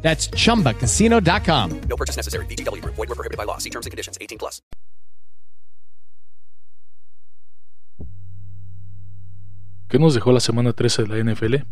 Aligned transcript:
That's 0.00 0.30
chumbacasino.com. 0.30 1.80
No 1.88 1.96
purchase 1.96 2.16
necessary. 2.16 2.46
BGW. 2.46 2.82
Void 2.84 2.96
were 2.96 3.14
prohibited 3.14 3.36
by 3.36 3.44
law. 3.44 3.58
See 3.58 3.70
terms 3.70 3.86
and 3.86 3.90
conditions. 3.90 4.16
18 4.20 4.38
plus. 4.38 4.62
¿Qué 9.88 9.98
nos 9.98 10.12
dejó 10.12 10.32
la 10.32 10.40
semana 10.40 10.74
13 10.74 11.04
de 11.04 11.08
la 11.08 11.32
NFL? 11.32 11.64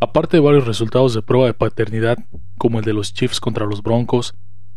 Aparte 0.00 0.38
de 0.38 0.42
varios 0.42 0.66
resultados 0.66 1.12
de 1.12 1.20
prueba 1.20 1.46
de 1.46 1.52
paternidad, 1.52 2.16
como 2.56 2.78
el 2.78 2.84
de 2.86 2.94
los 2.94 3.12
Chiefs 3.12 3.40
contra 3.40 3.66
los 3.66 3.82
Broncos, 3.82 4.34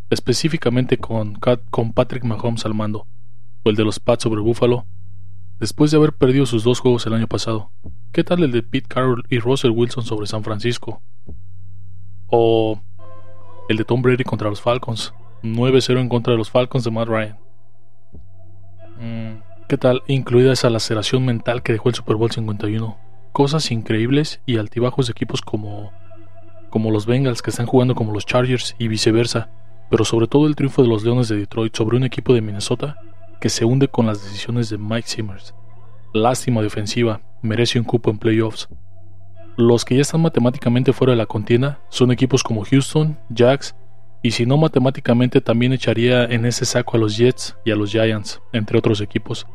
específicamente 0.10 0.98
con, 0.98 1.40
con 1.70 1.94
Patrick 1.94 2.26
Mahomes 2.26 2.66
al 2.66 2.74
mando, 2.74 3.08
o 3.64 3.70
el 3.70 3.78
de 3.78 3.86
los 3.86 4.02
Pats 4.02 4.24
sobre 4.24 4.42
Buffalo, 4.42 4.86
después 5.60 5.92
de 5.92 5.98
haber 5.98 6.12
perdido 6.12 6.46
sus 6.46 6.66
dos 6.66 6.82
juegos 6.82 7.06
el 7.06 7.14
año 7.14 7.28
pasado, 7.28 7.72
¿qué 8.12 8.26
tal 8.26 8.44
el 8.44 8.52
de 8.52 8.62
Pete 8.62 8.90
Carroll 8.90 9.24
y 9.30 9.40
Russell 9.40 9.72
Wilson 9.72 10.04
sobre 10.04 10.28
San 10.28 10.44
Francisco? 10.44 11.02
O 12.30 12.80
el 13.70 13.78
de 13.78 13.86
Tom 13.86 14.02
Brady 14.02 14.24
contra 14.24 14.50
los 14.50 14.62
Falcons, 14.62 15.14
9-0 15.44 16.00
en 16.00 16.10
contra 16.10 16.34
de 16.34 16.38
los 16.38 16.50
Falcons 16.50 16.84
de 16.84 16.92
Matt 16.92 17.08
Ryan. 17.08 17.38
Mm, 19.00 19.42
¿Qué 19.68 19.78
tal? 19.78 20.02
Incluida 20.08 20.52
esa 20.52 20.70
laceración 20.70 21.26
mental 21.26 21.62
que 21.62 21.74
dejó 21.74 21.90
el 21.90 21.96
Super 21.96 22.16
Bowl 22.16 22.32
51. 22.32 22.98
Cosas 23.32 23.72
increíbles 23.72 24.42
y 24.46 24.58
altibajos 24.58 25.08
de 25.08 25.12
equipos 25.12 25.42
como, 25.42 25.92
como 26.70 26.92
los 26.92 27.06
Bengals 27.06 27.42
que 27.42 27.52
están 27.52 27.68
jugando 27.68 27.94
como 27.94 28.12
los 28.12 28.26
Chargers 28.26 28.76
y 28.80 28.88
viceversa. 28.88 29.50
Pero 29.90 30.06
sobre 30.06 30.28
todo 30.28 30.48
el 30.48 30.56
triunfo 30.56 30.82
de 30.82 30.88
los 30.88 31.04
Leones 31.04 31.30
de 31.30 31.38
Detroit 31.38 31.76
sobre 31.76 31.98
un 31.98 32.04
equipo 32.04 32.34
de 32.34 32.42
Minnesota 32.42 32.98
que 33.40 33.50
se 33.50 33.66
hunde 33.66 33.88
con 33.88 34.06
las 34.06 34.24
decisiones 34.24 34.70
de 34.70 34.78
Mike 34.78 35.08
Simmers. 35.08 35.54
Lástima 36.14 36.62
defensiva, 36.62 37.22
merece 37.42 37.80
un 37.80 37.86
cupo 37.86 38.10
en 38.10 38.18
playoffs. 38.18 38.68
Los 39.60 39.84
que 39.84 39.96
ya 39.96 40.04
están 40.04 40.22
matemáticamente 40.22 40.94
fuera 40.94 41.12
de 41.12 41.18
la 41.18 41.26
contienda 41.26 41.82
son 41.90 42.14
equipos 42.14 42.44
como 42.44 42.64
Houston, 42.64 43.20
Jacks, 43.28 43.76
y 44.24 44.32
si 44.32 44.46
no 44.46 44.56
matemáticamente 44.56 45.42
también 45.42 45.74
echaría 45.74 46.24
en 46.24 46.46
ese 46.46 46.64
saco 46.64 46.96
a 46.96 47.00
los 47.02 47.18
Jets 47.18 47.58
y 47.66 47.72
a 47.72 47.76
los 47.76 47.92
Giants, 47.92 48.42
entre 48.54 48.78
otros 48.80 49.02
equipos. 49.02 49.48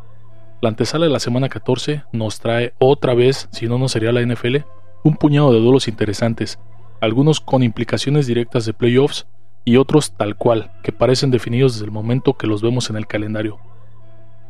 La 0.61 0.69
antesala 0.69 1.07
de 1.07 1.11
la 1.11 1.21
semana 1.21 1.49
14 1.49 2.05
nos 2.13 2.39
trae 2.39 2.75
otra 2.79 3.15
vez, 3.15 3.49
si 3.51 3.67
no 3.67 3.79
no 3.79 3.89
sería 3.89 4.13
la 4.13 4.21
NFL, 4.21 4.57
un 5.05 5.17
puñado 5.17 5.55
de 5.55 5.61
duelos 5.61 5.89
interesantes, 5.89 6.59
algunos 7.01 7.41
con 7.41 7.63
implicaciones 7.63 8.27
directas 8.27 8.67
de 8.67 8.75
playoffs 8.75 9.27
y 9.65 9.79
otros 9.79 10.13
tal 10.19 10.37
cual, 10.37 10.71
que 10.83 10.93
parecen 10.93 11.31
definidos 11.31 11.77
desde 11.77 11.87
el 11.87 11.93
momento 11.93 12.35
que 12.35 12.47
los 12.47 12.61
vemos 12.61 12.91
en 12.91 12.97
el 12.97 13.07
calendario. 13.07 13.59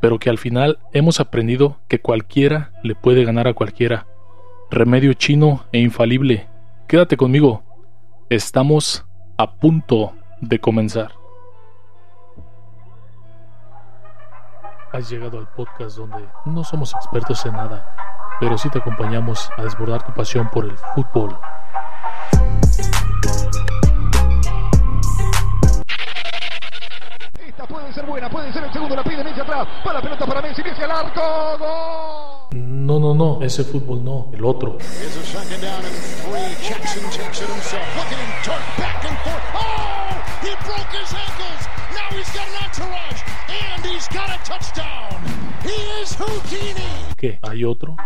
Pero 0.00 0.18
que 0.18 0.30
al 0.30 0.38
final 0.38 0.80
hemos 0.92 1.20
aprendido 1.20 1.78
que 1.86 2.00
cualquiera 2.00 2.72
le 2.82 2.96
puede 2.96 3.24
ganar 3.24 3.46
a 3.46 3.54
cualquiera. 3.54 4.08
Remedio 4.70 5.14
chino 5.14 5.64
e 5.72 5.78
infalible. 5.78 6.48
Quédate 6.88 7.16
conmigo. 7.16 7.62
Estamos 8.28 9.04
a 9.36 9.52
punto 9.52 10.12
de 10.40 10.58
comenzar. 10.58 11.12
Has 14.92 15.10
llegado 15.10 15.38
al 15.38 15.48
podcast 15.48 15.96
donde 15.96 16.24
no 16.46 16.64
somos 16.64 16.94
expertos 16.94 17.44
en 17.46 17.52
nada, 17.52 17.86
pero 18.40 18.56
sí 18.56 18.68
te 18.70 18.78
acompañamos 18.78 19.50
a 19.56 19.62
desbordar 19.62 20.04
tu 20.04 20.12
pasión 20.12 20.48
por 20.50 20.64
el 20.64 20.76
fútbol. 20.94 21.36
Puede 27.94 28.06
ser 28.06 28.06
buena, 28.06 28.30
puede 28.30 28.52
ser 28.52 28.64
el 28.64 28.72
segundo, 28.72 28.96
la 28.96 29.04
pide 29.04 29.22
Messi 29.22 29.40
atrás, 29.40 29.68
para 29.84 29.98
la 29.98 30.02
pelota 30.02 30.26
para 30.26 30.42
Messi, 30.42 30.62
Messi 30.62 30.82
al 30.82 30.90
arco, 30.90 31.58
gol. 31.58 32.60
No, 32.60 32.98
no, 32.98 33.14
no, 33.14 33.42
ese 33.42 33.62
fútbol 33.64 34.04
no, 34.04 34.30
el 34.32 34.44
otro. 34.44 34.78
¿Qué? 47.16 47.38
¿Hay 47.42 47.64
otro? 47.64 47.96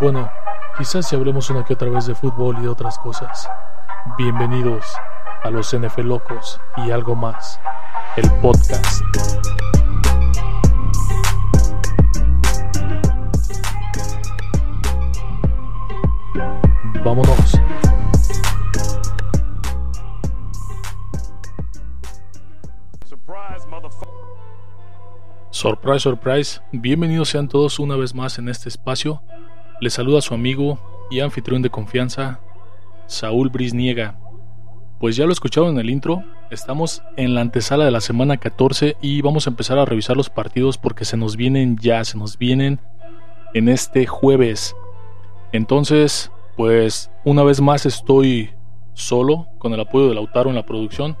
Bueno, 0.00 0.28
quizás 0.76 1.06
si 1.06 1.16
hablemos 1.16 1.48
una 1.50 1.64
que 1.64 1.74
otra 1.74 1.88
vez 1.88 2.06
de 2.06 2.14
fútbol 2.14 2.56
y 2.58 2.62
de 2.62 2.68
otras 2.68 2.98
cosas. 2.98 3.48
Bienvenidos 4.18 4.84
a 5.42 5.50
los 5.50 5.76
NFL 5.76 6.02
Locos 6.02 6.60
y 6.78 6.90
algo 6.90 7.14
más, 7.14 7.60
el 8.16 8.30
podcast. 8.40 9.02
Vámonos. 17.04 17.52
Surprise, 25.50 26.00
surprise. 26.00 26.60
Bienvenidos 26.72 27.30
sean 27.30 27.48
todos 27.48 27.78
una 27.78 27.96
vez 27.96 28.14
más 28.14 28.38
en 28.38 28.48
este 28.48 28.68
espacio. 28.68 29.22
Les 29.80 29.94
saluda 29.94 30.20
su 30.20 30.34
amigo 30.34 30.78
y 31.10 31.20
anfitrión 31.20 31.62
de 31.62 31.70
confianza, 31.70 32.40
Saúl 33.06 33.50
Brisniega. 33.50 34.18
Pues 34.98 35.14
ya 35.14 35.26
lo 35.26 35.32
escucharon 35.32 35.70
en 35.70 35.78
el 35.78 35.90
intro, 35.90 36.22
estamos 36.50 37.02
en 37.16 37.34
la 37.34 37.42
antesala 37.42 37.84
de 37.84 37.90
la 37.90 38.00
semana 38.00 38.38
14 38.38 38.96
y 39.02 39.20
vamos 39.20 39.46
a 39.46 39.50
empezar 39.50 39.78
a 39.78 39.84
revisar 39.84 40.16
los 40.16 40.30
partidos 40.30 40.78
porque 40.78 41.04
se 41.04 41.18
nos 41.18 41.36
vienen 41.36 41.76
ya, 41.78 42.02
se 42.04 42.16
nos 42.16 42.38
vienen 42.38 42.80
en 43.52 43.68
este 43.68 44.06
jueves. 44.06 44.74
Entonces, 45.52 46.30
pues 46.56 47.10
una 47.24 47.42
vez 47.42 47.60
más 47.60 47.84
estoy 47.84 48.50
solo 48.94 49.48
con 49.58 49.74
el 49.74 49.80
apoyo 49.80 50.08
de 50.08 50.14
Lautaro 50.14 50.48
en 50.48 50.56
la 50.56 50.64
producción. 50.64 51.18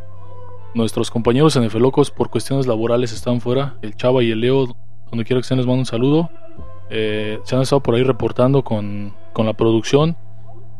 Nuestros 0.74 1.10
compañeros 1.10 1.56
en 1.56 1.68
Locos 1.80 2.10
por 2.10 2.30
cuestiones 2.30 2.66
laborales 2.66 3.12
están 3.12 3.42
fuera. 3.42 3.76
El 3.82 3.94
Chava 3.94 4.22
y 4.22 4.30
el 4.30 4.40
Leo, 4.40 4.74
donde 5.10 5.24
quiera 5.24 5.38
que 5.38 5.42
estén, 5.42 5.58
les 5.58 5.66
mando 5.66 5.80
un 5.80 5.86
saludo. 5.86 6.30
Eh, 6.88 7.40
se 7.44 7.56
han 7.56 7.62
estado 7.62 7.82
por 7.82 7.94
ahí 7.94 8.02
reportando 8.02 8.62
con, 8.62 9.14
con 9.34 9.44
la 9.44 9.52
producción. 9.52 10.16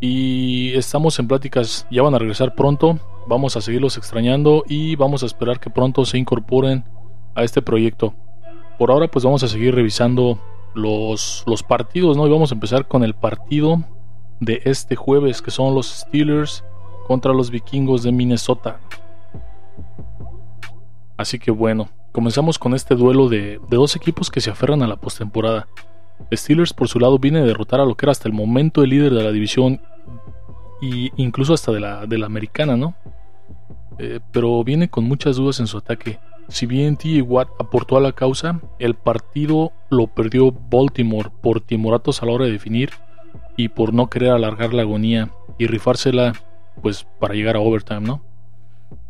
Y 0.01 0.75
estamos 0.75 1.19
en 1.19 1.29
pláticas, 1.29 1.87
ya 1.91 2.03
van 2.03 2.15
a 2.15 2.19
regresar 2.19 2.55
pronto. 2.55 2.99
Vamos 3.27 3.57
a 3.57 3.61
seguirlos 3.61 3.97
extrañando 3.97 4.63
y 4.69 4.95
vamos 4.97 5.23
a 5.23 5.27
esperar 5.27 5.59
que 5.59 5.71
pronto 5.71 6.05
se 6.05 6.19
incorporen 6.19 6.85
a 7.35 7.43
este 7.45 7.63
proyecto. 7.63 8.15
Por 8.79 8.91
ahora, 8.91 9.09
pues 9.09 9.25
vamos 9.25 9.43
a 9.43 9.49
seguir 9.49 9.75
revisando 9.75 10.39
los, 10.75 11.43
los 11.47 11.63
partidos, 11.63 12.17
¿no? 12.17 12.27
Y 12.27 12.31
vamos 12.31 12.53
a 12.53 12.55
empezar 12.55 12.87
con 12.87 13.03
el 13.03 13.15
partido 13.15 13.83
de 14.41 14.61
este 14.65 14.97
jueves, 14.97 15.41
que 15.41 15.51
son 15.51 15.75
los 15.75 15.87
Steelers 15.89 16.63
contra 17.07 17.33
los 17.33 17.51
vikingos 17.51 18.03
de 18.03 18.13
Minnesota. 18.13 18.81
Así 21.17 21.39
que 21.39 21.51
bueno, 21.51 21.89
comenzamos 22.13 22.59
con 22.59 22.75
este 22.75 22.95
duelo 22.95 23.29
de, 23.29 23.59
de 23.69 23.77
dos 23.77 23.97
equipos 23.97 24.31
que 24.31 24.43
se 24.43 24.51
aferran 24.51 24.83
a 24.83 24.87
la 24.87 24.97
postemporada. 24.97 25.67
Steelers 26.33 26.73
por 26.73 26.89
su 26.89 26.99
lado 26.99 27.19
viene 27.19 27.41
a 27.41 27.45
derrotar 27.45 27.81
a 27.81 27.85
lo 27.85 27.95
que 27.95 28.07
era 28.07 28.13
hasta 28.13 28.29
el 28.29 28.35
momento 28.35 28.83
el 28.83 28.91
líder 28.91 29.15
de 29.15 29.23
la 29.23 29.33
división 29.33 29.81
y 30.81 31.11
incluso 31.17 31.55
hasta 31.55 31.73
de 31.73 31.81
la, 31.81 32.07
de 32.07 32.19
la 32.19 32.27
americana, 32.27 32.77
¿no? 32.77 32.95
Eh, 33.99 34.21
pero 34.33 34.63
viene 34.63 34.89
con 34.89 35.05
muchas 35.05 35.37
dudas 35.37 35.61
en 35.61 35.67
su 35.67 35.79
ataque. 35.79 36.19
Si 36.49 36.67
bien 36.67 36.97
T. 36.97 37.23
Watt 37.23 37.49
aportó 37.59 37.97
a 37.97 38.01
la 38.01 38.13
causa, 38.13 38.61
el 38.79 38.95
partido 38.95 39.73
lo 39.91 40.07
perdió 40.07 40.53
Baltimore 40.53 41.31
por 41.43 41.61
timoratos 41.61 42.23
a 42.23 42.27
la 42.27 42.33
hora 42.33 42.45
de 42.45 42.53
definir 42.53 42.91
y 43.57 43.69
por 43.69 43.95
no 43.95 44.09
querer 44.09 44.31
alargar 44.31 44.75
la 44.75 44.83
agonía 44.83 45.31
y 45.59 45.67
rifársela 45.67 46.35
pues 46.83 47.07
para 47.19 47.35
llegar 47.35 47.57
a 47.57 47.61
overtime, 47.61 48.01
¿no? 48.01 48.23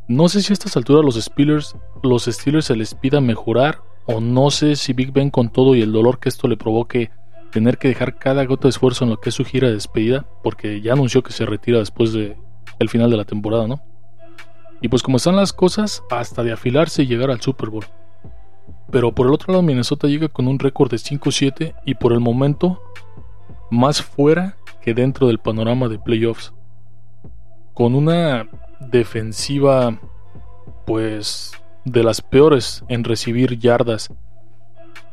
No 0.08 0.28
sé 0.28 0.40
si 0.40 0.52
a 0.52 0.54
estas 0.54 0.76
alturas 0.76 1.04
los 1.04 1.16
Steelers, 1.16 1.76
los 2.02 2.26
Steelers 2.26 2.66
se 2.66 2.76
les 2.76 2.94
pida 2.94 3.20
mejorar 3.20 3.80
o 4.06 4.20
no 4.20 4.50
sé 4.50 4.76
si 4.76 4.92
Big 4.92 5.12
Ben 5.12 5.30
con 5.30 5.50
todo 5.50 5.74
y 5.74 5.82
el 5.82 5.92
dolor 5.92 6.18
que 6.18 6.28
esto 6.28 6.48
le 6.48 6.56
provoque 6.56 7.10
tener 7.50 7.78
que 7.78 7.88
dejar 7.88 8.18
cada 8.18 8.44
gota 8.44 8.64
de 8.64 8.70
esfuerzo 8.70 9.04
en 9.04 9.10
lo 9.10 9.20
que 9.20 9.30
es 9.30 9.34
su 9.34 9.44
gira 9.44 9.68
de 9.68 9.74
despedida, 9.74 10.26
porque 10.42 10.80
ya 10.80 10.92
anunció 10.92 11.22
que 11.22 11.32
se 11.32 11.46
retira 11.46 11.78
después 11.78 12.12
de 12.12 12.36
el 12.78 12.88
final 12.88 13.10
de 13.10 13.16
la 13.16 13.24
temporada, 13.24 13.66
¿no? 13.66 13.82
Y 14.80 14.88
pues 14.88 15.02
como 15.02 15.16
están 15.16 15.36
las 15.36 15.52
cosas, 15.52 16.02
hasta 16.10 16.42
de 16.42 16.52
afilarse 16.52 17.02
y 17.02 17.06
llegar 17.06 17.30
al 17.30 17.40
Super 17.40 17.70
Bowl. 17.70 17.86
Pero 18.90 19.12
por 19.12 19.26
el 19.26 19.32
otro 19.32 19.52
lado 19.52 19.62
Minnesota 19.62 20.06
llega 20.06 20.28
con 20.28 20.46
un 20.46 20.58
récord 20.58 20.90
de 20.90 20.98
5-7 20.98 21.74
y 21.84 21.94
por 21.94 22.12
el 22.12 22.20
momento 22.20 22.80
más 23.70 24.02
fuera 24.02 24.56
que 24.82 24.94
dentro 24.94 25.26
del 25.26 25.38
panorama 25.38 25.88
de 25.88 25.98
playoffs. 25.98 26.52
Con 27.74 27.94
una 27.94 28.48
defensiva 28.80 29.98
pues 30.86 31.52
de 31.86 32.02
las 32.02 32.20
peores 32.20 32.84
en 32.88 33.04
recibir 33.04 33.58
yardas. 33.58 34.12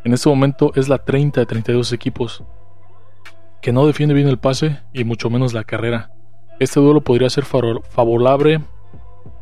En 0.04 0.14
este 0.14 0.28
momento 0.28 0.72
es 0.76 0.90
la 0.90 0.98
30 0.98 1.40
de 1.40 1.46
32 1.46 1.94
equipos, 1.94 2.44
que 3.62 3.72
no 3.72 3.86
defiende 3.86 4.16
bien 4.16 4.28
el 4.28 4.40
pase 4.40 4.82
y 4.92 5.04
mucho 5.04 5.30
menos 5.30 5.54
la 5.54 5.64
carrera. 5.64 6.12
Este 6.60 6.80
duelo 6.80 7.02
podría 7.02 7.30
ser 7.30 7.46
favorable, 7.46 8.62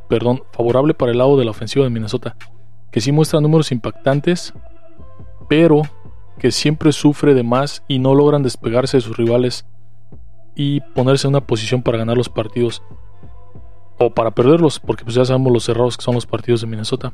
perdón, 0.09 0.43
favorable 0.51 0.93
para 0.93 1.13
el 1.13 1.17
lado 1.17 1.37
de 1.37 1.45
la 1.45 1.51
ofensiva 1.51 1.85
de 1.85 1.89
Minnesota, 1.89 2.35
que 2.91 2.99
sí 2.99 3.13
muestra 3.13 3.39
números 3.39 3.71
impactantes, 3.71 4.53
pero 5.47 5.83
que 6.37 6.51
siempre 6.51 6.91
sufre 6.91 7.33
de 7.33 7.43
más 7.43 7.81
y 7.87 7.99
no 7.99 8.13
logran 8.13 8.43
despegarse 8.43 8.97
de 8.97 9.01
sus 9.01 9.15
rivales 9.15 9.65
y 10.53 10.81
ponerse 10.81 11.27
en 11.27 11.35
una 11.35 11.47
posición 11.47 11.81
para 11.81 11.97
ganar 11.97 12.17
los 12.17 12.29
partidos 12.29 12.83
o 14.01 14.09
para 14.09 14.31
perderlos, 14.31 14.79
porque 14.79 15.03
pues 15.03 15.15
ya 15.15 15.25
sabemos 15.25 15.53
los 15.53 15.63
cerrados 15.63 15.95
que 15.95 16.03
son 16.03 16.15
los 16.15 16.25
partidos 16.25 16.61
de 16.61 16.67
Minnesota. 16.67 17.13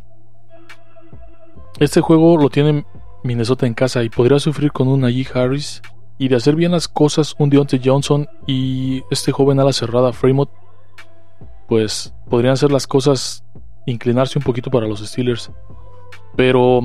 Este 1.79 2.01
juego 2.01 2.37
lo 2.37 2.49
tiene 2.49 2.85
Minnesota 3.23 3.67
en 3.67 3.73
casa 3.73 4.03
y 4.03 4.09
podría 4.09 4.39
sufrir 4.39 4.71
con 4.71 4.87
un 4.87 5.01
Najee 5.01 5.27
Harris 5.33 5.81
y 6.17 6.29
de 6.29 6.35
hacer 6.35 6.55
bien 6.55 6.71
las 6.71 6.87
cosas 6.87 7.35
un 7.37 7.49
Deontay 7.49 7.81
Johnson 7.83 8.27
y 8.47 9.03
este 9.11 9.31
joven 9.31 9.59
ala 9.59 9.73
cerrada 9.73 10.13
Fremont, 10.13 10.49
pues 11.67 12.13
podrían 12.29 12.57
ser 12.57 12.71
las 12.71 12.87
cosas 12.87 13.43
inclinarse 13.85 14.39
un 14.39 14.43
poquito 14.43 14.71
para 14.71 14.87
los 14.87 15.05
Steelers. 15.05 15.51
Pero 16.35 16.81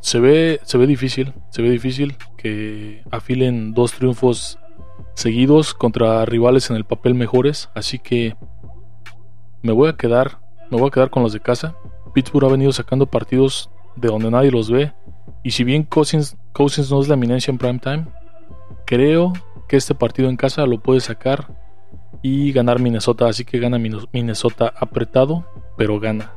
se 0.00 0.18
ve, 0.18 0.60
se 0.64 0.78
ve 0.78 0.86
difícil, 0.86 1.34
se 1.50 1.62
ve 1.62 1.70
difícil 1.70 2.16
que 2.36 3.04
afilen 3.10 3.74
dos 3.74 3.92
triunfos 3.92 4.58
seguidos 5.14 5.74
contra 5.74 6.24
rivales 6.24 6.70
en 6.70 6.76
el 6.76 6.84
papel 6.84 7.14
mejores, 7.14 7.68
así 7.74 7.98
que 7.98 8.34
me 9.62 9.72
voy 9.72 9.88
a 9.88 9.96
quedar, 9.96 10.38
me 10.70 10.78
voy 10.78 10.88
a 10.88 10.90
quedar 10.90 11.10
con 11.10 11.22
los 11.22 11.32
de 11.32 11.40
casa. 11.40 11.76
Pittsburgh 12.12 12.46
ha 12.46 12.52
venido 12.52 12.72
sacando 12.72 13.06
partidos 13.06 13.70
de 13.96 14.08
donde 14.08 14.30
nadie 14.30 14.50
los 14.50 14.70
ve, 14.70 14.92
y 15.42 15.52
si 15.52 15.64
bien 15.64 15.84
Cousins, 15.84 16.36
no 16.90 17.00
es 17.00 17.08
la 17.08 17.14
eminencia 17.14 17.50
en 17.50 17.58
prime 17.58 17.78
time, 17.78 18.06
creo 18.86 19.32
que 19.68 19.76
este 19.76 19.94
partido 19.94 20.28
en 20.28 20.36
casa 20.36 20.66
lo 20.66 20.80
puede 20.80 21.00
sacar 21.00 21.48
y 22.22 22.52
ganar 22.52 22.80
Minnesota, 22.80 23.28
así 23.28 23.44
que 23.44 23.58
gana 23.58 23.78
Minnesota 23.78 24.72
apretado, 24.76 25.46
pero 25.76 25.98
gana. 25.98 26.32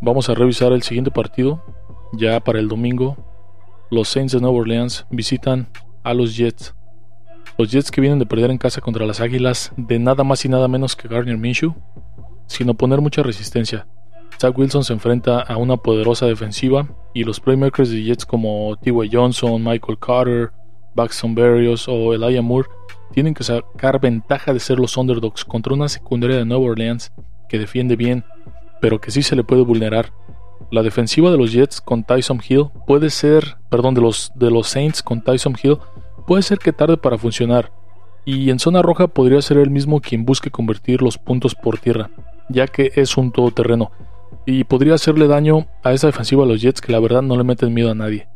Vamos 0.00 0.28
a 0.28 0.34
revisar 0.34 0.72
el 0.72 0.82
siguiente 0.82 1.10
partido, 1.10 1.62
ya 2.12 2.40
para 2.40 2.58
el 2.58 2.68
domingo, 2.68 3.16
los 3.90 4.08
Saints 4.08 4.32
de 4.32 4.40
Nueva 4.40 4.58
Orleans 4.58 5.06
visitan 5.10 5.68
a 6.02 6.14
los 6.14 6.36
Jets. 6.36 6.74
Los 7.58 7.72
Jets 7.72 7.90
que 7.90 8.00
vienen 8.00 8.20
de 8.20 8.26
perder 8.26 8.52
en 8.52 8.58
casa 8.58 8.80
contra 8.80 9.04
las 9.04 9.20
Águilas 9.20 9.72
de 9.76 9.98
nada 9.98 10.22
más 10.22 10.44
y 10.44 10.48
nada 10.48 10.68
menos 10.68 10.94
que 10.94 11.08
Gardner 11.08 11.36
Minshew, 11.36 11.74
sin 12.46 12.70
oponer 12.70 13.00
mucha 13.00 13.24
resistencia. 13.24 13.88
Zach 14.40 14.56
Wilson 14.56 14.84
se 14.84 14.92
enfrenta 14.92 15.40
a 15.40 15.56
una 15.56 15.76
poderosa 15.76 16.26
defensiva 16.26 16.88
y 17.12 17.24
los 17.24 17.40
playmakers 17.40 17.90
de 17.90 18.04
Jets 18.04 18.24
como 18.24 18.76
T.Y. 18.80 19.10
Johnson, 19.12 19.62
Michael 19.64 19.98
Carter, 19.98 20.52
Baxton 20.94 21.34
Berrios 21.34 21.88
o 21.88 22.14
Elijah 22.14 22.42
Moore 22.42 22.68
tienen 23.12 23.34
que 23.34 23.42
sacar 23.42 24.00
ventaja 24.00 24.52
de 24.52 24.60
ser 24.60 24.78
los 24.78 24.96
underdogs 24.96 25.44
contra 25.44 25.74
una 25.74 25.88
secundaria 25.88 26.36
de 26.36 26.44
Nueva 26.44 26.64
Orleans 26.64 27.12
que 27.48 27.58
defiende 27.58 27.96
bien, 27.96 28.24
pero 28.80 29.00
que 29.00 29.10
sí 29.10 29.22
se 29.22 29.34
le 29.34 29.42
puede 29.42 29.62
vulnerar 29.62 30.12
la 30.70 30.82
defensiva 30.82 31.30
de 31.30 31.38
los 31.38 31.52
Jets 31.52 31.80
con 31.80 32.04
Tyson 32.04 32.40
Hill 32.46 32.66
puede 32.86 33.10
ser, 33.10 33.56
perdón, 33.70 33.94
de 33.94 34.02
los, 34.02 34.30
de 34.34 34.50
los 34.50 34.68
Saints 34.68 35.02
con 35.02 35.22
Tyson 35.22 35.56
Hill 35.60 35.78
puede 36.28 36.42
ser 36.42 36.58
que 36.58 36.74
tarde 36.74 36.98
para 36.98 37.16
funcionar. 37.16 37.72
Y 38.26 38.50
en 38.50 38.58
zona 38.58 38.82
roja 38.82 39.08
podría 39.08 39.40
ser 39.40 39.56
él 39.56 39.70
mismo 39.70 40.02
quien 40.02 40.26
busque 40.26 40.50
convertir 40.50 41.00
los 41.00 41.16
puntos 41.16 41.54
por 41.54 41.78
tierra, 41.78 42.10
ya 42.50 42.66
que 42.66 42.92
es 42.96 43.16
un 43.16 43.32
todoterreno. 43.32 43.90
Y 44.44 44.64
podría 44.64 44.92
hacerle 44.92 45.26
daño 45.26 45.66
a 45.82 45.94
esa 45.94 46.08
defensiva 46.08 46.42
de 46.42 46.52
los 46.52 46.60
Jets 46.60 46.82
que 46.82 46.92
la 46.92 47.00
verdad 47.00 47.22
no 47.22 47.34
le 47.34 47.44
meten 47.44 47.72
miedo 47.72 47.90
a 47.90 47.94
nadie. 47.94 48.28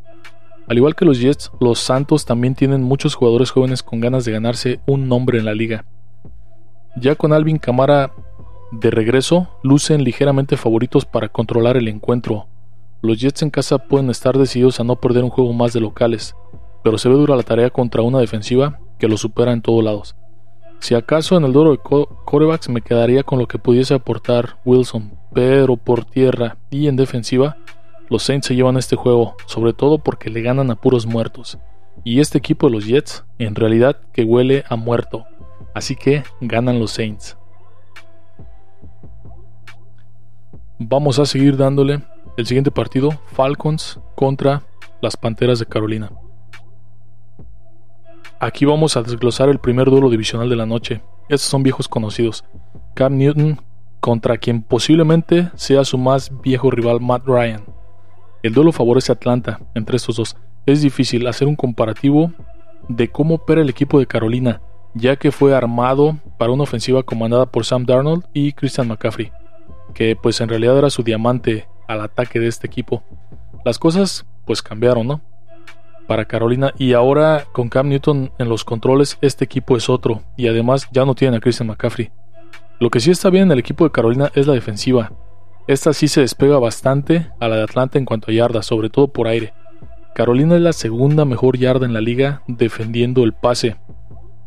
Al 0.68 0.78
igual 0.78 0.94
que 0.94 1.04
los 1.04 1.20
Jets, 1.20 1.52
los 1.60 1.80
Santos 1.80 2.24
también 2.24 2.54
tienen 2.54 2.82
muchos 2.82 3.14
jugadores 3.14 3.50
jóvenes 3.50 3.82
con 3.82 4.00
ganas 4.00 4.24
de 4.24 4.32
ganarse 4.32 4.80
un 4.86 5.06
nombre 5.06 5.38
en 5.38 5.44
la 5.44 5.54
liga. 5.54 5.84
Ya 6.96 7.14
con 7.14 7.34
Alvin 7.34 7.58
Camara 7.58 8.12
de 8.70 8.90
regreso, 8.90 9.50
lucen 9.62 10.02
ligeramente 10.02 10.56
favoritos 10.56 11.04
para 11.04 11.28
controlar 11.28 11.76
el 11.76 11.88
encuentro. 11.88 12.46
Los 13.02 13.20
Jets 13.20 13.42
en 13.42 13.50
casa 13.50 13.76
pueden 13.76 14.08
estar 14.08 14.38
decididos 14.38 14.80
a 14.80 14.84
no 14.84 14.96
perder 14.96 15.24
un 15.24 15.30
juego 15.30 15.52
más 15.52 15.74
de 15.74 15.80
locales, 15.80 16.34
pero 16.82 16.98
se 16.98 17.08
ve 17.08 17.14
dura 17.14 17.36
la 17.36 17.42
tarea 17.42 17.70
contra 17.70 18.02
una 18.02 18.18
defensiva 18.18 18.78
que 18.98 19.08
lo 19.08 19.16
supera 19.16 19.52
en 19.52 19.62
todos 19.62 19.82
lados. 19.82 20.16
Si 20.80 20.94
acaso 20.94 21.36
en 21.36 21.44
el 21.44 21.52
duro 21.52 21.70
de 21.70 21.78
corebacks 22.24 22.68
me 22.68 22.82
quedaría 22.82 23.22
con 23.22 23.38
lo 23.38 23.46
que 23.46 23.58
pudiese 23.58 23.94
aportar 23.94 24.56
Wilson, 24.64 25.12
pero 25.32 25.76
por 25.76 26.04
tierra 26.04 26.56
y 26.70 26.88
en 26.88 26.96
defensiva, 26.96 27.56
los 28.08 28.24
Saints 28.24 28.48
se 28.48 28.56
llevan 28.56 28.76
este 28.76 28.96
juego, 28.96 29.36
sobre 29.46 29.72
todo 29.72 29.98
porque 29.98 30.28
le 30.28 30.42
ganan 30.42 30.70
a 30.70 30.74
puros 30.74 31.06
muertos. 31.06 31.58
Y 32.04 32.20
este 32.20 32.38
equipo 32.38 32.66
de 32.66 32.72
los 32.72 32.86
Jets, 32.86 33.24
en 33.38 33.54
realidad, 33.54 34.00
que 34.12 34.24
huele 34.24 34.64
a 34.68 34.76
muerto. 34.76 35.24
Así 35.72 35.94
que 35.94 36.24
ganan 36.40 36.80
los 36.80 36.90
Saints. 36.90 37.36
Vamos 40.78 41.20
a 41.20 41.26
seguir 41.26 41.56
dándole 41.56 42.02
el 42.36 42.46
siguiente 42.46 42.72
partido, 42.72 43.10
Falcons 43.26 44.00
contra 44.16 44.62
las 45.00 45.16
Panteras 45.16 45.60
de 45.60 45.66
Carolina. 45.66 46.10
Aquí 48.44 48.64
vamos 48.64 48.96
a 48.96 49.02
desglosar 49.02 49.48
el 49.48 49.60
primer 49.60 49.88
duelo 49.88 50.10
divisional 50.10 50.50
de 50.50 50.56
la 50.56 50.66
noche. 50.66 51.00
Estos 51.28 51.48
son 51.48 51.62
viejos 51.62 51.86
conocidos. 51.86 52.44
Cam 52.92 53.16
Newton 53.16 53.60
contra 54.00 54.36
quien 54.36 54.62
posiblemente 54.62 55.52
sea 55.54 55.84
su 55.84 55.96
más 55.96 56.32
viejo 56.42 56.68
rival 56.68 57.00
Matt 57.00 57.22
Ryan. 57.24 57.64
El 58.42 58.52
duelo 58.52 58.72
favorece 58.72 59.12
a 59.12 59.14
Atlanta 59.14 59.60
entre 59.76 59.96
estos 59.96 60.16
dos. 60.16 60.36
Es 60.66 60.82
difícil 60.82 61.28
hacer 61.28 61.46
un 61.46 61.54
comparativo 61.54 62.32
de 62.88 63.06
cómo 63.06 63.36
opera 63.36 63.60
el 63.60 63.70
equipo 63.70 64.00
de 64.00 64.06
Carolina, 64.06 64.60
ya 64.92 65.14
que 65.14 65.30
fue 65.30 65.54
armado 65.54 66.18
para 66.36 66.50
una 66.50 66.64
ofensiva 66.64 67.04
comandada 67.04 67.46
por 67.46 67.64
Sam 67.64 67.84
Darnold 67.84 68.24
y 68.32 68.54
Christian 68.54 68.88
McCaffrey 68.88 69.30
que 69.92 70.16
pues 70.16 70.40
en 70.40 70.48
realidad 70.48 70.78
era 70.78 70.90
su 70.90 71.02
diamante 71.02 71.68
al 71.86 72.00
ataque 72.00 72.40
de 72.40 72.48
este 72.48 72.66
equipo. 72.66 73.02
Las 73.64 73.78
cosas 73.78 74.26
pues 74.44 74.62
cambiaron, 74.62 75.06
¿no? 75.06 75.20
Para 76.06 76.24
Carolina 76.26 76.72
y 76.78 76.92
ahora 76.92 77.44
con 77.52 77.68
Cam 77.68 77.88
Newton 77.88 78.32
en 78.38 78.48
los 78.48 78.64
controles 78.64 79.18
este 79.20 79.44
equipo 79.44 79.76
es 79.76 79.88
otro 79.88 80.22
y 80.36 80.48
además 80.48 80.88
ya 80.92 81.04
no 81.04 81.14
tienen 81.14 81.38
a 81.38 81.40
Christian 81.40 81.68
McCaffrey. 81.68 82.10
Lo 82.80 82.90
que 82.90 83.00
sí 83.00 83.10
está 83.10 83.30
bien 83.30 83.44
en 83.44 83.52
el 83.52 83.58
equipo 83.60 83.84
de 83.84 83.92
Carolina 83.92 84.30
es 84.34 84.46
la 84.46 84.54
defensiva. 84.54 85.12
Esta 85.68 85.92
sí 85.92 86.08
se 86.08 86.22
despega 86.22 86.58
bastante 86.58 87.30
a 87.38 87.46
la 87.46 87.56
de 87.56 87.62
Atlanta 87.62 87.98
en 87.98 88.04
cuanto 88.04 88.30
a 88.30 88.34
yardas, 88.34 88.66
sobre 88.66 88.90
todo 88.90 89.08
por 89.08 89.28
aire. 89.28 89.54
Carolina 90.14 90.56
es 90.56 90.60
la 90.60 90.72
segunda 90.72 91.24
mejor 91.24 91.56
yarda 91.56 91.86
en 91.86 91.92
la 91.92 92.00
liga 92.00 92.42
defendiendo 92.48 93.22
el 93.22 93.32
pase. 93.32 93.76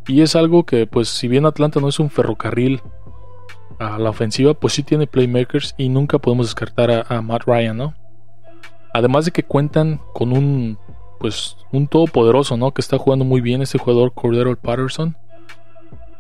Y 0.07 0.21
es 0.21 0.35
algo 0.35 0.65
que 0.65 0.85
pues 0.85 1.07
si 1.07 1.27
bien 1.27 1.45
Atlanta 1.45 1.79
no 1.79 1.87
es 1.87 1.99
un 1.99 2.09
ferrocarril 2.09 2.81
a 3.79 3.97
la 3.97 4.09
ofensiva, 4.09 4.53
pues 4.53 4.73
sí 4.73 4.83
tiene 4.83 5.07
playmakers 5.07 5.73
y 5.77 5.89
nunca 5.89 6.19
podemos 6.19 6.47
descartar 6.47 7.05
a, 7.07 7.21
Matt 7.21 7.43
Ryan, 7.45 7.77
¿no? 7.77 7.93
Además 8.93 9.25
de 9.25 9.31
que 9.31 9.43
cuentan 9.43 9.99
con 10.13 10.31
un, 10.31 10.77
pues, 11.25 11.57
un 11.71 11.87
todopoderoso, 11.87 12.55
¿no? 12.55 12.71
Que 12.71 12.81
está 12.81 12.99
jugando 12.99 13.25
muy 13.25 13.41
bien 13.41 13.63
este 13.63 13.79
jugador 13.79 14.13
Cordero 14.13 14.55
Patterson. 14.55 15.17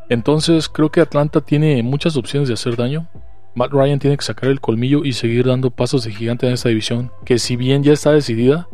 Entonces 0.09 0.67
creo 0.67 0.89
que 0.89 0.99
Atlanta 0.99 1.41
tiene 1.41 1.83
muchas 1.83 2.17
opciones 2.17 2.47
de 2.47 2.55
hacer 2.55 2.75
daño. 2.75 3.07
Matt 3.53 3.71
Ryan 3.71 3.99
tiene 3.99 4.17
que 4.17 4.25
sacar 4.25 4.49
el 4.49 4.59
colmillo 4.59 5.05
y 5.05 5.13
seguir 5.13 5.45
dando 5.45 5.69
pasos 5.69 6.05
de 6.05 6.11
gigante 6.11 6.47
en 6.47 6.53
esta 6.53 6.69
división, 6.69 7.11
que 7.23 7.37
si 7.37 7.55
bien 7.55 7.83
ya 7.83 7.93
está 7.93 8.13
decidida, 8.13 8.67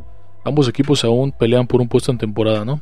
ambos 0.46 0.70
equipos 0.70 1.04
aún 1.04 1.34
pelean 1.34 1.68
por 1.68 1.82
un 1.82 1.90
puesto 1.90 2.14
en 2.14 2.18
temporada, 2.18 2.64
¿no? 2.64 2.80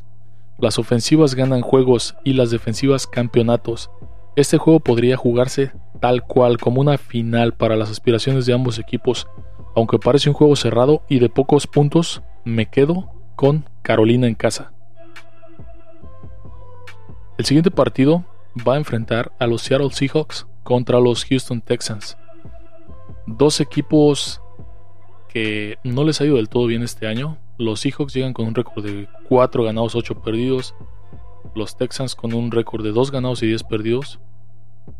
Las 0.59 0.77
ofensivas 0.77 1.33
ganan 1.33 1.61
juegos 1.61 2.15
y 2.23 2.33
las 2.33 2.51
defensivas 2.51 3.07
campeonatos. 3.07 3.89
Este 4.35 4.59
juego 4.59 4.79
podría 4.79 5.17
jugarse 5.17 5.71
tal 5.99 6.21
cual 6.21 6.59
como 6.59 6.81
una 6.81 6.99
final 6.99 7.55
para 7.55 7.75
las 7.75 7.89
aspiraciones 7.89 8.45
de 8.45 8.53
ambos 8.53 8.77
equipos. 8.77 9.27
Aunque 9.75 9.97
parece 9.97 10.29
un 10.29 10.35
juego 10.35 10.55
cerrado 10.55 11.01
y 11.09 11.17
de 11.17 11.29
pocos 11.29 11.65
puntos, 11.65 12.21
me 12.45 12.67
quedo 12.67 13.18
con 13.39 13.63
Carolina 13.83 14.27
en 14.27 14.35
casa. 14.35 14.73
El 17.37 17.45
siguiente 17.45 17.71
partido 17.71 18.25
va 18.67 18.73
a 18.73 18.77
enfrentar 18.77 19.31
a 19.39 19.47
los 19.47 19.61
Seattle 19.61 19.91
Seahawks 19.91 20.45
contra 20.63 20.99
los 20.99 21.23
Houston 21.23 21.61
Texans. 21.61 22.17
Dos 23.25 23.61
equipos 23.61 24.41
que 25.29 25.77
no 25.85 26.03
les 26.03 26.19
ha 26.19 26.25
ido 26.25 26.35
del 26.35 26.49
todo 26.49 26.67
bien 26.67 26.83
este 26.83 27.07
año. 27.07 27.37
Los 27.57 27.79
Seahawks 27.79 28.13
llegan 28.13 28.33
con 28.33 28.45
un 28.45 28.55
récord 28.55 28.83
de 28.83 29.07
4 29.29 29.63
ganados, 29.63 29.95
8 29.95 30.21
perdidos. 30.21 30.75
Los 31.55 31.77
Texans 31.77 32.15
con 32.15 32.33
un 32.33 32.51
récord 32.51 32.83
de 32.83 32.91
2 32.91 33.09
ganados 33.09 33.41
y 33.41 33.47
10 33.47 33.63
perdidos. 33.63 34.19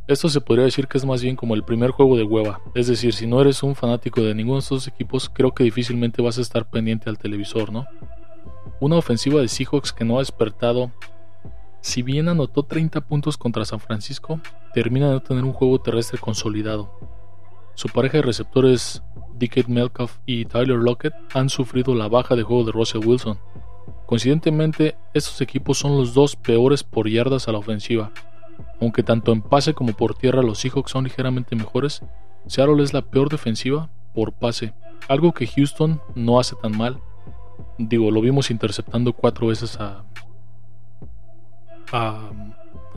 Esto 0.08 0.29
se 0.29 0.39
podría 0.39 0.63
decir 0.63 0.88
que 0.88 0.98
es 0.98 1.03
más 1.03 1.22
bien 1.22 1.36
como 1.36 1.55
el 1.55 1.65
primer 1.65 1.91
juego 1.91 2.15
de 2.15 2.24
hueva, 2.24 2.62
es 2.74 2.88
decir, 2.88 3.12
si 3.13 3.27
no 3.27 3.41
eres 3.41 3.63
un 3.63 3.75
fanático 3.75 4.22
de 4.22 4.34
ninguno 4.34 4.55
de 4.55 4.62
estos 4.62 4.88
equipos, 4.88 5.29
creo 5.29 5.51
que 5.51 5.65
difícilmente 5.65 6.22
vas 6.22 6.38
a 6.38 6.41
estar 6.41 6.69
pendiente 6.69 7.10
al 7.10 7.17
televisor, 7.17 7.74
¿no? 7.74 7.86
Una 8.80 8.96
ofensiva 8.96 9.42
de 9.42 9.48
Seahawks 9.48 9.92
que 9.92 10.06
no 10.06 10.18
ha 10.18 10.20
despertado 10.20 10.92
si 11.82 12.02
bien 12.02 12.28
anotó 12.28 12.64
30 12.64 13.02
puntos 13.02 13.38
contra 13.38 13.64
San 13.64 13.80
Francisco, 13.80 14.42
termina 14.74 15.12
de 15.12 15.22
tener 15.22 15.46
un 15.46 15.54
juego 15.54 15.80
terrestre 15.80 16.20
consolidado. 16.20 16.92
Su 17.74 17.88
pareja 17.88 18.18
de 18.18 18.24
receptores, 18.24 19.02
Dickett 19.36 19.68
Melkoff 19.68 20.18
y 20.26 20.44
Tyler 20.46 20.78
Lockett, 20.78 21.14
han 21.34 21.50
sufrido 21.50 21.96
la 21.96 22.10
baja 22.10 22.36
de 22.36 22.44
juego 22.44 22.66
de 22.66 22.74
Russell 22.74 23.06
Wilson. 23.06 23.40
Coincidentemente, 24.06 24.98
estos 25.14 25.40
equipos 25.40 25.78
son 25.78 25.96
los 25.96 26.14
dos 26.14 26.36
peores 26.36 26.84
por 26.84 27.08
yardas 27.08 27.48
a 27.48 27.54
la 27.54 27.60
ofensiva. 27.60 28.12
Aunque 28.82 29.04
tanto 29.04 29.32
en 29.32 29.42
pase 29.42 29.74
como 29.74 29.94
por 29.94 30.16
tierra 30.16 30.42
los 30.42 30.60
Seahawks 30.60 30.92
son 30.92 31.06
ligeramente 31.06 31.56
mejores, 31.56 32.02
Seattle 32.46 32.84
es 32.84 32.94
la 32.94 33.04
peor 33.04 33.30
defensiva 33.30 33.90
por 34.14 34.34
pase, 34.34 34.74
algo 35.08 35.32
que 35.32 35.48
Houston 35.48 36.02
no 36.16 36.40
hace 36.40 36.56
tan 36.58 36.78
mal. 36.78 37.00
Digo, 37.78 38.12
lo 38.12 38.22
vimos 38.22 38.51
interceptando 38.51 39.13
cuatro 39.13 39.48
veces 39.48 39.78
a, 39.80 40.04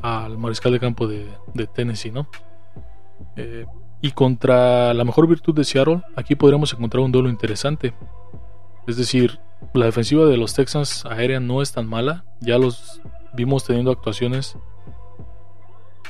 al 0.03 0.39
mariscal 0.39 0.73
de 0.73 0.81
campo 0.81 1.07
de, 1.07 1.29
Tennessee, 1.75 2.11
¿no? 2.11 2.29
Eh, 3.37 3.67
y 4.01 4.11
contra 4.11 4.93
la 4.95 5.05
mejor 5.05 5.29
virtud 5.29 5.55
de 5.55 5.65
Seattle, 5.65 6.03
aquí 6.17 6.35
podríamos 6.35 6.73
encontrar 6.73 7.05
un 7.05 7.13
duelo 7.13 7.29
interesante. 7.29 7.95
Es 8.89 8.97
decir, 8.97 9.39
la 9.75 9.87
defensiva 9.87 10.27
de 10.27 10.37
los 10.37 10.55
Texans 10.55 11.07
aérea 11.07 11.39
no 11.39 11.63
es 11.63 11.73
tan 11.73 11.87
mala. 11.87 12.25
Ya 12.41 12.59
los 12.59 13.01
vimos 13.33 13.65
teniendo 13.65 13.93
actuaciones 13.93 14.59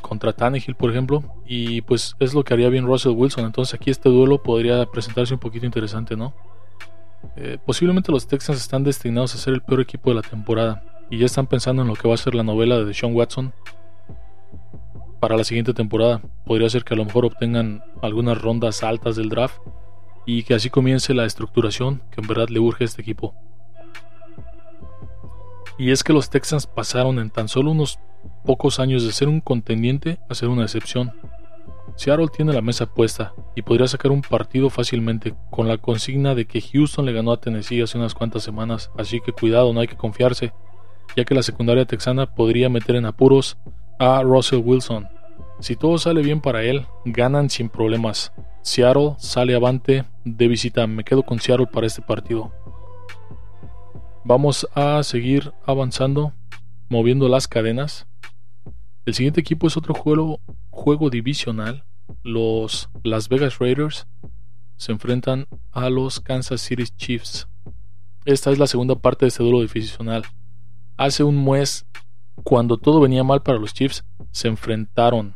contra 0.00 0.32
Tannehill, 0.32 0.74
por 0.74 0.90
ejemplo. 0.90 1.22
Y 1.44 1.82
pues 1.82 2.16
es 2.18 2.32
lo 2.32 2.44
que 2.44 2.54
haría 2.54 2.70
bien 2.70 2.86
Russell 2.86 3.12
Wilson. 3.12 3.44
Entonces 3.44 3.74
aquí 3.74 3.90
este 3.90 4.08
duelo 4.08 4.42
podría 4.42 4.86
presentarse 4.86 5.34
un 5.34 5.40
poquito 5.40 5.66
interesante, 5.66 6.16
¿no? 6.16 6.32
Eh, 7.36 7.58
posiblemente 7.64 8.12
los 8.12 8.26
Texans 8.26 8.58
están 8.58 8.84
destinados 8.84 9.34
a 9.34 9.38
ser 9.38 9.54
el 9.54 9.62
peor 9.62 9.80
equipo 9.80 10.10
de 10.10 10.16
la 10.16 10.22
temporada 10.22 10.84
y 11.10 11.18
ya 11.18 11.26
están 11.26 11.46
pensando 11.46 11.82
en 11.82 11.88
lo 11.88 11.94
que 11.94 12.08
va 12.08 12.14
a 12.14 12.18
ser 12.18 12.34
la 12.34 12.42
novela 12.42 12.78
de 12.78 12.94
Sean 12.94 13.14
Watson 13.14 13.52
para 15.20 15.36
la 15.36 15.44
siguiente 15.44 15.72
temporada. 15.72 16.20
Podría 16.44 16.68
ser 16.68 16.84
que 16.84 16.94
a 16.94 16.96
lo 16.96 17.04
mejor 17.04 17.24
obtengan 17.24 17.82
algunas 18.02 18.40
rondas 18.40 18.82
altas 18.82 19.16
del 19.16 19.28
draft 19.28 19.58
y 20.26 20.42
que 20.42 20.54
así 20.54 20.70
comience 20.70 21.14
la 21.14 21.24
estructuración 21.24 22.02
que 22.10 22.20
en 22.20 22.26
verdad 22.26 22.48
le 22.48 22.60
urge 22.60 22.84
a 22.84 22.86
este 22.86 23.02
equipo. 23.02 23.34
Y 25.78 25.90
es 25.90 26.04
que 26.04 26.12
los 26.12 26.30
Texans 26.30 26.66
pasaron 26.66 27.18
en 27.18 27.30
tan 27.30 27.48
solo 27.48 27.70
unos 27.70 27.98
pocos 28.44 28.78
años 28.78 29.04
de 29.04 29.12
ser 29.12 29.28
un 29.28 29.40
contendiente 29.40 30.18
a 30.28 30.34
ser 30.34 30.48
una 30.48 30.62
excepción. 30.62 31.12
Seattle 31.96 32.28
tiene 32.28 32.52
la 32.52 32.62
mesa 32.62 32.86
puesta 32.86 33.34
y 33.54 33.62
podría 33.62 33.86
sacar 33.86 34.10
un 34.10 34.22
partido 34.22 34.70
fácilmente 34.70 35.34
con 35.50 35.68
la 35.68 35.78
consigna 35.78 36.34
de 36.34 36.46
que 36.46 36.60
Houston 36.60 37.04
le 37.04 37.12
ganó 37.12 37.32
a 37.32 37.40
Tennessee 37.40 37.82
hace 37.82 37.98
unas 37.98 38.14
cuantas 38.14 38.42
semanas, 38.42 38.90
así 38.96 39.20
que 39.20 39.32
cuidado, 39.32 39.72
no 39.72 39.80
hay 39.80 39.88
que 39.88 39.96
confiarse 39.96 40.52
ya 41.16 41.24
que 41.24 41.34
la 41.34 41.42
secundaria 41.42 41.84
texana 41.84 42.26
podría 42.34 42.68
meter 42.68 42.96
en 42.96 43.06
apuros 43.06 43.58
a 43.98 44.22
Russell 44.22 44.62
Wilson. 44.64 45.08
Si 45.60 45.76
todo 45.76 45.98
sale 45.98 46.22
bien 46.22 46.40
para 46.40 46.62
él, 46.62 46.86
ganan 47.04 47.50
sin 47.50 47.68
problemas. 47.68 48.32
Seattle 48.62 49.14
sale 49.18 49.54
avante 49.54 50.04
de 50.24 50.48
visita. 50.48 50.86
Me 50.86 51.04
quedo 51.04 51.22
con 51.22 51.40
Seattle 51.40 51.68
para 51.72 51.86
este 51.86 52.02
partido. 52.02 52.52
Vamos 54.24 54.68
a 54.74 55.02
seguir 55.02 55.52
avanzando, 55.66 56.32
moviendo 56.88 57.28
las 57.28 57.48
cadenas. 57.48 58.06
El 59.04 59.14
siguiente 59.14 59.40
equipo 59.40 59.66
es 59.66 59.76
otro 59.76 59.94
juego, 59.94 60.40
juego 60.70 61.10
divisional. 61.10 61.84
Los 62.22 62.90
Las 63.02 63.28
Vegas 63.28 63.58
Raiders 63.58 64.06
se 64.76 64.92
enfrentan 64.92 65.46
a 65.70 65.90
los 65.90 66.20
Kansas 66.20 66.60
City 66.60 66.84
Chiefs. 66.96 67.48
Esta 68.24 68.50
es 68.50 68.58
la 68.58 68.66
segunda 68.66 68.94
parte 68.96 69.24
de 69.24 69.28
este 69.28 69.42
duelo 69.42 69.60
divisional 69.60 70.24
hace 70.96 71.24
un 71.24 71.44
mes, 71.44 71.86
cuando 72.44 72.76
todo 72.78 73.00
venía 73.00 73.24
mal 73.24 73.42
para 73.42 73.58
los 73.58 73.74
Chiefs, 73.74 74.04
se 74.30 74.48
enfrentaron. 74.48 75.34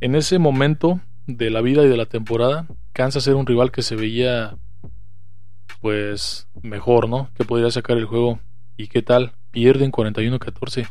En 0.00 0.14
ese 0.14 0.38
momento 0.38 1.00
de 1.26 1.50
la 1.50 1.60
vida 1.60 1.82
y 1.82 1.88
de 1.88 1.96
la 1.96 2.06
temporada, 2.06 2.66
Kansas 2.92 3.26
era 3.26 3.36
un 3.36 3.46
rival 3.46 3.70
que 3.70 3.82
se 3.82 3.96
veía 3.96 4.56
pues 5.80 6.48
mejor, 6.62 7.08
¿no? 7.08 7.30
Que 7.34 7.44
podría 7.44 7.70
sacar 7.70 7.98
el 7.98 8.06
juego. 8.06 8.40
¿Y 8.76 8.88
qué 8.88 9.02
tal? 9.02 9.32
Pierden 9.50 9.92
41-14. 9.92 10.88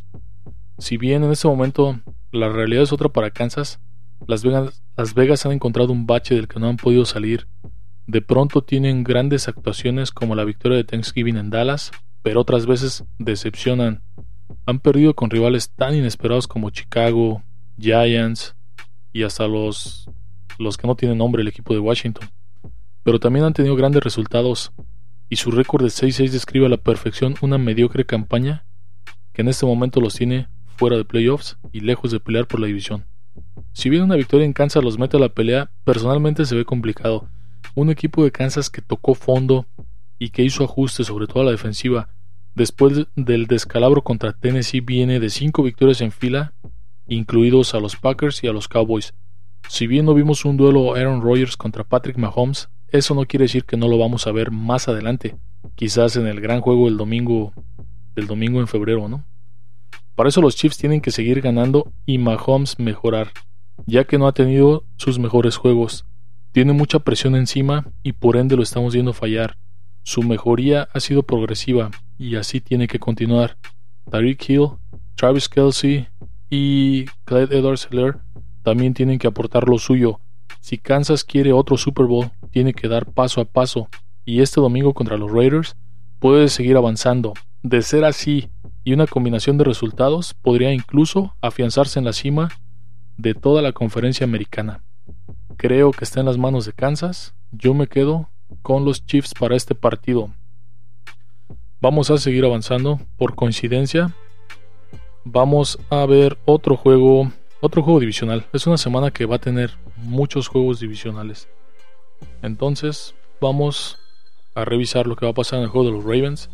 Si 0.80 0.98
bien 0.98 1.24
en 1.24 1.32
ese 1.32 1.48
momento 1.48 2.00
la 2.32 2.50
realidad 2.50 2.84
es 2.84 2.94
otra 2.94 3.10
para 3.10 3.32
Kansas, 3.32 3.80
Las 4.28 4.44
Vegas, 4.44 4.84
Las 4.96 5.14
Vegas 5.16 5.46
han 5.46 5.54
encontrado 5.54 5.92
un 5.92 6.06
bache 6.06 6.36
del 6.36 6.48
que 6.48 6.60
no 6.60 6.68
han 6.68 6.78
podido 6.78 7.06
salir. 7.06 7.48
De 8.06 8.22
pronto 8.22 8.62
tienen 8.62 9.04
grandes 9.04 9.48
actuaciones 9.48 10.12
como 10.12 10.36
la 10.36 10.44
victoria 10.44 10.78
de 10.78 10.84
Thanksgiving 10.84 11.38
en 11.38 11.50
Dallas, 11.50 11.92
pero 12.22 12.42
otras 12.42 12.66
veces 12.66 13.04
decepcionan. 13.18 14.04
Han 14.66 14.80
perdido 14.80 15.16
con 15.16 15.30
rivales 15.30 15.72
tan 15.72 15.96
inesperados 15.96 16.48
como 16.48 16.70
Chicago, 16.70 17.44
Giants 17.80 18.56
y 19.14 19.24
hasta 19.24 19.48
los, 19.48 20.10
los 20.60 20.78
que 20.78 20.88
no 20.88 20.96
tienen 20.96 21.18
nombre, 21.18 21.42
el 21.42 21.48
equipo 21.48 21.74
de 21.74 21.80
Washington. 21.80 22.30
Pero 23.04 23.20
también 23.20 23.46
han 23.46 23.54
tenido 23.54 23.76
grandes 23.76 24.04
resultados 24.04 24.72
y 25.30 25.38
su 25.38 25.52
récord 25.52 25.84
de 25.84 25.90
6-6 25.90 26.30
describe 26.30 26.68
a 26.68 26.70
la 26.70 26.78
perfección 26.78 27.36
una 27.42 27.58
mediocre 27.58 28.06
campaña 28.06 28.66
que 29.34 29.42
en 29.42 29.50
este 29.50 29.66
momento 29.66 30.00
los 30.02 30.16
tiene 30.16 30.48
fuera 30.78 30.98
de 30.98 31.06
playoffs 31.06 31.58
y 31.72 31.82
lejos 31.82 32.12
de 32.12 32.20
pelear 32.20 32.48
por 32.48 32.60
la 32.60 32.68
división. 32.68 33.06
Si 33.74 33.90
bien 33.90 34.04
una 34.04 34.16
victoria 34.16 34.46
en 34.46 34.54
Kansas 34.54 34.84
los 34.84 34.98
mete 34.98 35.18
a 35.18 35.20
la 35.20 35.30
pelea, 35.30 35.72
personalmente 35.84 36.46
se 36.46 36.56
ve 36.56 36.66
complicado. 36.66 37.28
Un 37.76 37.90
equipo 37.90 38.24
de 38.24 38.32
Kansas 38.32 38.70
que 38.70 38.82
tocó 38.82 39.14
fondo 39.14 39.66
y 40.18 40.30
que 40.30 40.44
hizo 40.44 40.64
ajustes 40.64 41.08
sobre 41.08 41.28
todo 41.28 41.42
a 41.42 41.46
la 41.46 41.52
defensiva 41.52 42.10
Después 42.58 43.06
del 43.16 43.46
descalabro 43.46 44.02
contra 44.02 44.34
Tennessee 44.34 44.82
viene 44.82 45.20
de 45.20 45.30
cinco 45.30 45.62
victorias 45.62 46.02
en 46.02 46.12
fila, 46.12 46.56
incluidos 47.08 47.76
a 47.76 47.80
los 47.80 47.96
Packers 47.98 48.44
y 48.44 48.48
a 48.48 48.52
los 48.52 48.68
Cowboys. 48.68 49.14
Si 49.70 49.86
bien 49.86 50.08
no 50.08 50.16
vimos 50.16 50.44
un 50.44 50.58
duelo 50.58 50.96
Aaron 50.96 51.22
Rodgers 51.22 51.56
contra 51.56 51.84
Patrick 51.84 52.18
Mahomes, 52.18 52.70
eso 52.88 53.14
no 53.14 53.28
quiere 53.28 53.44
decir 53.44 53.64
que 53.64 53.78
no 53.78 53.88
lo 53.88 54.00
vamos 54.00 54.26
a 54.26 54.32
ver 54.32 54.50
más 54.50 54.88
adelante, 54.88 55.38
quizás 55.76 56.16
en 56.16 56.26
el 56.26 56.42
gran 56.42 56.62
juego 56.62 56.86
del 56.86 56.98
domingo 56.98 57.54
del 58.16 58.26
domingo 58.26 58.60
en 58.60 58.68
febrero, 58.68 59.08
¿no? 59.08 59.24
Para 60.18 60.30
eso 60.30 60.42
los 60.42 60.56
Chiefs 60.56 60.80
tienen 60.80 61.00
que 61.00 61.12
seguir 61.12 61.42
ganando 61.42 61.94
y 62.08 62.18
Mahomes 62.18 62.80
mejorar, 62.80 63.34
ya 63.86 64.06
que 64.06 64.18
no 64.18 64.28
ha 64.28 64.32
tenido 64.32 64.84
sus 64.96 65.20
mejores 65.20 65.58
juegos. 65.58 66.08
Tiene 66.52 66.74
mucha 66.74 66.98
presión 66.98 67.36
encima 67.36 67.86
y 68.02 68.14
por 68.14 68.36
ende 68.36 68.56
lo 68.56 68.64
estamos 68.64 68.96
viendo 68.96 69.14
fallar. 69.14 69.58
Su 70.02 70.24
mejoría 70.24 70.90
ha 70.92 71.00
sido 71.02 71.22
progresiva 71.22 71.92
y 72.18 72.36
así 72.36 72.62
tiene 72.62 72.88
que 72.88 72.98
continuar. 72.98 73.58
Tariq 74.10 74.50
Hill, 74.50 74.70
Travis 75.14 75.48
Kelsey 75.48 76.08
y 76.50 77.06
Clyde 77.26 77.56
Edwards 77.56 77.88
Hiller 77.92 78.18
también 78.64 78.96
tienen 78.96 79.20
que 79.20 79.28
aportar 79.28 79.70
lo 79.70 79.78
suyo. 79.78 80.20
Si 80.62 80.80
Kansas 80.80 81.24
quiere 81.24 81.54
otro 81.54 81.78
Super 81.78 82.08
Bowl, 82.08 82.32
tiene 82.50 82.74
que 82.74 82.88
dar 82.88 83.06
paso 83.06 83.40
a 83.40 83.46
paso 83.46 83.88
y 84.26 84.42
este 84.42 84.62
domingo 84.62 84.96
contra 84.96 85.16
los 85.16 85.32
Raiders 85.32 85.76
puede 86.18 86.48
seguir 86.48 86.76
avanzando. 86.76 87.36
De 87.62 87.84
ser 87.84 88.04
así 88.04 88.50
y 88.88 88.94
una 88.94 89.06
combinación 89.06 89.58
de 89.58 89.65
resultados, 89.65 90.34
podría 90.34 90.72
incluso 90.72 91.36
afianzarse 91.41 92.00
en 92.00 92.06
la 92.06 92.13
cima 92.13 92.48
de 93.17 93.34
toda 93.34 93.62
la 93.62 93.74
conferencia 93.74 94.24
americana. 94.24 94.82
Creo 95.58 95.91
que 95.91 96.06
está 96.06 96.22
en 96.22 96.25
las 96.25 96.38
manos 96.38 96.65
de 96.65 96.72
Kansas. 96.72 97.36
Yo 97.51 97.74
me 97.74 97.88
quedo 97.88 98.29
con 98.62 98.86
los 98.86 99.06
Chiefs 99.06 99.34
para 99.38 99.58
este 99.58 99.75
partido. 99.75 100.29
Vamos 101.82 102.12
a 102.12 102.17
seguir 102.17 102.46
avanzando. 102.46 103.01
Por 103.17 103.36
coincidencia, 103.36 104.15
vamos 105.25 105.79
a 105.89 106.06
ver 106.06 106.38
otro 106.46 106.77
juego, 106.77 107.29
otro 107.60 107.84
juego 107.84 108.00
divisional. 108.00 108.46
Es 108.53 108.67
una 108.67 108.77
semana 108.77 109.12
que 109.12 109.25
va 109.25 109.36
a 109.36 109.39
tener 109.39 109.72
muchos 109.98 110.48
juegos 110.48 110.79
divisionales. 110.79 111.50
Entonces, 112.41 113.15
vamos 113.41 114.00
a 114.56 114.63
revisar 114.63 115.08
lo 115.08 115.17
que 115.17 115.25
va 115.25 115.32
a 115.32 115.36
pasar 115.36 115.60
en 115.60 115.63
el 115.63 115.72
juego 115.72 115.88
de 115.88 115.91
los 115.91 116.06
Ravens 116.06 116.50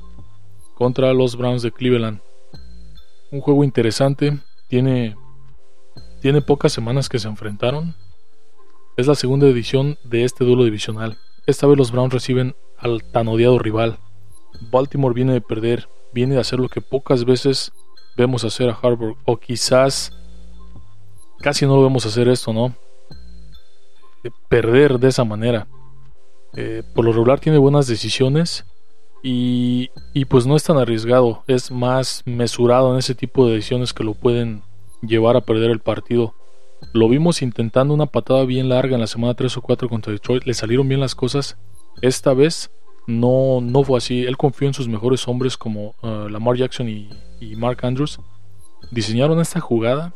contra 0.76 1.14
los 1.14 1.36
Browns 1.36 1.62
de 1.62 1.72
Cleveland. 1.72 2.22
Un 3.32 3.42
juego 3.42 3.64
interesante. 3.64 4.40
Tiene, 4.68 5.16
tiene 6.22 6.42
pocas 6.42 6.72
semanas 6.72 7.10
que 7.10 7.20
se 7.20 7.28
enfrentaron. 7.28 7.96
Es 8.98 9.08
la 9.08 9.16
segunda 9.16 9.48
edición 9.48 9.98
de 10.04 10.24
este 10.24 10.46
duelo 10.46 10.64
divisional. 10.64 11.18
Esta 11.46 11.68
vez 11.68 11.78
los 11.78 11.92
Browns 11.92 12.14
reciben 12.14 12.56
al 12.78 13.04
tan 13.04 13.28
odiado 13.28 13.60
rival. 13.60 13.98
Baltimore 14.72 15.16
viene 15.16 15.34
de 15.34 15.42
perder, 15.42 15.88
viene 16.14 16.36
de 16.36 16.42
hacer 16.42 16.60
lo 16.60 16.70
que 16.70 16.82
pocas 16.82 17.26
veces 17.26 17.72
vemos 18.16 18.44
hacer 18.44 18.70
a 18.70 18.78
Harvard, 18.82 19.16
o 19.26 19.38
quizás 19.38 20.12
casi 21.40 21.66
no 21.66 21.76
lo 21.76 21.84
vemos 21.84 22.06
hacer 22.06 22.28
esto, 22.28 22.54
¿no? 22.54 22.76
perder 24.50 25.00
de 25.00 25.10
esa 25.10 25.24
manera. 25.24 25.68
Eh, 26.56 26.84
por 26.94 27.06
lo 27.06 27.12
regular 27.12 27.40
tiene 27.40 27.58
buenas 27.58 27.88
decisiones 27.88 28.66
y, 29.24 29.90
y 30.14 30.26
pues 30.26 30.46
no 30.46 30.56
es 30.56 30.64
tan 30.64 30.78
arriesgado, 30.78 31.44
es 31.48 31.72
más 31.72 32.22
mesurado 32.26 32.92
en 32.92 33.00
ese 33.00 33.16
tipo 33.16 33.48
de 33.48 33.56
decisiones 33.56 33.94
que 33.94 34.04
lo 34.04 34.14
pueden 34.14 34.62
llevar 35.02 35.38
a 35.38 35.42
perder 35.42 35.72
el 35.72 35.80
partido. 35.80 36.36
Lo 36.92 37.08
vimos 37.08 37.42
intentando 37.42 37.94
una 37.94 38.06
patada 38.06 38.44
bien 38.46 38.70
larga 38.70 38.96
en 38.96 39.02
la 39.02 39.08
semana 39.08 39.34
3 39.34 39.58
o 39.58 39.62
4 39.62 39.90
contra 39.90 40.12
Detroit. 40.12 40.44
Le 40.44 40.54
salieron 40.54 40.88
bien 40.88 41.00
las 41.00 41.16
cosas. 41.16 41.58
Esta 42.02 42.34
vez 42.34 42.70
no, 43.08 43.62
no 43.62 43.84
fue 43.84 43.98
así. 43.98 44.24
Él 44.24 44.38
confió 44.38 44.68
en 44.68 44.74
sus 44.74 44.88
mejores 44.88 45.28
hombres 45.28 45.58
como 45.58 45.96
uh, 46.02 46.28
Lamar 46.30 46.58
Jackson 46.58 46.90
y, 46.90 47.10
Mark 47.58 47.80
Andrews. 47.84 48.20
diseñaron 48.92 49.40
esta 49.40 49.60
jugada 49.60 50.14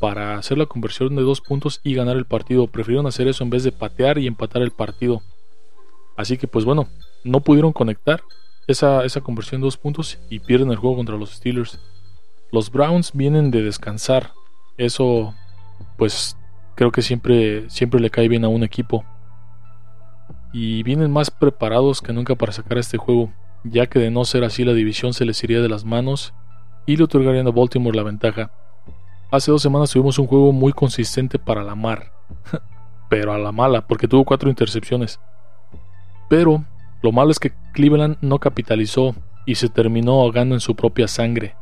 para 0.00 0.36
hacer 0.36 0.58
la 0.58 0.66
conversión 0.66 1.14
de 1.14 1.22
dos 1.22 1.40
puntos 1.40 1.80
y 1.84 1.94
ganar 1.94 2.16
el 2.16 2.24
partido. 2.24 2.66
Prefirieron 2.66 3.06
hacer 3.06 3.28
eso 3.28 3.44
en 3.44 3.50
vez 3.50 3.62
de 3.62 3.72
patear 3.72 4.18
y 4.18 4.26
empatar 4.26 4.62
el 4.62 4.72
partido. 4.72 5.22
Así 6.16 6.36
que 6.36 6.48
pues 6.48 6.64
bueno, 6.64 6.88
no 7.24 7.40
pudieron 7.40 7.72
conectar 7.72 8.22
esa, 8.66 9.04
esa 9.04 9.20
conversión 9.20 9.60
de 9.60 9.66
dos 9.66 9.76
puntos 9.76 10.18
y 10.30 10.40
pierden 10.40 10.70
el 10.70 10.76
juego 10.76 10.96
contra 10.96 11.16
los 11.16 11.30
Steelers. 11.30 11.78
Los 12.50 12.70
Browns 12.70 13.12
vienen 13.14 13.50
de 13.50 13.62
descansar. 13.62 14.32
Eso 14.76 15.34
pues 15.96 16.36
creo 16.74 16.90
que 16.90 17.02
siempre, 17.02 17.68
siempre 17.70 18.00
le 18.00 18.10
cae 18.10 18.28
bien 18.28 18.44
a 18.44 18.48
un 18.48 18.62
equipo. 18.62 19.04
Y 20.52 20.82
vienen 20.82 21.10
más 21.10 21.30
preparados 21.30 22.02
que 22.02 22.12
nunca 22.12 22.34
para 22.34 22.52
sacar 22.52 22.78
este 22.78 22.98
juego, 22.98 23.32
ya 23.64 23.86
que 23.86 23.98
de 23.98 24.10
no 24.10 24.24
ser 24.24 24.44
así 24.44 24.64
la 24.64 24.74
división 24.74 25.14
se 25.14 25.24
les 25.24 25.42
iría 25.44 25.60
de 25.60 25.68
las 25.68 25.84
manos 25.84 26.34
y 26.84 26.96
le 26.96 27.04
otorgarían 27.04 27.46
a 27.46 27.50
Baltimore 27.50 27.96
la 27.96 28.02
ventaja. 28.02 28.52
Hace 29.30 29.50
dos 29.50 29.62
semanas 29.62 29.90
tuvimos 29.90 30.18
un 30.18 30.26
juego 30.26 30.52
muy 30.52 30.72
consistente 30.72 31.38
para 31.38 31.62
la 31.62 31.74
mar, 31.74 32.12
pero 33.08 33.32
a 33.32 33.38
la 33.38 33.50
mala, 33.50 33.86
porque 33.86 34.08
tuvo 34.08 34.24
cuatro 34.24 34.50
intercepciones. 34.50 35.18
Pero 36.28 36.64
lo 37.02 37.12
malo 37.12 37.30
es 37.30 37.38
que 37.38 37.52
Cleveland 37.72 38.16
no 38.20 38.38
capitalizó 38.38 39.14
y 39.44 39.56
se 39.56 39.68
terminó 39.68 40.20
ahogando 40.20 40.54
en 40.54 40.60
su 40.60 40.76
propia 40.76 41.08
sangre. 41.08 41.56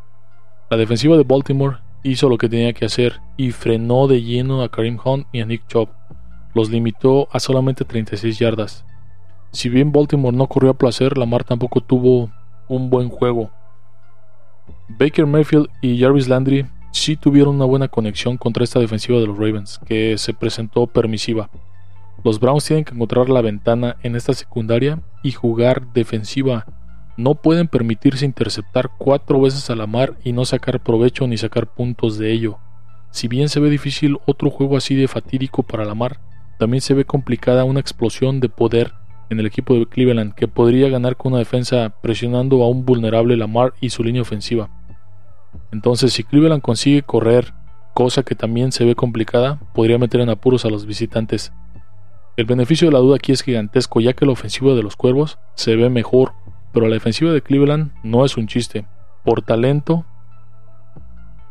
La 0.70 0.76
defensiva 0.76 1.16
de 1.16 1.24
Baltimore 1.24 1.78
hizo 2.02 2.28
lo 2.28 2.38
que 2.38 2.48
tenía 2.48 2.72
que 2.72 2.84
hacer 2.84 3.20
y 3.36 3.50
frenó 3.50 4.06
de 4.06 4.22
lleno 4.22 4.62
a 4.62 4.68
Karim 4.68 4.98
Hunt 5.02 5.26
y 5.32 5.40
a 5.40 5.46
Nick 5.46 5.66
Chubb. 5.66 5.88
Los 6.54 6.70
limitó 6.70 7.28
a 7.32 7.40
solamente 7.40 7.84
36 7.84 8.38
yardas. 8.38 8.84
Si 9.52 9.68
bien 9.68 9.92
Baltimore 9.92 10.36
no 10.36 10.46
corrió 10.46 10.70
a 10.70 10.78
placer, 10.78 11.16
Lamar 11.16 11.44
tampoco 11.44 11.80
tuvo 11.80 12.30
un 12.68 12.90
buen 12.90 13.08
juego. 13.08 13.50
Baker 14.88 15.26
Mayfield 15.26 15.68
y 15.80 15.98
Jarvis 15.98 16.28
Landry 16.28 16.66
sí 16.92 17.16
tuvieron 17.16 17.56
una 17.56 17.64
buena 17.64 17.88
conexión 17.88 18.36
contra 18.36 18.64
esta 18.64 18.78
defensiva 18.78 19.18
de 19.18 19.26
los 19.26 19.38
Ravens, 19.38 19.80
que 19.86 20.18
se 20.18 20.34
presentó 20.34 20.86
permisiva. 20.86 21.48
Los 22.24 22.38
Browns 22.38 22.64
tienen 22.64 22.84
que 22.84 22.94
encontrar 22.94 23.28
la 23.28 23.40
ventana 23.40 23.96
en 24.02 24.16
esta 24.16 24.34
secundaria 24.34 25.00
y 25.22 25.32
jugar 25.32 25.92
defensiva 25.92 26.66
no 27.20 27.34
pueden 27.34 27.68
permitirse 27.68 28.24
interceptar 28.24 28.92
cuatro 28.96 29.40
veces 29.40 29.68
a 29.68 29.76
la 29.76 29.86
mar 29.86 30.16
y 30.24 30.32
no 30.32 30.44
sacar 30.46 30.80
provecho 30.80 31.26
ni 31.26 31.36
sacar 31.36 31.66
puntos 31.66 32.16
de 32.16 32.32
ello. 32.32 32.58
Si 33.10 33.28
bien 33.28 33.48
se 33.48 33.60
ve 33.60 33.68
difícil 33.68 34.18
otro 34.26 34.50
juego 34.50 34.76
así 34.76 34.94
de 34.94 35.06
fatídico 35.06 35.62
para 35.62 35.84
la 35.84 35.94
mar, 35.94 36.20
también 36.58 36.80
se 36.80 36.94
ve 36.94 37.04
complicada 37.04 37.64
una 37.64 37.80
explosión 37.80 38.40
de 38.40 38.48
poder 38.48 38.94
en 39.28 39.38
el 39.38 39.46
equipo 39.46 39.74
de 39.74 39.86
Cleveland 39.86 40.34
que 40.34 40.48
podría 40.48 40.88
ganar 40.88 41.16
con 41.16 41.32
una 41.32 41.40
defensa 41.40 41.94
presionando 42.00 42.62
a 42.62 42.68
un 42.68 42.86
vulnerable 42.86 43.36
Lamar 43.36 43.74
y 43.80 43.90
su 43.90 44.02
línea 44.02 44.22
ofensiva. 44.22 44.70
Entonces, 45.72 46.12
si 46.12 46.24
Cleveland 46.24 46.62
consigue 46.62 47.02
correr, 47.02 47.52
cosa 47.92 48.22
que 48.22 48.34
también 48.34 48.72
se 48.72 48.84
ve 48.84 48.94
complicada, 48.94 49.60
podría 49.74 49.98
meter 49.98 50.20
en 50.20 50.30
apuros 50.30 50.64
a 50.64 50.70
los 50.70 50.86
visitantes. 50.86 51.52
El 52.36 52.46
beneficio 52.46 52.88
de 52.88 52.92
la 52.92 53.00
duda 53.00 53.16
aquí 53.16 53.32
es 53.32 53.42
gigantesco, 53.42 54.00
ya 54.00 54.12
que 54.12 54.26
la 54.26 54.32
ofensiva 54.32 54.74
de 54.74 54.82
los 54.82 54.96
Cuervos 54.96 55.38
se 55.54 55.76
ve 55.76 55.90
mejor 55.90 56.32
pero 56.72 56.86
la 56.86 56.94
defensiva 56.94 57.32
de 57.32 57.42
Cleveland 57.42 57.92
no 58.02 58.24
es 58.24 58.36
un 58.36 58.46
chiste. 58.46 58.86
Por 59.24 59.42
talento 59.42 60.04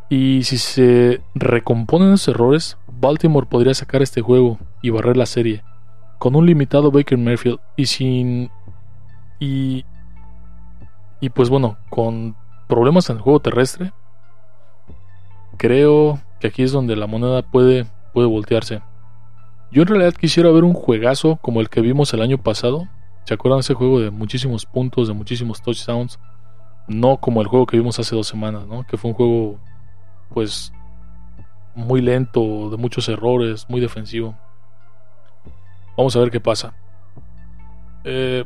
y 0.09 0.43
si 0.43 0.57
se 0.57 1.21
recomponen 1.35 2.13
esos 2.13 2.33
errores, 2.33 2.77
Baltimore 2.87 3.47
podría 3.47 3.73
sacar 3.73 4.01
este 4.01 4.21
juego 4.21 4.57
y 4.81 4.89
barrer 4.89 5.17
la 5.17 5.27
serie. 5.27 5.63
Con 6.17 6.35
un 6.35 6.45
limitado 6.45 6.91
Baker 6.91 7.17
Mayfield 7.17 7.59
y 7.75 7.85
sin... 7.85 8.49
Y... 9.39 9.85
Y 11.21 11.29
pues 11.29 11.49
bueno, 11.49 11.77
con 11.89 12.35
problemas 12.67 13.09
en 13.09 13.17
el 13.17 13.21
juego 13.21 13.41
terrestre, 13.41 13.91
creo 15.57 16.19
que 16.39 16.47
aquí 16.47 16.63
es 16.63 16.71
donde 16.71 16.95
la 16.95 17.07
moneda 17.07 17.41
puede, 17.41 17.85
puede 18.13 18.27
voltearse. 18.27 18.81
Yo 19.71 19.83
en 19.83 19.87
realidad 19.87 20.13
quisiera 20.13 20.49
ver 20.51 20.63
un 20.63 20.73
juegazo 20.73 21.37
como 21.41 21.61
el 21.61 21.69
que 21.69 21.81
vimos 21.81 22.13
el 22.13 22.21
año 22.21 22.37
pasado, 22.37 22.87
¿Se 23.29 23.35
acuerdan 23.35 23.59
ese 23.59 23.75
juego 23.75 23.99
de 23.99 24.09
muchísimos 24.09 24.65
puntos, 24.65 25.07
de 25.07 25.13
muchísimos 25.13 25.61
touchdowns? 25.61 26.19
No 26.87 27.17
como 27.17 27.41
el 27.41 27.47
juego 27.47 27.67
que 27.67 27.77
vimos 27.77 27.99
hace 27.99 28.15
dos 28.15 28.27
semanas, 28.27 28.65
¿no? 28.65 28.87
Que 28.87 28.97
fue 28.97 29.11
un 29.11 29.15
juego, 29.15 29.59
pues, 30.33 30.73
muy 31.75 32.01
lento, 32.01 32.71
de 32.71 32.77
muchos 32.77 33.07
errores, 33.07 33.67
muy 33.69 33.81
defensivo. 33.81 34.35
Vamos 35.95 36.15
a 36.15 36.19
ver 36.21 36.31
qué 36.31 36.39
pasa. 36.39 36.73
Eh, 38.03 38.45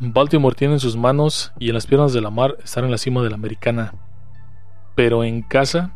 Baltimore 0.00 0.56
tiene 0.56 0.74
en 0.74 0.80
sus 0.80 0.96
manos 0.96 1.52
y 1.60 1.68
en 1.68 1.74
las 1.74 1.86
piernas 1.86 2.12
de 2.12 2.20
la 2.20 2.30
mar 2.30 2.56
estar 2.64 2.82
en 2.82 2.90
la 2.90 2.98
cima 2.98 3.22
de 3.22 3.30
la 3.30 3.36
americana. 3.36 3.94
Pero 4.96 5.22
en 5.22 5.42
casa 5.42 5.92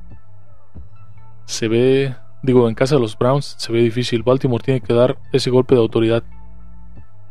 se 1.47 1.67
ve, 1.67 2.15
digo, 2.43 2.69
en 2.69 2.75
casa 2.75 2.97
de 2.97 3.01
los 3.01 3.17
Browns 3.17 3.55
se 3.59 3.73
ve 3.73 3.81
difícil. 3.81 4.23
Baltimore 4.23 4.63
tiene 4.65 4.81
que 4.81 4.95
dar 4.95 5.19
ese 5.33 5.51
golpe 5.51 5.75
de 5.75 5.81
autoridad 5.81 6.23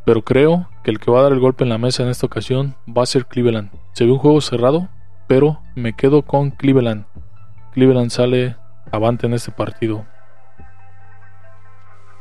pero 0.09 0.23
creo 0.23 0.67
que 0.83 0.89
el 0.89 0.99
que 0.99 1.11
va 1.11 1.19
a 1.19 1.21
dar 1.21 1.33
el 1.33 1.39
golpe 1.39 1.63
en 1.63 1.69
la 1.69 1.77
mesa 1.77 2.01
en 2.01 2.09
esta 2.09 2.25
ocasión 2.25 2.75
va 2.87 3.03
a 3.03 3.05
ser 3.05 3.27
Cleveland. 3.27 3.69
Se 3.93 4.05
ve 4.05 4.11
un 4.11 4.17
juego 4.17 4.41
cerrado, 4.41 4.89
pero 5.27 5.61
me 5.75 5.93
quedo 5.93 6.23
con 6.23 6.49
Cleveland. 6.49 7.05
Cleveland 7.73 8.09
sale 8.09 8.55
avante 8.91 9.27
en 9.27 9.35
este 9.35 9.51
partido. 9.51 10.07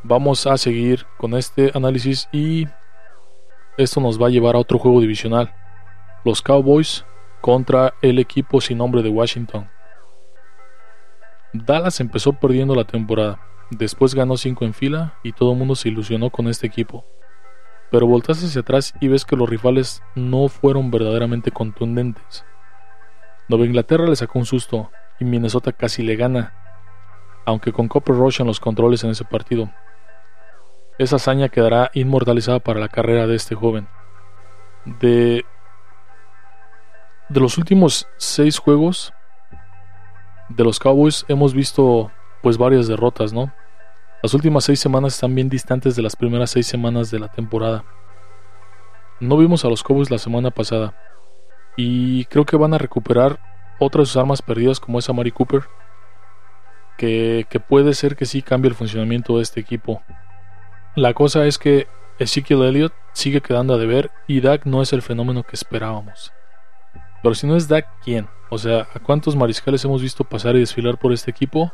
Vamos 0.03 0.47
a 0.47 0.59
seguir 0.59 1.07
con 1.17 1.33
este 1.33 1.71
análisis 1.73 2.29
y 2.31 2.67
esto 3.79 4.03
nos 4.03 4.21
va 4.21 4.27
a 4.27 4.31
llevar 4.31 4.55
a 4.55 4.59
otro 4.59 4.79
juego 4.79 5.01
divisional. 5.01 5.55
Los 6.27 6.43
Cowboys 6.43 7.07
contra 7.41 7.95
el 8.03 8.19
equipo 8.19 8.61
sin 8.61 8.77
nombre 8.77 9.03
de 9.03 9.09
Washington. 9.09 9.67
Dallas 11.53 12.01
empezó 12.01 12.35
perdiendo 12.35 12.75
la 12.75 12.85
temporada, 12.85 13.41
después 13.71 14.15
ganó 14.15 14.37
5 14.37 14.65
en 14.65 14.75
fila 14.75 15.15
y 15.23 15.33
todo 15.33 15.53
el 15.53 15.59
mundo 15.59 15.75
se 15.75 15.89
ilusionó 15.89 16.31
con 16.31 16.49
este 16.49 16.67
equipo 16.67 17.05
pero 17.91 18.07
voltas 18.07 18.43
hacia 18.43 18.61
atrás 18.61 18.95
y 19.01 19.09
ves 19.09 19.25
que 19.25 19.37
los 19.37 19.49
rivales 19.49 20.03
no 20.15 20.49
fueron 20.49 20.91
verdaderamente 20.91 21.51
contundentes. 21.51 22.45
Nueva 23.49 23.65
Inglaterra 23.65 24.07
le 24.07 24.17
sacó 24.17 24.39
un 24.39 24.47
susto 24.47 24.91
y 25.19 25.25
Minnesota 25.25 25.73
casi 25.73 26.03
le 26.03 26.17
gana, 26.17 26.53
aunque 27.47 27.73
con 27.73 27.89
Copper 27.89 28.15
Rush 28.15 28.41
en 28.41 28.47
los 28.47 28.61
controles 28.61 29.05
en 29.05 29.11
ese 29.11 29.25
partido. 29.25 29.71
Esa 30.99 31.17
hazaña 31.17 31.49
quedará 31.49 31.91
inmortalizada 31.95 32.59
para 32.59 32.81
la 32.81 32.89
carrera 32.89 33.27
de 33.27 33.37
este 33.37 33.55
joven. 33.55 33.89
De, 34.85 35.45
de 37.29 37.41
los 37.41 37.57
últimos 37.57 38.07
seis 38.17 38.59
juegos 38.59 39.13
de 40.49 40.65
los 40.65 40.79
Cowboys 40.79 41.25
hemos 41.29 41.55
visto 41.55 42.11
pues 42.43 42.59
varias 42.59 42.89
derrotas, 42.89 43.33
¿no? 43.33 43.53
Las 44.23 44.35
últimas 44.35 44.65
seis 44.65 44.81
semanas 44.81 45.15
están 45.15 45.35
bien 45.35 45.49
distantes 45.49 45.95
de 45.95 46.03
las 46.03 46.17
primeras 46.17 46.51
seis 46.51 46.67
semanas 46.67 47.11
de 47.11 47.21
la 47.21 47.29
temporada. 47.29 47.85
No 49.21 49.37
vimos 49.37 49.65
a 49.65 49.69
los 49.69 49.83
Cowboys 49.83 50.11
la 50.11 50.19
semana 50.19 50.51
pasada. 50.51 50.95
Y 51.77 52.25
creo 52.27 52.45
que 52.45 52.57
van 52.57 52.75
a 52.75 52.79
recuperar 52.79 53.39
otras 53.79 54.09
sus 54.09 54.17
armas 54.17 54.43
perdidas 54.43 54.81
como 54.81 54.99
esa 54.99 55.13
Mari 55.13 55.31
Cooper. 55.31 55.63
Que, 56.97 57.47
que 57.49 57.61
puede 57.61 57.95
ser 57.95 58.17
que 58.17 58.27
sí 58.27 58.43
cambie 58.43 58.69
el 58.69 58.75
funcionamiento 58.75 59.37
de 59.37 59.43
este 59.43 59.61
equipo. 59.61 60.03
La 60.97 61.15
cosa 61.15 61.47
es 61.47 61.59
que 61.59 61.87
Ezekiel 62.19 62.65
Elliott 62.65 62.93
sigue 63.13 63.41
quedando 63.41 63.75
a 63.75 63.79
deber 63.79 64.11
y 64.27 64.41
Dak 64.41 64.67
no 64.67 64.83
es 64.83 64.93
el 64.93 65.03
fenómeno 65.03 65.45
que 65.45 65.55
esperábamos. 65.55 66.33
Pero 67.23 67.37
si 67.37 67.47
no 67.47 67.55
es 67.55 67.69
Dak, 67.69 67.87
¿quién? 68.03 68.29
O 68.51 68.59
sea, 68.59 68.89
¿a 68.95 68.99
cuántos 69.01 69.37
mariscales 69.37 69.85
hemos 69.85 70.03
visto 70.03 70.25
pasar 70.25 70.57
y 70.57 70.61
desfilar 70.61 70.99
por 70.99 71.13
este 71.13 71.31
equipo? 71.31 71.73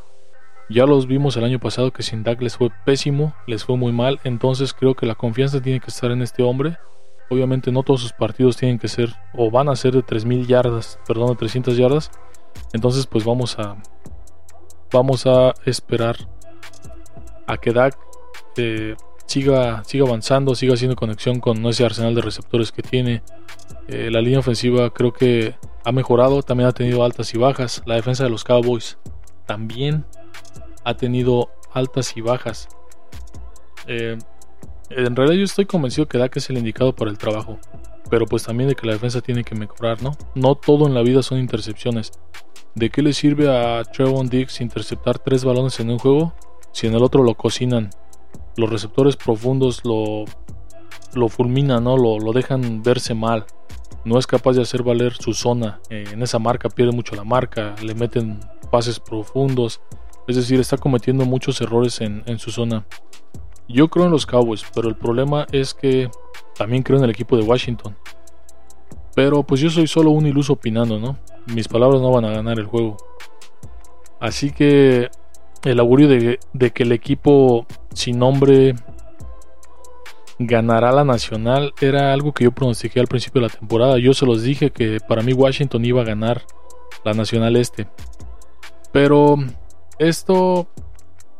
Ya 0.69 0.87
los 0.87 1.07
vimos 1.07 1.37
el 1.37 1.45
año 1.45 1.61
pasado 1.61 1.93
que 1.93 2.03
sin 2.03 2.23
Dak 2.23 2.41
les 2.41 2.57
fue 2.57 2.71
pésimo, 2.85 3.35
les 3.47 3.65
fue 3.65 3.77
muy 3.77 3.93
mal, 3.93 4.19
entonces 4.25 4.73
creo 4.73 4.95
que 4.95 5.07
la 5.07 5.15
confianza 5.15 5.61
tiene 5.61 5.81
que 5.81 5.89
estar 5.91 6.11
en 6.11 6.23
este 6.23 6.43
hombre. 6.43 6.79
Obviamente 7.31 7.71
no 7.71 7.83
todos 7.83 8.01
sus 8.01 8.13
partidos 8.13 8.57
tienen 8.57 8.79
que 8.79 8.89
ser 8.89 9.15
o 9.35 9.51
van 9.51 9.69
a 9.69 9.77
ser 9.77 9.93
de 9.93 10.03
3000 10.03 10.47
yardas, 10.47 10.99
perdón, 11.07 11.29
de 11.29 11.37
300 11.37 11.77
yardas. 11.77 12.11
Entonces 12.73 13.07
pues 13.07 13.25
vamos 13.25 13.59
a 13.59 13.77
vamos 14.91 15.27
a 15.27 15.53
esperar 15.65 16.17
a 17.47 17.57
que 17.57 17.73
Dak 17.73 17.99
eh, 18.57 18.95
siga, 19.27 19.83
siga 19.85 20.07
avanzando, 20.07 20.55
siga 20.55 20.75
haciendo 20.75 20.97
conexión 20.97 21.41
con 21.41 21.65
ese 21.67 21.85
arsenal 21.85 22.15
de 22.15 22.23
receptores 22.23 22.73
que 22.73 22.83
tiene. 22.83 23.23
Eh, 23.89 24.11
la 24.11 24.21
línea 24.21 24.39
ofensiva 24.39 24.91
creo 24.91 25.13
que 25.13 25.55
ha 25.85 25.93
mejorado, 25.93 26.43
también 26.43 26.69
ha 26.69 26.73
tenido 26.73 27.05
altas 27.05 27.35
y 27.35 27.39
bajas. 27.39 27.83
La 27.87 27.97
defensa 27.97 28.25
de 28.25 28.31
los 28.31 28.45
Cowboys 28.45 28.99
también 29.47 30.05
ha 30.85 30.97
tenido 30.97 31.51
altas 31.73 32.17
y 32.17 32.21
bajas. 32.21 32.69
Eh, 33.87 34.17
en 34.91 35.17
realidad 35.17 35.37
yo 35.37 35.45
estoy 35.45 35.67
convencido 35.67 36.07
que 36.07 36.19
Dak 36.19 36.37
es 36.37 36.49
el 36.51 36.59
indicado 36.59 36.95
para 36.95 37.11
el 37.11 37.19
trabajo, 37.19 37.59
pero 38.11 38.27
pues 38.27 38.45
también 38.45 38.69
de 38.69 38.75
que 38.75 38.87
la 38.87 38.93
defensa 38.93 39.21
tiene 39.21 39.45
que 39.45 39.55
mejorar, 39.55 40.03
¿no? 40.03 40.17
No 40.35 40.55
todo 40.55 40.87
en 40.87 40.95
la 40.95 41.03
vida 41.03 41.23
son 41.23 41.39
intercepciones. 41.39 42.13
¿De 42.75 42.91
qué 42.91 43.03
le 43.03 43.13
sirve 43.13 43.49
a 43.49 43.83
Trevon 43.85 44.29
Diggs 44.29 44.61
interceptar 44.61 45.19
tres 45.19 45.45
balones 45.45 45.79
en 45.81 45.91
un 45.91 45.99
juego 45.99 46.35
si 46.73 46.87
en 46.87 46.95
el 46.95 47.03
otro 47.03 47.23
lo 47.23 47.35
cocinan? 47.35 47.91
Los 48.57 48.71
receptores 48.71 49.17
profundos 49.17 49.85
lo, 49.85 50.25
lo 51.15 51.29
fulminan, 51.29 51.85
¿no? 51.85 51.97
Lo, 51.97 52.19
lo 52.19 52.33
dejan 52.33 52.83
verse 52.83 53.15
mal. 53.15 53.47
No 54.05 54.19
es 54.19 54.27
capaz 54.27 54.53
de 54.53 54.63
hacer 54.63 54.83
valer 54.83 55.15
su 55.15 55.33
zona. 55.33 55.81
Eh, 55.91 56.05
en 56.13 56.23
esa 56.23 56.39
marca 56.39 56.69
pierde 56.69 56.93
mucho 56.93 57.17
la 57.17 57.25
marca. 57.25 57.75
Le 57.83 57.95
meten 57.95 58.41
pases 58.71 59.01
profundos. 59.01 59.81
Es 60.29 60.37
decir, 60.37 60.61
está 60.61 60.77
cometiendo 60.77 61.25
muchos 61.25 61.61
errores 61.61 62.01
en, 62.01 62.23
en 62.27 62.39
su 62.39 62.51
zona. 62.51 62.87
Yo 63.69 63.89
creo 63.89 64.07
en 64.07 64.13
los 64.13 64.27
Cowboys, 64.27 64.65
pero 64.75 64.89
el 64.89 64.97
problema 64.97 65.47
es 65.51 65.73
que 65.73 66.11
también 66.57 66.83
creo 66.83 66.99
en 66.99 67.05
el 67.05 67.11
equipo 67.11 67.37
de 67.37 67.43
Washington. 67.43 67.97
Pero 69.15 69.43
pues 69.43 69.61
yo 69.61 69.71
soy 69.71 69.87
solo 69.87 70.11
un 70.11 70.27
iluso 70.27 70.55
opinando, 70.55 70.99
¿no? 70.99 71.19
Mis 71.47 71.69
palabras 71.69 72.01
no 72.01 72.11
van 72.11 72.25
a 72.25 72.31
ganar 72.31 72.59
el 72.59 72.67
juego. 72.67 72.97
Así 74.21 74.51
que 74.51 75.11
el 75.63 75.81
augurio 75.81 76.09
de, 76.09 76.71
que 76.71 76.83
el 76.83 76.93
equipo 76.93 77.67
sin 77.95 78.19
nombre 78.19 78.75
ganará 80.39 80.93
la 80.93 81.05
nacional 81.05 81.73
era 81.81 82.13
algo 82.13 82.33
que 82.33 82.45
yo 82.45 82.53
pronostiqué 82.53 83.01
al 83.01 83.07
principio 83.07 83.41
de 83.41 83.49
la 83.49 83.55
temporada. 83.55 83.99
Yo 83.99 84.15
se 84.15 84.27
los 84.27 84.43
dije 84.43 84.71
que 84.71 84.99
para 85.01 85.23
mí 85.23 85.33
Washington 85.33 85.85
iba 85.85 86.03
a 86.03 86.05
ganar 86.05 86.43
la 87.05 87.15
nacional 87.15 87.57
este. 87.57 87.87
Pero 88.93 89.37
esto 89.99 90.67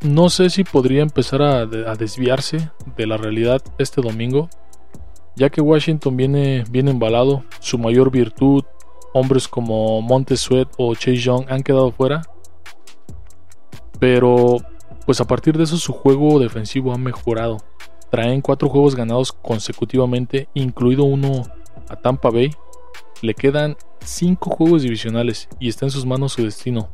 no 0.01 0.29
sé 0.29 0.51
si 0.51 0.65
podría 0.65 1.03
empezar 1.03 1.43
a, 1.43 1.67
desviarse 1.67 2.71
de 2.97 3.07
la 3.07 3.17
realidad 3.17 3.63
este 3.79 4.01
domingo 4.01 4.49
ya 5.37 5.51
que 5.51 5.61
Washington 5.61 6.17
viene 6.17 6.65
bien 6.71 6.89
embalado, 6.89 7.43
su 7.59 7.77
mayor 7.77 8.11
virtud, 8.11 8.63
hombres 9.13 9.49
como 9.49 10.01
Montez 10.01 10.49
o 10.79 10.95
Chase 10.95 11.17
Young 11.17 11.47
han 11.49 11.63
quedado 11.63 11.91
fuera, 11.91 12.23
pero 13.99 14.59
pues 15.07 15.21
a 15.21 15.27
partir 15.27 15.57
de 15.57 15.65
eso 15.65 15.77
su 15.77 15.93
juego 15.93 16.39
defensivo 16.39 16.93
ha 16.93 16.99
mejorado. 16.99 17.59
Traen 18.11 18.41
cuatro 18.41 18.69
juegos 18.69 18.95
ganados 18.95 19.33
consecutivamente, 19.33 20.49
incluido 20.55 21.05
uno 21.05 21.43
a 21.89 21.97
Tampa 21.97 22.31
Bay. 22.31 22.51
Le 23.23 23.35
quedan 23.35 23.77
cinco 24.05 24.51
juegos 24.51 24.83
divisionales 24.83 25.49
y 25.59 25.69
está 25.69 25.87
en 25.87 25.91
sus 25.91 26.07
manos 26.07 26.33
su 26.33 26.43
destino. 26.43 26.91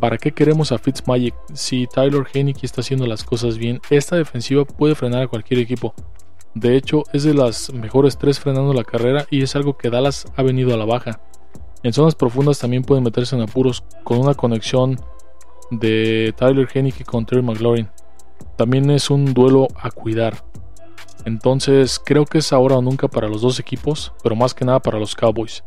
¿Para 0.00 0.18
qué 0.18 0.32
queremos 0.32 0.72
a 0.72 0.78
Fitzmagic? 0.78 1.34
Si 1.54 1.86
Tyler 1.86 2.26
Heineke 2.32 2.66
está 2.66 2.82
haciendo 2.82 3.06
las 3.06 3.24
cosas 3.24 3.58
bien, 3.58 3.80
esta 3.90 4.16
defensiva 4.16 4.64
puede 4.64 4.94
frenar 4.94 5.22
a 5.22 5.28
cualquier 5.28 5.60
equipo. 5.60 5.94
De 6.54 6.76
hecho, 6.76 7.02
es 7.12 7.24
de 7.24 7.34
las 7.34 7.72
mejores 7.72 8.16
tres 8.16 8.40
frenando 8.40 8.72
la 8.72 8.84
carrera 8.84 9.26
y 9.30 9.42
es 9.42 9.56
algo 9.56 9.76
que 9.76 9.90
Dallas 9.90 10.26
ha 10.36 10.42
venido 10.42 10.72
a 10.72 10.76
la 10.76 10.84
baja. 10.84 11.20
En 11.82 11.92
zonas 11.92 12.14
profundas 12.14 12.58
también 12.58 12.82
pueden 12.82 13.04
meterse 13.04 13.36
en 13.36 13.42
apuros 13.42 13.84
con 14.04 14.18
una 14.18 14.34
conexión 14.34 14.98
de 15.70 16.34
Tyler 16.36 16.68
Henneke 16.72 17.04
con 17.04 17.26
Terry 17.26 17.42
McLaurin. 17.42 17.88
También 18.56 18.90
es 18.90 19.10
un 19.10 19.34
duelo 19.34 19.68
a 19.76 19.90
cuidar. 19.90 20.44
Entonces 21.24 22.00
creo 22.04 22.24
que 22.24 22.38
es 22.38 22.52
ahora 22.52 22.76
o 22.76 22.82
nunca 22.82 23.08
para 23.08 23.28
los 23.28 23.42
dos 23.42 23.58
equipos, 23.58 24.12
pero 24.22 24.36
más 24.36 24.54
que 24.54 24.64
nada 24.64 24.80
para 24.80 24.98
los 24.98 25.14
Cowboys. 25.14 25.64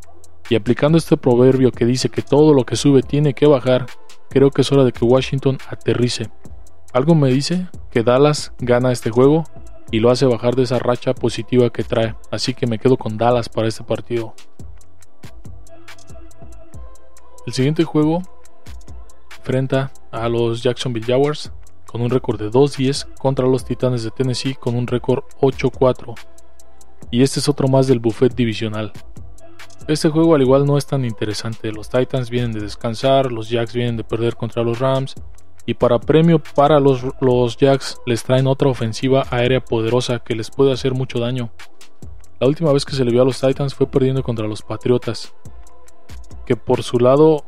Y 0.49 0.55
aplicando 0.55 0.97
este 0.97 1.17
proverbio 1.17 1.71
que 1.71 1.85
dice 1.85 2.09
que 2.09 2.21
todo 2.21 2.53
lo 2.53 2.65
que 2.65 2.75
sube 2.75 3.03
tiene 3.03 3.33
que 3.33 3.45
bajar, 3.45 3.85
creo 4.29 4.51
que 4.51 4.61
es 4.61 4.71
hora 4.71 4.83
de 4.83 4.91
que 4.91 5.05
Washington 5.05 5.57
aterrice. 5.69 6.29
Algo 6.93 7.13
me 7.13 7.29
dice 7.29 7.67
que 7.91 8.03
Dallas 8.03 8.53
gana 8.59 8.91
este 8.91 9.11
juego 9.11 9.43
y 9.91 9.99
lo 9.99 10.09
hace 10.09 10.25
bajar 10.25 10.55
de 10.55 10.63
esa 10.63 10.79
racha 10.79 11.13
positiva 11.13 11.69
que 11.69 11.83
trae. 11.83 12.15
Así 12.31 12.53
que 12.53 12.65
me 12.65 12.79
quedo 12.79 12.97
con 12.97 13.17
Dallas 13.17 13.49
para 13.49 13.67
este 13.67 13.83
partido. 13.83 14.33
El 17.45 17.53
siguiente 17.53 17.83
juego 17.83 18.21
enfrenta 19.39 19.91
a 20.11 20.27
los 20.29 20.61
Jacksonville 20.61 21.05
Jaguars 21.05 21.51
con 21.85 22.01
un 22.01 22.09
récord 22.09 22.39
de 22.39 22.51
2-10 22.51 23.07
contra 23.15 23.47
los 23.47 23.65
Titanes 23.65 24.03
de 24.03 24.11
Tennessee 24.11 24.53
con 24.53 24.75
un 24.75 24.85
récord 24.85 25.23
8-4. 25.41 26.13
Y 27.09 27.23
este 27.23 27.39
es 27.39 27.49
otro 27.49 27.67
más 27.67 27.87
del 27.87 27.99
buffet 27.99 28.35
divisional. 28.35 28.91
Este 29.87 30.09
juego 30.09 30.35
al 30.35 30.41
igual 30.43 30.65
no 30.65 30.77
es 30.77 30.85
tan 30.85 31.03
interesante. 31.03 31.71
Los 31.71 31.89
Titans 31.89 32.29
vienen 32.29 32.51
de 32.51 32.59
descansar, 32.59 33.31
los 33.31 33.49
Jacks 33.49 33.73
vienen 33.73 33.97
de 33.97 34.03
perder 34.03 34.35
contra 34.35 34.61
los 34.61 34.77
Rams 34.77 35.15
y 35.65 35.73
para 35.73 35.99
premio 35.99 36.39
para 36.39 36.79
los, 36.79 37.03
los 37.21 37.57
Jacks 37.57 37.99
les 38.05 38.23
traen 38.23 38.45
otra 38.45 38.69
ofensiva 38.69 39.25
aérea 39.31 39.63
poderosa 39.63 40.19
que 40.19 40.35
les 40.35 40.51
puede 40.51 40.73
hacer 40.73 40.93
mucho 40.93 41.19
daño. 41.19 41.49
La 42.39 42.47
última 42.47 42.71
vez 42.71 42.85
que 42.85 42.95
se 42.95 43.03
le 43.03 43.11
vio 43.11 43.23
a 43.23 43.25
los 43.25 43.41
Titans 43.41 43.73
fue 43.73 43.87
perdiendo 43.87 44.21
contra 44.21 44.47
los 44.47 44.61
Patriotas, 44.61 45.33
que 46.45 46.55
por 46.55 46.83
su 46.83 46.99
lado 46.99 47.45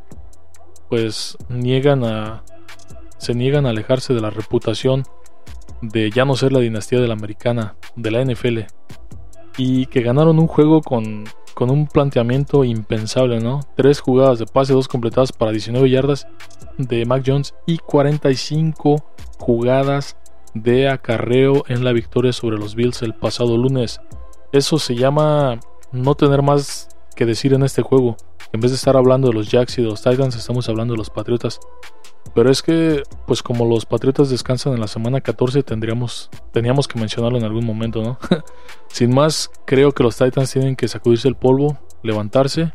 pues 0.91 1.37
niegan 1.47 2.03
a 2.03 2.43
se 3.17 3.33
niegan 3.33 3.65
a 3.65 3.69
alejarse 3.69 4.13
de 4.13 4.19
la 4.19 4.29
reputación 4.29 5.03
de 5.81 6.11
ya 6.11 6.25
no 6.25 6.35
ser 6.35 6.51
la 6.51 6.59
dinastía 6.59 6.99
de 6.99 7.07
la 7.07 7.13
americana 7.13 7.75
de 7.95 8.11
la 8.11 8.25
NFL 8.25 8.59
y 9.57 9.85
que 9.85 10.01
ganaron 10.01 10.37
un 10.37 10.47
juego 10.47 10.81
con 10.81 11.23
con 11.53 11.69
un 11.69 11.87
planteamiento 11.87 12.65
impensable, 12.65 13.39
¿no? 13.39 13.61
Tres 13.77 14.01
jugadas 14.01 14.39
de 14.39 14.45
pase, 14.45 14.73
dos 14.73 14.89
completadas 14.89 15.31
para 15.31 15.51
19 15.51 15.89
yardas 15.89 16.27
de 16.77 17.05
Mac 17.05 17.23
Jones 17.25 17.53
y 17.65 17.77
45 17.77 18.97
jugadas 19.37 20.17
de 20.53 20.89
acarreo 20.89 21.63
en 21.69 21.85
la 21.85 21.93
victoria 21.93 22.33
sobre 22.33 22.57
los 22.57 22.75
Bills 22.75 23.01
el 23.01 23.13
pasado 23.13 23.57
lunes. 23.57 24.01
Eso 24.51 24.77
se 24.77 24.95
llama 24.95 25.57
no 25.93 26.15
tener 26.15 26.41
más 26.41 26.89
que 27.15 27.25
decir 27.25 27.53
en 27.53 27.63
este 27.63 27.81
juego. 27.81 28.17
En 28.53 28.59
vez 28.59 28.71
de 28.71 28.75
estar 28.75 28.97
hablando 28.97 29.27
de 29.29 29.33
los 29.33 29.49
Jacks 29.49 29.77
y 29.77 29.81
de 29.81 29.87
los 29.87 30.01
Titans, 30.01 30.35
estamos 30.35 30.67
hablando 30.67 30.93
de 30.93 30.97
los 30.97 31.09
Patriotas. 31.09 31.59
Pero 32.33 32.49
es 32.49 32.61
que, 32.61 33.03
pues 33.27 33.43
como 33.43 33.65
los 33.65 33.85
Patriotas 33.85 34.29
descansan 34.29 34.73
en 34.73 34.79
la 34.79 34.87
semana 34.87 35.21
14, 35.21 35.63
tendríamos, 35.63 36.29
teníamos 36.51 36.87
que 36.87 36.99
mencionarlo 36.99 37.37
en 37.37 37.43
algún 37.43 37.65
momento, 37.65 38.01
¿no? 38.01 38.17
Sin 38.87 39.13
más, 39.13 39.49
creo 39.65 39.91
que 39.91 40.03
los 40.03 40.17
Titans 40.17 40.51
tienen 40.51 40.75
que 40.75 40.87
sacudirse 40.87 41.27
el 41.27 41.35
polvo, 41.35 41.77
levantarse, 42.03 42.71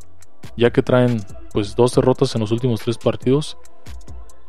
ya 0.57 0.71
que 0.71 0.83
traen 0.83 1.23
pues 1.53 1.75
dos 1.75 1.95
derrotas 1.95 2.35
en 2.35 2.43
los 2.43 2.53
últimos 2.53 2.81
tres 2.81 2.99
partidos. 2.99 3.57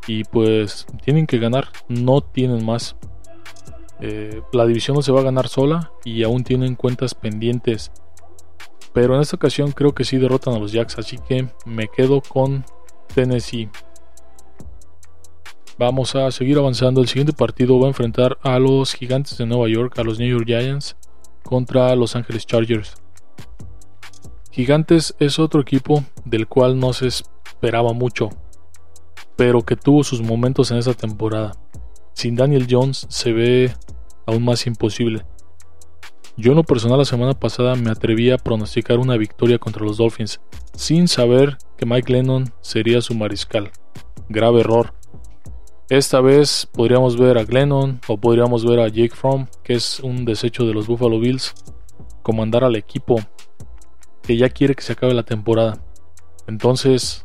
Y 0.06 0.24
pues 0.24 0.86
tienen 1.04 1.26
que 1.26 1.38
ganar, 1.38 1.68
no 1.88 2.22
tienen 2.22 2.64
más. 2.64 2.96
Eh, 4.00 4.42
la 4.52 4.64
división 4.64 4.94
no 4.94 5.02
se 5.02 5.12
va 5.12 5.20
a 5.20 5.24
ganar 5.24 5.48
sola 5.48 5.92
y 6.04 6.22
aún 6.22 6.44
tienen 6.44 6.76
cuentas 6.76 7.14
pendientes. 7.14 7.92
Pero 9.00 9.14
en 9.14 9.20
esta 9.20 9.36
ocasión 9.36 9.70
creo 9.70 9.94
que 9.94 10.02
sí 10.02 10.16
derrotan 10.16 10.54
a 10.54 10.58
los 10.58 10.72
Jacks, 10.72 10.98
así 10.98 11.18
que 11.18 11.46
me 11.64 11.86
quedo 11.86 12.20
con 12.20 12.64
Tennessee. 13.14 13.70
Vamos 15.78 16.16
a 16.16 16.28
seguir 16.32 16.58
avanzando. 16.58 17.00
El 17.00 17.06
siguiente 17.06 17.32
partido 17.32 17.78
va 17.78 17.84
a 17.84 17.90
enfrentar 17.90 18.38
a 18.42 18.58
los 18.58 18.92
Gigantes 18.92 19.38
de 19.38 19.46
Nueva 19.46 19.68
York, 19.68 19.96
a 20.00 20.02
los 20.02 20.18
New 20.18 20.28
York 20.28 20.46
Giants, 20.46 20.96
contra 21.44 21.94
Los 21.94 22.16
Angeles 22.16 22.44
Chargers. 22.44 22.96
Gigantes 24.50 25.14
es 25.20 25.38
otro 25.38 25.60
equipo 25.60 26.02
del 26.24 26.48
cual 26.48 26.76
no 26.80 26.92
se 26.92 27.06
esperaba 27.06 27.92
mucho, 27.92 28.30
pero 29.36 29.62
que 29.62 29.76
tuvo 29.76 30.02
sus 30.02 30.22
momentos 30.22 30.72
en 30.72 30.78
esta 30.78 30.94
temporada. 30.94 31.52
Sin 32.14 32.34
Daniel 32.34 32.66
Jones 32.68 33.06
se 33.08 33.32
ve 33.32 33.72
aún 34.26 34.44
más 34.44 34.66
imposible. 34.66 35.24
Yo 36.40 36.52
en 36.52 36.56
lo 36.56 36.62
personal 36.62 36.98
la 36.98 37.04
semana 37.04 37.32
pasada 37.32 37.74
me 37.74 37.90
atreví 37.90 38.30
a 38.30 38.38
pronosticar 38.38 39.00
una 39.00 39.16
victoria 39.16 39.58
contra 39.58 39.84
los 39.84 39.96
Dolphins, 39.96 40.40
sin 40.72 41.08
saber 41.08 41.58
que 41.76 41.84
Mike 41.84 42.12
Lennon 42.12 42.52
sería 42.60 43.00
su 43.00 43.12
mariscal. 43.14 43.72
Grave 44.28 44.60
error. 44.60 44.94
Esta 45.88 46.20
vez 46.20 46.68
podríamos 46.72 47.18
ver 47.18 47.38
a 47.38 47.44
Glennon 47.44 48.00
o 48.06 48.18
podríamos 48.18 48.64
ver 48.64 48.78
a 48.78 48.86
Jake 48.86 49.16
Fromm, 49.16 49.48
que 49.64 49.74
es 49.74 49.98
un 49.98 50.24
desecho 50.24 50.64
de 50.64 50.74
los 50.74 50.86
Buffalo 50.86 51.18
Bills, 51.18 51.54
comandar 52.22 52.62
al 52.62 52.76
equipo 52.76 53.16
que 54.22 54.36
ya 54.36 54.48
quiere 54.48 54.76
que 54.76 54.82
se 54.82 54.92
acabe 54.92 55.14
la 55.14 55.24
temporada. 55.24 55.82
Entonces, 56.46 57.24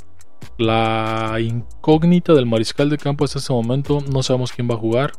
la 0.57 1.37
incógnita 1.39 2.33
del 2.33 2.47
mariscal 2.47 2.89
de 2.89 2.97
campo 2.97 3.25
hasta 3.25 3.37
este 3.37 3.53
momento, 3.53 3.99
no 4.11 4.23
sabemos 4.23 4.51
quién 4.51 4.67
va 4.67 4.73
a 4.73 4.79
jugar. 4.79 5.11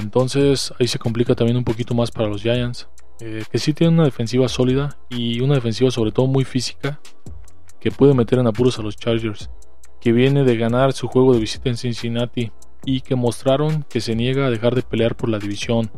Entonces, 0.00 0.72
ahí 0.80 0.88
se 0.88 0.98
complica 0.98 1.34
también 1.34 1.56
un 1.56 1.64
poquito 1.64 1.94
más 1.94 2.10
para 2.10 2.28
los 2.28 2.42
Giants, 2.42 2.88
eh, 3.20 3.44
que 3.50 3.58
sí 3.58 3.72
tienen 3.72 3.94
una 3.94 4.04
defensiva 4.04 4.48
sólida 4.48 4.98
y 5.08 5.40
una 5.40 5.54
defensiva 5.54 5.90
sobre 5.90 6.12
todo 6.12 6.26
muy 6.26 6.44
física, 6.44 7.00
que 7.78 7.90
puede 7.90 8.14
meter 8.14 8.38
en 8.38 8.46
apuros 8.46 8.78
a 8.78 8.82
los 8.82 8.96
Chargers 8.96 9.50
que 10.00 10.12
viene 10.12 10.44
de 10.44 10.56
ganar 10.56 10.92
su 10.92 11.08
juego 11.08 11.34
de 11.34 11.40
visita 11.40 11.68
en 11.68 11.76
Cincinnati 11.76 12.50
y 12.84 13.02
que 13.02 13.14
mostraron 13.14 13.84
que 13.88 14.00
se 14.00 14.16
niega 14.16 14.46
a 14.46 14.50
dejar 14.50 14.74
de 14.74 14.82
pelear 14.82 15.14
por 15.14 15.28
la 15.28 15.38
división, 15.38 15.90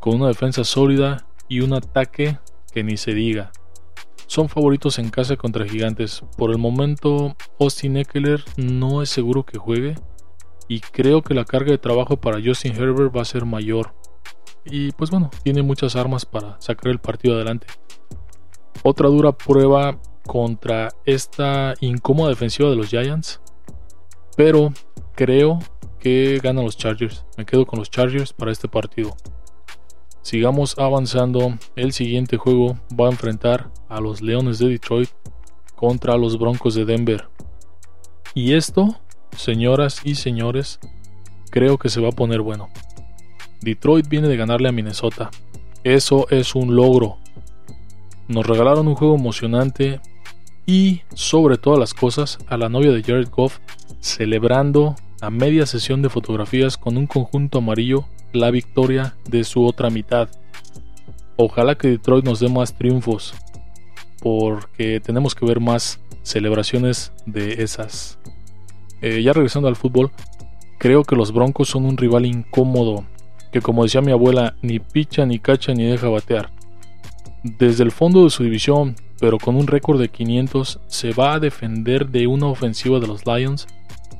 con 0.00 0.14
una 0.14 0.28
defensa 0.28 0.64
sólida 0.64 1.26
y 1.48 1.60
un 1.60 1.74
ataque 1.74 2.38
que 2.72 2.84
ni 2.84 2.96
se 2.96 3.14
diga. 3.14 3.50
Son 4.28 4.48
favoritos 4.48 4.98
en 4.98 5.10
casa 5.10 5.36
contra 5.36 5.66
Gigantes. 5.66 6.22
Por 6.38 6.52
el 6.52 6.58
momento, 6.58 7.36
Austin 7.58 7.96
Eckler 7.96 8.42
no 8.56 9.02
es 9.02 9.10
seguro 9.10 9.44
que 9.44 9.58
juegue 9.58 9.96
y 10.72 10.80
creo 10.80 11.20
que 11.20 11.34
la 11.34 11.44
carga 11.44 11.70
de 11.70 11.76
trabajo 11.76 12.16
para 12.16 12.40
Justin 12.42 12.74
Herbert 12.74 13.14
va 13.14 13.20
a 13.20 13.26
ser 13.26 13.44
mayor. 13.44 13.92
Y 14.64 14.92
pues 14.92 15.10
bueno, 15.10 15.30
tiene 15.42 15.60
muchas 15.60 15.96
armas 15.96 16.24
para 16.24 16.58
sacar 16.62 16.90
el 16.90 16.98
partido 16.98 17.34
adelante. 17.34 17.66
Otra 18.82 19.10
dura 19.10 19.32
prueba 19.32 19.98
contra 20.26 20.88
esta 21.04 21.74
incómoda 21.80 22.30
defensiva 22.30 22.70
de 22.70 22.76
los 22.76 22.88
Giants. 22.88 23.42
Pero 24.34 24.72
creo 25.14 25.58
que 26.00 26.40
ganan 26.42 26.64
los 26.64 26.78
Chargers. 26.78 27.26
Me 27.36 27.44
quedo 27.44 27.66
con 27.66 27.78
los 27.78 27.90
Chargers 27.90 28.32
para 28.32 28.50
este 28.50 28.66
partido. 28.66 29.14
Sigamos 30.22 30.78
avanzando. 30.78 31.58
El 31.76 31.92
siguiente 31.92 32.38
juego 32.38 32.78
va 32.98 33.08
a 33.08 33.10
enfrentar 33.10 33.70
a 33.90 34.00
los 34.00 34.22
Leones 34.22 34.58
de 34.58 34.70
Detroit 34.70 35.10
contra 35.76 36.16
los 36.16 36.38
Broncos 36.38 36.74
de 36.74 36.86
Denver. 36.86 37.28
Y 38.32 38.54
esto 38.54 39.01
señoras 39.36 40.00
y 40.04 40.14
señores, 40.14 40.80
creo 41.50 41.78
que 41.78 41.88
se 41.88 42.00
va 42.00 42.08
a 42.08 42.12
poner 42.12 42.40
bueno. 42.40 42.68
Detroit 43.60 44.08
viene 44.08 44.28
de 44.28 44.36
ganarle 44.36 44.68
a 44.68 44.72
Minnesota. 44.72 45.30
Eso 45.84 46.26
es 46.30 46.54
un 46.54 46.74
logro. 46.76 47.18
Nos 48.28 48.46
regalaron 48.46 48.88
un 48.88 48.94
juego 48.94 49.14
emocionante 49.14 50.00
y, 50.66 51.02
sobre 51.14 51.58
todas 51.58 51.78
las 51.78 51.94
cosas, 51.94 52.38
a 52.48 52.56
la 52.56 52.68
novia 52.68 52.92
de 52.92 53.02
Jared 53.02 53.28
Goff 53.30 53.58
celebrando 54.00 54.96
a 55.20 55.30
media 55.30 55.66
sesión 55.66 56.02
de 56.02 56.10
fotografías 56.10 56.76
con 56.76 56.96
un 56.96 57.06
conjunto 57.06 57.58
amarillo 57.58 58.04
la 58.32 58.50
victoria 58.50 59.14
de 59.28 59.44
su 59.44 59.64
otra 59.64 59.90
mitad. 59.90 60.28
Ojalá 61.36 61.76
que 61.76 61.88
Detroit 61.88 62.24
nos 62.24 62.40
dé 62.40 62.48
más 62.48 62.74
triunfos, 62.74 63.34
porque 64.20 65.00
tenemos 65.00 65.34
que 65.34 65.46
ver 65.46 65.60
más 65.60 66.00
celebraciones 66.22 67.12
de 67.26 67.62
esas. 67.62 68.18
Eh, 69.02 69.22
ya 69.22 69.32
regresando 69.32 69.68
al 69.68 69.76
fútbol, 69.76 70.10
creo 70.78 71.02
que 71.02 71.16
los 71.16 71.32
Broncos 71.32 71.68
son 71.68 71.84
un 71.84 71.96
rival 71.96 72.24
incómodo, 72.24 73.04
que 73.52 73.60
como 73.60 73.82
decía 73.82 74.00
mi 74.00 74.12
abuela, 74.12 74.54
ni 74.62 74.78
picha, 74.78 75.26
ni 75.26 75.38
cacha, 75.38 75.74
ni 75.74 75.84
deja 75.84 76.08
batear. 76.08 76.50
Desde 77.42 77.82
el 77.82 77.90
fondo 77.90 78.24
de 78.24 78.30
su 78.30 78.44
división, 78.44 78.96
pero 79.18 79.38
con 79.38 79.56
un 79.56 79.66
récord 79.66 80.00
de 80.00 80.08
500, 80.08 80.80
se 80.86 81.12
va 81.12 81.34
a 81.34 81.40
defender 81.40 82.08
de 82.08 82.26
una 82.26 82.46
ofensiva 82.46 83.00
de 83.00 83.08
los 83.08 83.26
Lions 83.26 83.66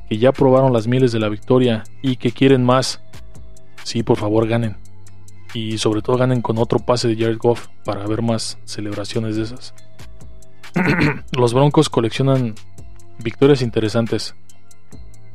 que 0.09 0.17
ya 0.17 0.31
probaron 0.31 0.73
las 0.73 0.87
miles 0.87 1.11
de 1.11 1.19
la 1.19 1.29
victoria 1.29 1.83
y 2.01 2.17
que 2.17 2.31
quieren 2.31 2.63
más. 2.63 3.01
Sí, 3.83 4.03
por 4.03 4.17
favor, 4.17 4.47
ganen. 4.47 4.77
Y 5.53 5.77
sobre 5.77 6.01
todo 6.01 6.17
ganen 6.17 6.41
con 6.41 6.57
otro 6.57 6.79
pase 6.79 7.07
de 7.07 7.15
Jared 7.15 7.37
Goff 7.37 7.67
para 7.85 8.05
ver 8.07 8.21
más 8.21 8.57
celebraciones 8.65 9.35
de 9.35 9.43
esas. 9.43 9.73
los 11.31 11.53
Broncos 11.53 11.89
coleccionan 11.89 12.55
victorias 13.19 13.61
interesantes. 13.61 14.35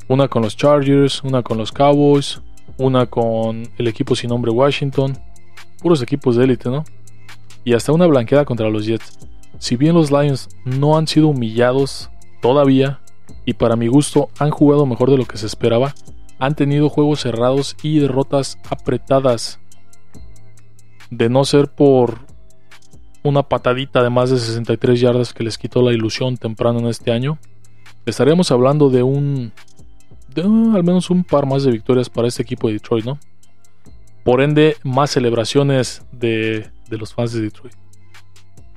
Una 0.09 0.27
con 0.29 0.43
los 0.43 0.57
Chargers, 0.57 1.23
una 1.23 1.43
con 1.43 1.59
los 1.59 1.71
Cowboys, 1.71 2.41
una 2.79 3.07
con 3.07 3.69
el 3.77 3.89
equipo 3.89 4.17
sin 4.17 4.31
nombre 4.31 4.51
Washington. 4.51 5.19
Puros 5.83 6.03
equipos 6.03 6.37
de 6.37 6.45
élite, 6.45 6.71
¿no? 6.71 6.85
Y 7.65 7.75
hasta 7.75 7.93
una 7.93 8.07
blanqueada 8.07 8.45
contra 8.45 8.71
los 8.71 8.87
Jets. 8.87 9.19
Si 9.59 9.77
bien 9.77 9.95
los 9.95 10.11
Lions 10.11 10.49
no 10.65 10.97
han 10.97 11.07
sido 11.07 11.29
humillados 11.29 12.11
todavía, 12.41 13.01
y 13.45 13.55
para 13.55 13.77
mi 13.77 13.89
gusto 13.89 14.31
han 14.39 14.51
jugado 14.51 14.87
mejor 14.87 15.11
de 15.11 15.19
lo 15.19 15.25
que 15.25 15.39
se 15.39 15.47
esperaba, 15.47 15.95
han 16.39 16.55
tenido 16.55 16.89
juegos 16.89 17.21
cerrados 17.21 17.77
y 17.83 17.99
derrotas 17.99 18.59
apretadas. 18.71 19.61
De 21.11 21.29
no 21.29 21.45
ser 21.45 21.69
por 21.69 22.21
una 23.23 23.43
patadita 23.43 24.03
de 24.03 24.11
más 24.11 24.31
de 24.31 24.39
63 24.39 25.01
yardas 25.01 25.33
que 25.33 25.45
les 25.45 25.59
quitó 25.59 25.83
la 25.83 25.93
ilusión 25.93 26.37
temprano 26.37 26.79
en 26.79 26.87
este 26.87 27.11
año, 27.11 27.39
estaríamos 28.07 28.51
hablando 28.51 28.91
de 28.91 29.03
un. 29.03 29.53
De 30.43 30.77
al 30.77 30.85
menos 30.85 31.11
un 31.11 31.25
par 31.25 31.47
más 31.47 31.65
de 31.65 31.71
victorias 31.73 32.09
para 32.11 32.29
este 32.29 32.43
equipo 32.43 32.69
de 32.69 32.75
Detroit, 32.75 33.05
¿no? 33.05 33.19
Por 34.25 34.41
ende, 34.41 34.77
más 34.83 35.11
celebraciones 35.11 36.03
de, 36.13 36.71
de 36.89 36.99
los 36.99 37.15
fans 37.15 37.33
de 37.33 37.43
Detroit. 37.43 37.75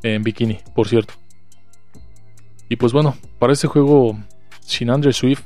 En 0.04 0.24
bikini, 0.24 0.60
por 0.74 0.88
cierto. 0.88 1.14
Y 2.70 2.78
pues 2.78 2.94
bueno, 2.94 3.16
para 3.38 3.54
este 3.54 3.68
juego 3.68 4.18
sin 4.62 4.90
Andrew 4.90 5.12
Swift, 5.12 5.44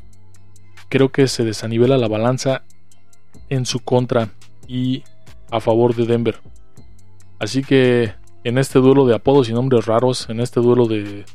creo 0.89 1.09
que 1.09 1.27
se 1.27 1.43
desanivela 1.43 1.97
la 1.97 2.07
balanza 2.07 2.63
en 3.49 3.65
su 3.65 3.79
contra 3.79 4.29
y 4.67 5.03
a 5.51 5.59
favor 5.59 5.95
de 5.95 6.05
Denver. 6.05 6.39
Así 7.39 7.63
que 7.63 8.13
en 8.43 8.57
este 8.57 8.79
duelo 8.79 9.05
de 9.05 9.15
apodos 9.15 9.49
y 9.49 9.53
nombres 9.53 9.85
raros, 9.85 10.29
en 10.29 10.39
este 10.39 10.59
duelo 10.59 10.85
de 10.85 11.25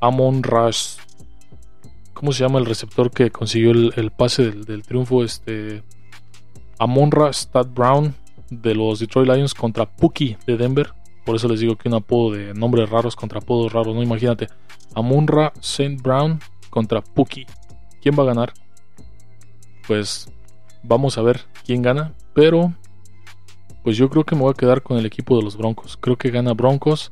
Amon 0.00 0.42
Rush, 0.42 0.96
¿cómo 2.16 2.32
se 2.32 2.42
llama 2.42 2.58
el 2.58 2.64
receptor 2.64 3.10
que 3.10 3.30
consiguió 3.30 3.72
el, 3.72 4.10
pase 4.10 4.50
del, 4.50 4.82
triunfo? 4.82 5.22
Este 5.22 5.82
Amon 6.78 7.10
Rush 7.10 7.44
Brown 7.74 8.14
de 8.48 8.74
los 8.74 9.00
Detroit 9.00 9.28
Lions 9.28 9.52
contra 9.52 9.84
Pookie 9.84 10.38
de 10.46 10.56
Denver. 10.56 10.94
Por 11.26 11.36
eso 11.36 11.46
les 11.46 11.60
digo 11.60 11.76
que 11.76 11.90
un 11.90 11.96
apodo 11.96 12.34
de 12.34 12.54
nombres 12.54 12.88
raros 12.88 13.14
contra 13.14 13.40
apodos 13.40 13.72
raros, 13.72 13.94
¿no? 13.94 14.02
Imagínate. 14.02 14.46
Amunra 14.94 15.52
St. 15.60 15.98
Brown 16.02 16.40
contra 16.70 17.02
Puki. 17.02 17.44
¿Quién 18.00 18.18
va 18.18 18.22
a 18.22 18.26
ganar? 18.26 18.54
Pues 19.86 20.32
vamos 20.82 21.18
a 21.18 21.22
ver 21.22 21.42
quién 21.66 21.82
gana. 21.82 22.14
Pero 22.32 22.72
pues 23.84 23.98
yo 23.98 24.08
creo 24.08 24.24
que 24.24 24.34
me 24.34 24.40
voy 24.40 24.52
a 24.52 24.54
quedar 24.54 24.82
con 24.82 24.96
el 24.96 25.04
equipo 25.04 25.36
de 25.36 25.42
los 25.42 25.58
Broncos. 25.58 25.98
Creo 26.00 26.16
que 26.16 26.30
gana 26.30 26.54
Broncos. 26.54 27.10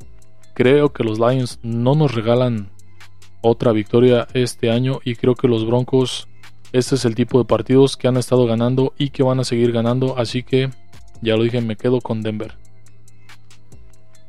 Creo 0.54 0.94
que 0.94 1.04
los 1.04 1.18
Lions 1.18 1.58
no 1.62 1.94
nos 1.94 2.14
regalan 2.14 2.70
otra 3.44 3.72
victoria 3.72 4.26
este 4.34 4.70
año. 4.70 5.00
Y 5.04 5.14
creo 5.14 5.34
que 5.34 5.46
los 5.46 5.66
Broncos, 5.66 6.26
este 6.72 6.96
es 6.96 7.04
el 7.04 7.14
tipo 7.14 7.38
de 7.38 7.44
partidos 7.44 7.96
que 7.96 8.08
han 8.08 8.16
estado 8.16 8.46
ganando 8.46 8.94
y 8.98 9.10
que 9.10 9.22
van 9.22 9.38
a 9.38 9.44
seguir 9.44 9.70
ganando. 9.70 10.18
Así 10.18 10.42
que, 10.42 10.70
ya 11.22 11.36
lo 11.36 11.44
dije, 11.44 11.60
me 11.60 11.76
quedo 11.76 12.00
con 12.00 12.22
Denver. 12.22 12.54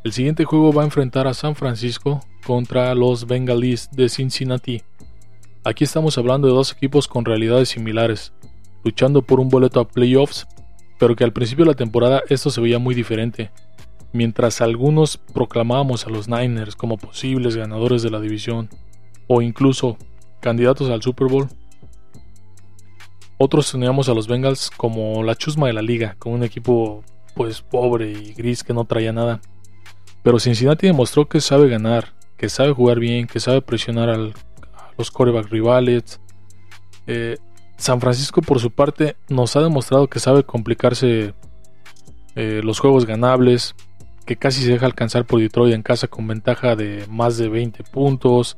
El 0.03 0.13
siguiente 0.13 0.45
juego 0.45 0.71
va 0.71 0.83
a 0.83 0.85
enfrentar 0.85 1.25
a 1.25 1.33
San 1.33 1.55
Francisco 1.55 2.21
contra 2.45 2.93
los 2.93 3.25
Bengalis 3.25 3.89
de 3.91 4.07
Cincinnati. 4.07 4.83
Aquí 5.63 5.83
estamos 5.83 6.19
hablando 6.19 6.47
de 6.47 6.53
dos 6.53 6.73
equipos 6.73 7.07
con 7.07 7.25
realidades 7.25 7.69
similares, 7.69 8.31
luchando 8.83 9.23
por 9.23 9.39
un 9.39 9.49
boleto 9.49 9.79
a 9.79 9.87
playoffs, 9.87 10.45
pero 10.99 11.15
que 11.15 11.23
al 11.23 11.33
principio 11.33 11.65
de 11.65 11.71
la 11.71 11.77
temporada 11.77 12.21
esto 12.29 12.51
se 12.51 12.61
veía 12.61 12.77
muy 12.77 12.93
diferente. 12.93 13.49
Mientras 14.13 14.61
algunos 14.61 15.17
proclamábamos 15.17 16.05
a 16.05 16.11
los 16.11 16.29
Niners 16.29 16.75
como 16.75 16.97
posibles 16.97 17.55
ganadores 17.55 18.03
de 18.03 18.11
la 18.11 18.21
división, 18.21 18.69
o 19.27 19.41
incluso 19.41 19.97
candidatos 20.39 20.89
al 20.89 21.01
Super 21.01 21.27
Bowl, 21.27 21.47
otros 23.37 23.71
teníamos 23.71 24.07
a 24.07 24.13
los 24.13 24.27
Bengals 24.27 24.69
como 24.69 25.23
la 25.23 25.35
chusma 25.35 25.67
de 25.67 25.73
la 25.73 25.81
liga, 25.81 26.15
con 26.19 26.33
un 26.33 26.43
equipo 26.43 27.03
pues 27.35 27.61
pobre 27.61 28.11
y 28.11 28.33
gris 28.33 28.63
que 28.63 28.73
no 28.73 28.85
traía 28.85 29.11
nada. 29.11 29.41
Pero 30.23 30.39
Cincinnati 30.39 30.87
demostró 30.87 31.27
que 31.27 31.41
sabe 31.41 31.67
ganar, 31.67 32.13
que 32.37 32.49
sabe 32.49 32.71
jugar 32.71 32.99
bien, 32.99 33.27
que 33.27 33.39
sabe 33.39 33.61
presionar 33.61 34.09
al 34.09 34.33
los 34.97 35.11
coreback 35.11 35.47
rivales. 35.49 36.19
Eh, 37.07 37.37
San 37.77 37.99
Francisco, 37.99 38.41
por 38.41 38.59
su 38.59 38.71
parte, 38.71 39.17
nos 39.27 39.55
ha 39.55 39.61
demostrado 39.61 40.07
que 40.07 40.19
sabe 40.19 40.43
complicarse 40.43 41.33
eh, 42.35 42.61
los 42.63 42.79
juegos 42.79 43.05
ganables, 43.05 43.75
que 44.25 44.37
casi 44.37 44.63
se 44.63 44.71
deja 44.71 44.85
alcanzar 44.85 45.25
por 45.25 45.39
Detroit 45.39 45.73
en 45.73 45.83
casa 45.83 46.07
con 46.07 46.27
ventaja 46.27 46.75
de 46.75 47.05
más 47.09 47.37
de 47.37 47.49
20 47.49 47.83
puntos, 47.83 48.57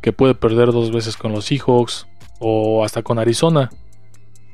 que 0.00 0.12
puede 0.12 0.34
perder 0.34 0.72
dos 0.72 0.90
veces 0.90 1.16
con 1.16 1.32
los 1.32 1.46
Seahawks 1.46 2.06
o 2.38 2.84
hasta 2.84 3.02
con 3.02 3.18
Arizona, 3.18 3.70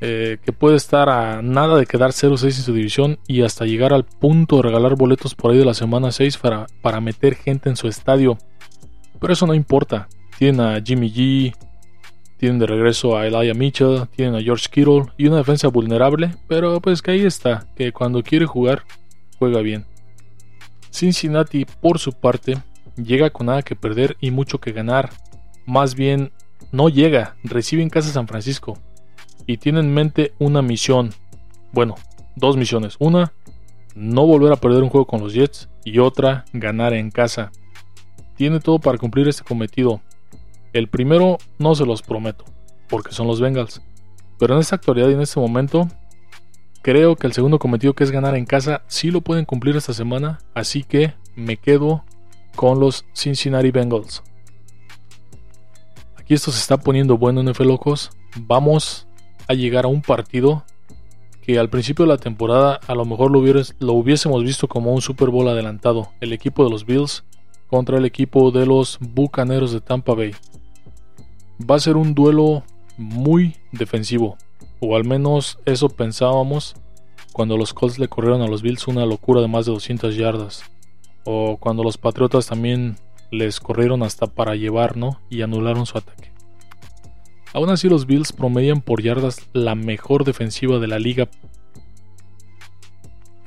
eh, 0.01 0.37
que 0.43 0.51
puede 0.51 0.75
estar 0.75 1.09
a 1.09 1.41
nada 1.41 1.77
de 1.77 1.85
quedar 1.85 2.11
0-6 2.11 2.43
en 2.43 2.51
su 2.51 2.73
división 2.73 3.19
y 3.27 3.41
hasta 3.41 3.65
llegar 3.65 3.93
al 3.93 4.03
punto 4.03 4.57
de 4.57 4.63
regalar 4.63 4.95
boletos 4.95 5.35
por 5.35 5.51
ahí 5.51 5.57
de 5.57 5.65
la 5.65 5.73
semana 5.73 6.11
6 6.11 6.37
para, 6.37 6.67
para 6.81 6.99
meter 6.99 7.35
gente 7.35 7.69
en 7.69 7.77
su 7.77 7.87
estadio. 7.87 8.37
Pero 9.19 9.33
eso 9.33 9.47
no 9.47 9.53
importa, 9.53 10.09
tienen 10.37 10.61
a 10.61 10.81
Jimmy 10.81 11.09
G, 11.09 11.55
tienen 12.37 12.59
de 12.59 12.67
regreso 12.67 13.17
a 13.17 13.25
Elijah 13.25 13.53
Mitchell, 13.53 14.07
tienen 14.13 14.35
a 14.35 14.41
George 14.41 14.67
Kittle 14.69 15.05
y 15.17 15.27
una 15.27 15.37
defensa 15.37 15.69
vulnerable, 15.69 16.35
pero 16.49 16.81
pues 16.81 17.01
que 17.01 17.11
ahí 17.11 17.21
está, 17.21 17.65
que 17.73 17.93
cuando 17.93 18.21
quiere 18.21 18.45
jugar, 18.45 18.83
juega 19.39 19.61
bien. 19.61 19.85
Cincinnati, 20.91 21.63
por 21.63 21.99
su 21.99 22.11
parte, 22.11 22.61
llega 22.97 23.29
con 23.29 23.45
nada 23.47 23.61
que 23.61 23.77
perder 23.77 24.17
y 24.19 24.31
mucho 24.31 24.59
que 24.59 24.73
ganar. 24.73 25.11
Más 25.65 25.95
bien, 25.95 26.31
no 26.71 26.89
llega, 26.89 27.35
recibe 27.43 27.83
en 27.83 27.89
casa 27.89 28.09
San 28.09 28.27
Francisco 28.27 28.77
y 29.47 29.57
tiene 29.57 29.79
en 29.79 29.93
mente 29.93 30.33
una 30.39 30.61
misión. 30.61 31.11
Bueno, 31.71 31.95
dos 32.35 32.57
misiones. 32.57 32.95
Una, 32.99 33.33
no 33.95 34.25
volver 34.25 34.51
a 34.51 34.57
perder 34.57 34.83
un 34.83 34.89
juego 34.89 35.05
con 35.05 35.21
los 35.21 35.33
Jets 35.33 35.69
y 35.83 35.99
otra, 35.99 36.45
ganar 36.53 36.93
en 36.93 37.11
casa. 37.11 37.51
Tiene 38.35 38.59
todo 38.59 38.79
para 38.79 38.97
cumplir 38.97 39.27
este 39.27 39.43
cometido, 39.43 40.01
el 40.73 40.87
primero 40.87 41.37
no 41.59 41.75
se 41.75 41.85
los 41.85 42.01
prometo, 42.01 42.45
porque 42.89 43.13
son 43.13 43.27
los 43.27 43.39
Bengals. 43.39 43.81
Pero 44.39 44.55
en 44.55 44.59
esta 44.59 44.75
actualidad 44.75 45.09
y 45.09 45.13
en 45.13 45.21
este 45.21 45.39
momento, 45.39 45.87
creo 46.81 47.15
que 47.15 47.27
el 47.27 47.33
segundo 47.33 47.59
cometido 47.59 47.93
que 47.93 48.03
es 48.03 48.11
ganar 48.11 48.35
en 48.35 48.45
casa 48.45 48.81
sí 48.87 49.11
lo 49.11 49.21
pueden 49.21 49.45
cumplir 49.45 49.75
esta 49.75 49.93
semana, 49.93 50.39
así 50.55 50.83
que 50.83 51.13
me 51.35 51.57
quedo 51.57 52.03
con 52.55 52.79
los 52.79 53.05
Cincinnati 53.13 53.69
Bengals. 53.69 54.23
Aquí 56.23 56.35
esto 56.35 56.53
se 56.53 56.59
está 56.59 56.77
poniendo 56.77 57.17
bueno 57.17 57.41
en 57.41 57.49
F 57.49 57.65
Locos. 57.65 58.11
Vamos 58.37 59.07
a 59.49 59.53
llegar 59.55 59.83
a 59.83 59.89
un 59.89 60.01
partido 60.01 60.63
que 61.41 61.59
al 61.59 61.69
principio 61.69 62.05
de 62.05 62.13
la 62.13 62.17
temporada 62.17 62.79
a 62.87 62.95
lo 62.95 63.03
mejor 63.03 63.29
lo, 63.29 63.41
lo 63.41 63.93
hubiésemos 63.93 64.41
visto 64.41 64.69
como 64.69 64.93
un 64.93 65.01
Super 65.01 65.29
Bowl 65.31 65.49
adelantado. 65.49 66.11
El 66.21 66.31
equipo 66.31 66.63
de 66.63 66.69
los 66.69 66.85
Bills 66.85 67.25
contra 67.69 67.97
el 67.97 68.05
equipo 68.05 68.51
de 68.51 68.65
los 68.65 68.99
Bucaneros 69.01 69.73
de 69.73 69.81
Tampa 69.81 70.13
Bay 70.13 70.33
va 71.69 71.75
a 71.75 71.79
ser 71.79 71.97
un 71.97 72.15
duelo 72.15 72.63
muy 72.97 73.57
defensivo, 73.73 74.37
o 74.79 74.95
al 74.95 75.03
menos 75.03 75.59
eso 75.65 75.89
pensábamos 75.89 76.77
cuando 77.33 77.57
los 77.57 77.73
Colts 77.73 77.99
le 77.99 78.07
corrieron 78.07 78.41
a 78.41 78.47
los 78.47 78.61
Bills 78.61 78.87
una 78.87 79.05
locura 79.05 79.41
de 79.41 79.49
más 79.49 79.65
de 79.65 79.73
200 79.73 80.15
yardas, 80.15 80.63
o 81.25 81.57
cuando 81.57 81.83
los 81.83 81.97
Patriotas 81.97 82.47
también 82.47 82.95
les 83.31 83.59
corrieron 83.59 84.03
hasta 84.03 84.27
para 84.27 84.55
llevar, 84.55 84.97
¿no? 84.97 85.19
Y 85.29 85.41
anularon 85.41 85.85
su 85.85 85.97
ataque. 85.97 86.31
Aún 87.53 87.69
así 87.69 87.87
los 87.87 88.07
Bills 88.07 88.33
promedian 88.33 88.81
por 88.81 89.01
yardas 89.01 89.47
la 89.53 89.75
mejor 89.75 90.25
defensiva 90.25 90.79
de 90.79 90.87
la 90.87 90.97
liga 90.97 91.29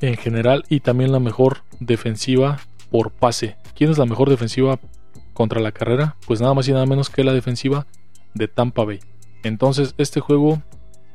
en 0.01 0.15
general 0.15 0.63
y 0.69 0.79
también 0.79 1.11
la 1.11 1.19
mejor 1.19 1.63
defensiva 1.79 2.59
por 2.89 3.11
pase. 3.11 3.57
¿Quién 3.75 3.89
es 3.89 3.97
la 3.97 4.05
mejor 4.05 4.29
defensiva 4.29 4.79
contra 5.33 5.59
la 5.59 5.71
carrera? 5.71 6.15
Pues 6.25 6.39
nada 6.39 6.53
más 6.53 6.67
y 6.67 6.71
nada 6.71 6.85
menos 6.85 7.09
que 7.09 7.23
la 7.23 7.33
defensiva 7.33 7.85
de 8.33 8.47
Tampa 8.47 8.85
Bay. 8.85 8.99
Entonces 9.43 9.93
este 9.97 10.19
juego 10.19 10.61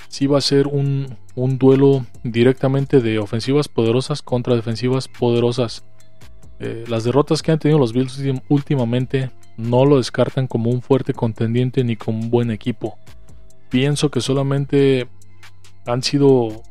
sí 0.09 0.27
va 0.27 0.39
a 0.39 0.43
ser 0.43 0.67
un, 0.67 1.17
un 1.35 1.59
duelo 1.59 2.05
directamente 2.23 3.01
de 3.01 3.19
ofensivas 3.19 3.69
poderosas 3.69 4.21
contra 4.21 4.55
defensivas 4.55 5.09
poderosas. 5.09 5.85
Eh, 6.65 6.85
las 6.87 7.03
derrotas 7.03 7.43
que 7.43 7.51
han 7.51 7.59
tenido 7.59 7.79
los 7.79 7.93
Bills 7.93 8.23
últimamente 8.49 9.33
no 9.57 9.85
lo 9.85 9.97
descartan 9.97 10.47
como 10.47 10.71
un 10.71 10.81
fuerte 10.81 11.13
contendiente 11.13 11.83
ni 11.83 11.97
como 11.97 12.21
un 12.21 12.31
buen 12.31 12.53
equipo. 12.53 12.99
Pienso 13.69 14.11
que 14.11 14.21
solamente 14.21 15.09
han 15.87 16.05
sido 16.05 16.63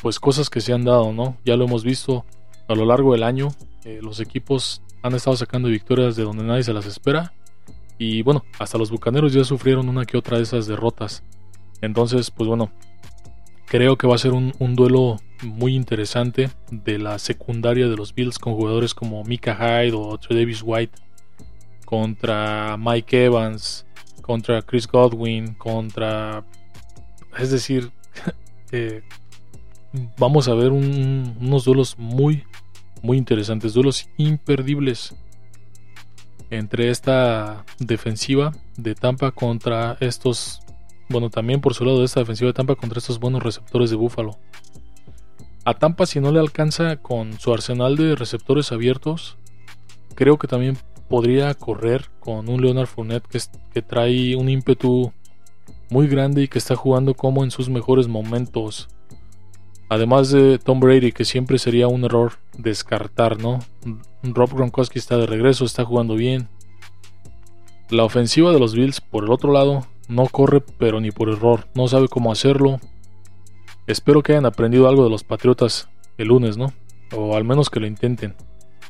pues 0.00 0.18
cosas 0.18 0.48
que 0.48 0.62
se 0.62 0.72
han 0.72 0.84
dado, 0.84 1.12
¿no? 1.12 1.36
Ya 1.44 1.56
lo 1.56 1.66
hemos 1.66 1.84
visto 1.84 2.24
a 2.68 2.74
lo 2.74 2.86
largo 2.86 3.12
del 3.12 3.22
año. 3.22 3.48
Eh, 3.84 4.00
los 4.02 4.18
equipos 4.18 4.82
han 5.02 5.14
estado 5.14 5.36
sacando 5.36 5.68
victorias 5.68 6.16
de 6.16 6.22
donde 6.22 6.44
nadie 6.44 6.62
se 6.62 6.72
las 6.72 6.86
espera. 6.86 7.34
Y 7.98 8.22
bueno, 8.22 8.44
hasta 8.58 8.78
los 8.78 8.90
Bucaneros 8.90 9.34
ya 9.34 9.44
sufrieron 9.44 9.90
una 9.90 10.06
que 10.06 10.16
otra 10.16 10.38
de 10.38 10.44
esas 10.44 10.66
derrotas. 10.66 11.22
Entonces, 11.82 12.30
pues 12.30 12.48
bueno, 12.48 12.72
creo 13.66 13.96
que 13.96 14.06
va 14.06 14.14
a 14.14 14.18
ser 14.18 14.32
un, 14.32 14.52
duelo 14.76 15.16
muy 15.42 15.74
interesante 15.74 16.50
de 16.70 16.98
la 16.98 17.18
secundaria 17.18 17.88
de 17.88 17.96
los 17.96 18.14
Bills 18.14 18.38
con 18.38 18.54
jugadores 18.54 18.94
como 18.94 19.24
Mika 19.24 19.54
Hyde 19.54 19.94
o 19.94 20.18
Davis 20.28 20.62
White 20.64 20.98
contra 21.84 22.76
Mike 22.78 23.26
Evans, 23.26 23.86
contra 24.22 24.62
Chris 24.62 24.86
Godwin, 24.86 25.54
contra... 25.54 26.44
Es 27.38 27.50
decir, 27.50 27.90
eh, 28.72 29.02
vamos 30.18 30.48
a 30.48 30.54
ver 30.54 30.72
unos 30.72 31.64
duelos 31.64 31.98
muy, 31.98 32.44
muy 33.02 33.18
interesantes, 33.18 33.74
duelos 33.74 34.08
imperdibles 34.16 35.14
entre 36.50 36.90
esta 36.90 37.64
defensiva 37.78 38.52
de 38.76 38.94
Tampa 38.94 39.30
contra 39.30 39.96
estos, 40.00 40.60
bueno, 41.08 41.30
también 41.30 41.60
por 41.60 41.74
su 41.74 41.84
lado 41.84 41.98
de 41.98 42.04
esta 42.04 42.20
defensiva 42.20 42.48
de 42.48 42.54
Tampa 42.54 42.76
contra 42.76 42.98
estos 42.98 43.20
buenos 43.20 43.42
receptores 43.42 43.90
de 43.90 43.96
Buffalo. 43.96 44.38
A 45.64 45.74
Tampa 45.74 46.06
si 46.06 46.20
no 46.20 46.30
le 46.32 46.40
alcanza 46.40 46.96
con 46.96 47.38
su 47.38 47.52
arsenal 47.52 47.96
de 47.96 48.16
receptores 48.16 48.72
abiertos, 48.72 49.38
creo 50.14 50.38
que 50.38 50.48
también 50.48 50.76
podría 51.08 51.54
correr 51.54 52.10
con 52.20 52.48
un 52.48 52.60
Leonard 52.60 52.86
Fournette 52.86 53.26
que, 53.26 53.38
que 53.72 53.82
trae 53.82 54.36
un 54.36 54.48
ímpetu 54.48 55.12
muy 55.90 56.06
grande 56.06 56.42
y 56.42 56.48
que 56.48 56.58
está 56.58 56.76
jugando 56.76 57.14
como 57.14 57.44
en 57.44 57.50
sus 57.50 57.68
mejores 57.68 58.08
momentos. 58.08 58.88
Además 59.88 60.30
de 60.30 60.58
Tom 60.58 60.80
Brady, 60.80 61.12
que 61.12 61.24
siempre 61.24 61.58
sería 61.58 61.88
un 61.88 62.04
error 62.04 62.32
descartar, 62.56 63.38
¿no? 63.38 63.60
Rob 64.22 64.54
Gronkowski 64.54 64.98
está 64.98 65.18
de 65.18 65.26
regreso, 65.26 65.64
está 65.64 65.84
jugando 65.84 66.14
bien. 66.14 66.48
La 67.90 68.04
ofensiva 68.04 68.52
de 68.52 68.58
los 68.58 68.74
Bills, 68.74 69.00
por 69.00 69.24
el 69.24 69.30
otro 69.30 69.52
lado, 69.52 69.86
no 70.08 70.26
corre, 70.26 70.62
pero 70.78 71.00
ni 71.00 71.10
por 71.10 71.28
error, 71.28 71.68
no 71.74 71.88
sabe 71.88 72.08
cómo 72.08 72.32
hacerlo. 72.32 72.80
Espero 73.86 74.22
que 74.22 74.32
hayan 74.32 74.46
aprendido 74.46 74.88
algo 74.88 75.04
de 75.04 75.10
los 75.10 75.24
Patriotas 75.24 75.88
el 76.18 76.28
lunes, 76.28 76.56
¿no? 76.56 76.72
O 77.14 77.36
al 77.36 77.44
menos 77.44 77.70
que 77.70 77.80
lo 77.80 77.86
intenten. 77.86 78.34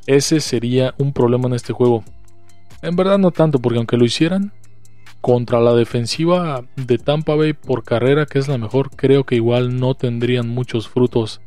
Ese 0.06 0.40
sería 0.40 0.94
un 0.98 1.12
problema 1.12 1.48
en 1.48 1.54
este 1.54 1.72
juego. 1.72 2.04
En 2.82 2.96
verdad 2.96 3.18
no 3.18 3.30
tanto, 3.30 3.58
porque 3.58 3.78
aunque 3.78 3.96
lo 3.96 4.04
hicieran, 4.04 4.52
contra 5.20 5.58
la 5.60 5.74
defensiva 5.74 6.64
de 6.76 6.98
Tampa 6.98 7.34
Bay 7.34 7.54
por 7.54 7.82
carrera, 7.82 8.26
que 8.26 8.38
es 8.38 8.46
la 8.46 8.58
mejor, 8.58 8.90
creo 8.90 9.24
que 9.24 9.36
igual 9.36 9.80
no 9.80 9.94
tendrían 9.94 10.48
muchos 10.48 10.88
frutos. 10.88 11.40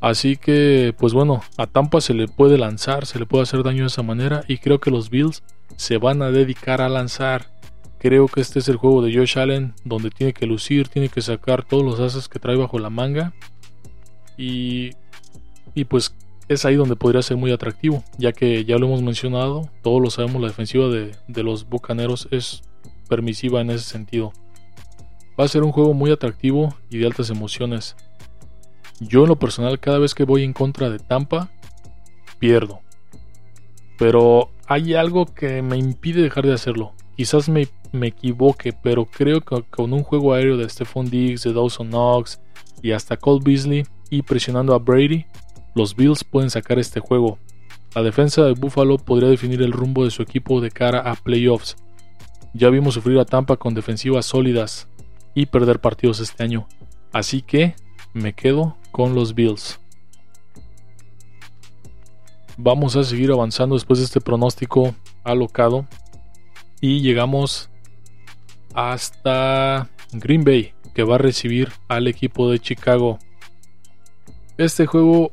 Así 0.00 0.36
que, 0.36 0.94
pues 0.98 1.12
bueno, 1.12 1.42
a 1.56 1.66
Tampa 1.66 2.00
se 2.00 2.14
le 2.14 2.26
puede 2.28 2.58
lanzar, 2.58 3.06
se 3.06 3.18
le 3.18 3.26
puede 3.26 3.42
hacer 3.42 3.62
daño 3.62 3.82
de 3.82 3.88
esa 3.88 4.02
manera 4.02 4.44
y 4.48 4.58
creo 4.58 4.80
que 4.80 4.90
los 4.90 5.10
Bills 5.10 5.42
se 5.76 5.98
van 5.98 6.22
a 6.22 6.30
dedicar 6.30 6.80
a 6.80 6.88
lanzar. 6.88 7.51
Creo 8.02 8.26
que 8.26 8.40
este 8.40 8.58
es 8.58 8.66
el 8.66 8.78
juego 8.78 9.00
de 9.00 9.16
Josh 9.16 9.38
Allen 9.38 9.74
donde 9.84 10.10
tiene 10.10 10.32
que 10.32 10.44
lucir, 10.44 10.88
tiene 10.88 11.08
que 11.08 11.22
sacar 11.22 11.64
todos 11.64 11.84
los 11.84 12.00
ases 12.00 12.28
que 12.28 12.40
trae 12.40 12.56
bajo 12.56 12.80
la 12.80 12.90
manga. 12.90 13.32
Y, 14.36 14.90
y 15.72 15.84
pues 15.84 16.12
es 16.48 16.64
ahí 16.64 16.74
donde 16.74 16.96
podría 16.96 17.22
ser 17.22 17.36
muy 17.36 17.52
atractivo, 17.52 18.02
ya 18.18 18.32
que 18.32 18.64
ya 18.64 18.76
lo 18.76 18.86
hemos 18.86 19.02
mencionado, 19.02 19.70
todos 19.82 20.02
lo 20.02 20.10
sabemos, 20.10 20.42
la 20.42 20.48
defensiva 20.48 20.88
de, 20.88 21.42
los 21.44 21.68
Bucaneros 21.68 22.26
es 22.32 22.64
permisiva 23.08 23.60
en 23.60 23.70
ese 23.70 23.84
sentido. 23.84 24.32
Va 25.38 25.44
a 25.44 25.48
ser 25.48 25.62
un 25.62 25.70
juego 25.70 25.94
muy 25.94 26.10
atractivo 26.10 26.74
y 26.90 26.98
de 26.98 27.06
altas 27.06 27.30
emociones. 27.30 27.94
Yo 28.98 29.22
en 29.22 29.28
lo 29.28 29.38
personal 29.38 29.78
cada 29.78 30.00
vez 30.00 30.16
que 30.16 30.24
voy 30.24 30.42
en 30.42 30.54
contra 30.54 30.90
de 30.90 30.98
Tampa, 30.98 31.52
pierdo. 32.40 32.80
Pero 33.96 34.50
hay 34.66 34.94
algo 34.94 35.24
que 35.26 35.62
me 35.62 35.76
impide 35.76 36.20
dejar 36.20 36.44
de 36.44 36.54
hacerlo. 36.54 36.94
Quizás 37.16 37.48
me, 37.48 37.68
me 37.92 38.08
equivoque, 38.08 38.72
pero 38.72 39.04
creo 39.04 39.40
que 39.40 39.62
con 39.70 39.92
un 39.92 40.02
juego 40.02 40.32
aéreo 40.32 40.56
de 40.56 40.68
Stephon 40.68 41.10
Diggs, 41.10 41.42
de 41.44 41.52
Dawson 41.52 41.88
Knox 41.88 42.40
y 42.82 42.92
hasta 42.92 43.16
Cole 43.16 43.42
Beasley 43.44 43.84
y 44.10 44.22
presionando 44.22 44.74
a 44.74 44.78
Brady, 44.78 45.26
los 45.74 45.94
Bills 45.96 46.24
pueden 46.24 46.50
sacar 46.50 46.78
este 46.78 47.00
juego. 47.00 47.38
La 47.94 48.02
defensa 48.02 48.42
de 48.44 48.52
Buffalo 48.52 48.96
podría 48.96 49.28
definir 49.28 49.60
el 49.62 49.72
rumbo 49.72 50.04
de 50.04 50.10
su 50.10 50.22
equipo 50.22 50.60
de 50.60 50.70
cara 50.70 51.00
a 51.00 51.14
playoffs. 51.14 51.76
Ya 52.54 52.70
vimos 52.70 52.94
sufrir 52.94 53.18
a 53.18 53.24
Tampa 53.24 53.56
con 53.56 53.74
defensivas 53.74 54.26
sólidas 54.26 54.88
y 55.34 55.46
perder 55.46 55.80
partidos 55.80 56.20
este 56.20 56.42
año. 56.42 56.66
Así 57.12 57.42
que 57.42 57.74
me 58.14 58.34
quedo 58.34 58.76
con 58.90 59.14
los 59.14 59.34
Bills. 59.34 59.78
Vamos 62.56 62.96
a 62.96 63.04
seguir 63.04 63.30
avanzando 63.30 63.74
después 63.74 63.98
de 63.98 64.04
este 64.04 64.20
pronóstico 64.20 64.94
alocado. 65.24 65.86
Y 66.84 67.00
llegamos 67.00 67.70
hasta 68.74 69.88
Green 70.12 70.42
Bay, 70.42 70.74
que 70.94 71.04
va 71.04 71.14
a 71.14 71.18
recibir 71.18 71.70
al 71.86 72.08
equipo 72.08 72.50
de 72.50 72.58
Chicago. 72.58 73.20
Este 74.58 74.86
juego 74.86 75.30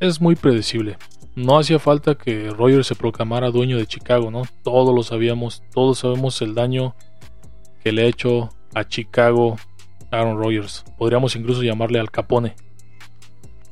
es 0.00 0.20
muy 0.20 0.34
predecible. 0.34 0.98
No 1.36 1.56
hacía 1.56 1.78
falta 1.78 2.16
que 2.16 2.50
Rogers 2.50 2.88
se 2.88 2.96
proclamara 2.96 3.52
dueño 3.52 3.78
de 3.78 3.86
Chicago, 3.86 4.32
¿no? 4.32 4.42
Todos 4.64 4.92
lo 4.92 5.04
sabíamos, 5.04 5.62
todos 5.72 6.00
sabemos 6.00 6.42
el 6.42 6.56
daño 6.56 6.96
que 7.84 7.92
le 7.92 8.02
ha 8.02 8.06
hecho 8.06 8.50
a 8.74 8.82
Chicago 8.82 9.56
Aaron 10.10 10.36
Rodgers. 10.36 10.84
Podríamos 10.98 11.36
incluso 11.36 11.62
llamarle 11.62 12.00
al 12.00 12.10
Capone. 12.10 12.56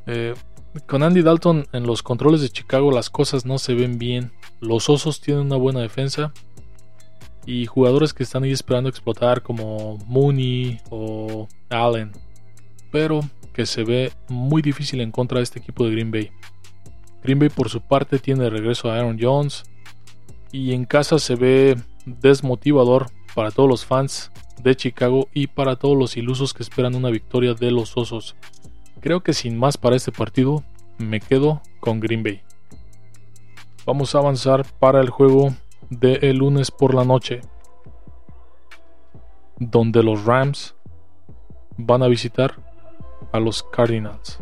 Eh, 0.06 0.34
con 0.86 1.02
Andy 1.02 1.22
Dalton 1.22 1.66
en 1.72 1.88
los 1.88 2.04
controles 2.04 2.40
de 2.40 2.50
Chicago 2.50 2.92
las 2.92 3.10
cosas 3.10 3.44
no 3.44 3.58
se 3.58 3.74
ven 3.74 3.98
bien. 3.98 4.30
Los 4.60 4.88
Osos 4.88 5.20
tienen 5.20 5.46
una 5.46 5.56
buena 5.56 5.80
defensa 5.80 6.32
y 7.46 7.66
jugadores 7.66 8.12
que 8.12 8.24
están 8.24 8.42
ahí 8.42 8.52
esperando 8.52 8.90
explotar 8.90 9.42
como 9.42 9.98
Mooney 10.06 10.80
o 10.90 11.48
Allen. 11.70 12.12
Pero 12.90 13.20
que 13.54 13.64
se 13.64 13.84
ve 13.84 14.12
muy 14.28 14.60
difícil 14.60 15.00
en 15.00 15.12
contra 15.12 15.38
de 15.38 15.44
este 15.44 15.60
equipo 15.60 15.84
de 15.84 15.92
Green 15.92 16.10
Bay. 16.10 16.30
Green 17.22 17.38
Bay 17.38 17.48
por 17.48 17.70
su 17.70 17.80
parte 17.80 18.18
tiene 18.18 18.44
de 18.44 18.50
regreso 18.50 18.90
a 18.90 18.96
Aaron 18.96 19.18
Jones 19.20 19.64
y 20.52 20.72
en 20.72 20.84
casa 20.84 21.18
se 21.18 21.36
ve 21.36 21.76
desmotivador 22.04 23.06
para 23.34 23.50
todos 23.50 23.68
los 23.68 23.84
fans 23.84 24.30
de 24.62 24.74
Chicago 24.74 25.28
y 25.32 25.46
para 25.46 25.76
todos 25.76 25.96
los 25.96 26.16
ilusos 26.16 26.52
que 26.54 26.62
esperan 26.62 26.94
una 26.94 27.10
victoria 27.10 27.54
de 27.54 27.70
los 27.70 27.96
Osos. 27.96 28.36
Creo 29.00 29.22
que 29.22 29.34
sin 29.34 29.58
más 29.58 29.76
para 29.76 29.96
este 29.96 30.12
partido 30.12 30.64
me 30.98 31.20
quedo 31.20 31.62
con 31.80 32.00
Green 32.00 32.22
Bay. 32.22 32.42
Vamos 33.84 34.14
a 34.14 34.18
avanzar 34.18 34.66
para 34.80 35.00
el 35.00 35.10
juego 35.10 35.54
de 35.90 36.14
el 36.22 36.38
lunes 36.38 36.70
por 36.70 36.94
la 36.94 37.04
noche, 37.04 37.40
donde 39.58 40.02
los 40.02 40.24
Rams 40.24 40.74
van 41.76 42.02
a 42.02 42.08
visitar 42.08 42.54
a 43.32 43.40
los 43.40 43.62
Cardinals. 43.62 44.40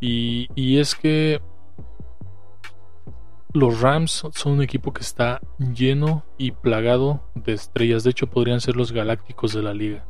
Y, 0.00 0.48
y, 0.54 0.78
es 0.78 0.94
que 0.94 1.42
los 3.52 3.80
Rams 3.80 4.24
son 4.32 4.52
un 4.52 4.62
equipo 4.62 4.92
que 4.92 5.02
está 5.02 5.40
lleno 5.58 6.24
y 6.38 6.52
plagado 6.52 7.20
de 7.34 7.52
estrellas. 7.52 8.02
De 8.04 8.10
hecho, 8.10 8.28
podrían 8.28 8.60
ser 8.60 8.76
los 8.76 8.92
galácticos 8.92 9.52
de 9.52 9.62
la 9.62 9.74
liga. 9.74 10.06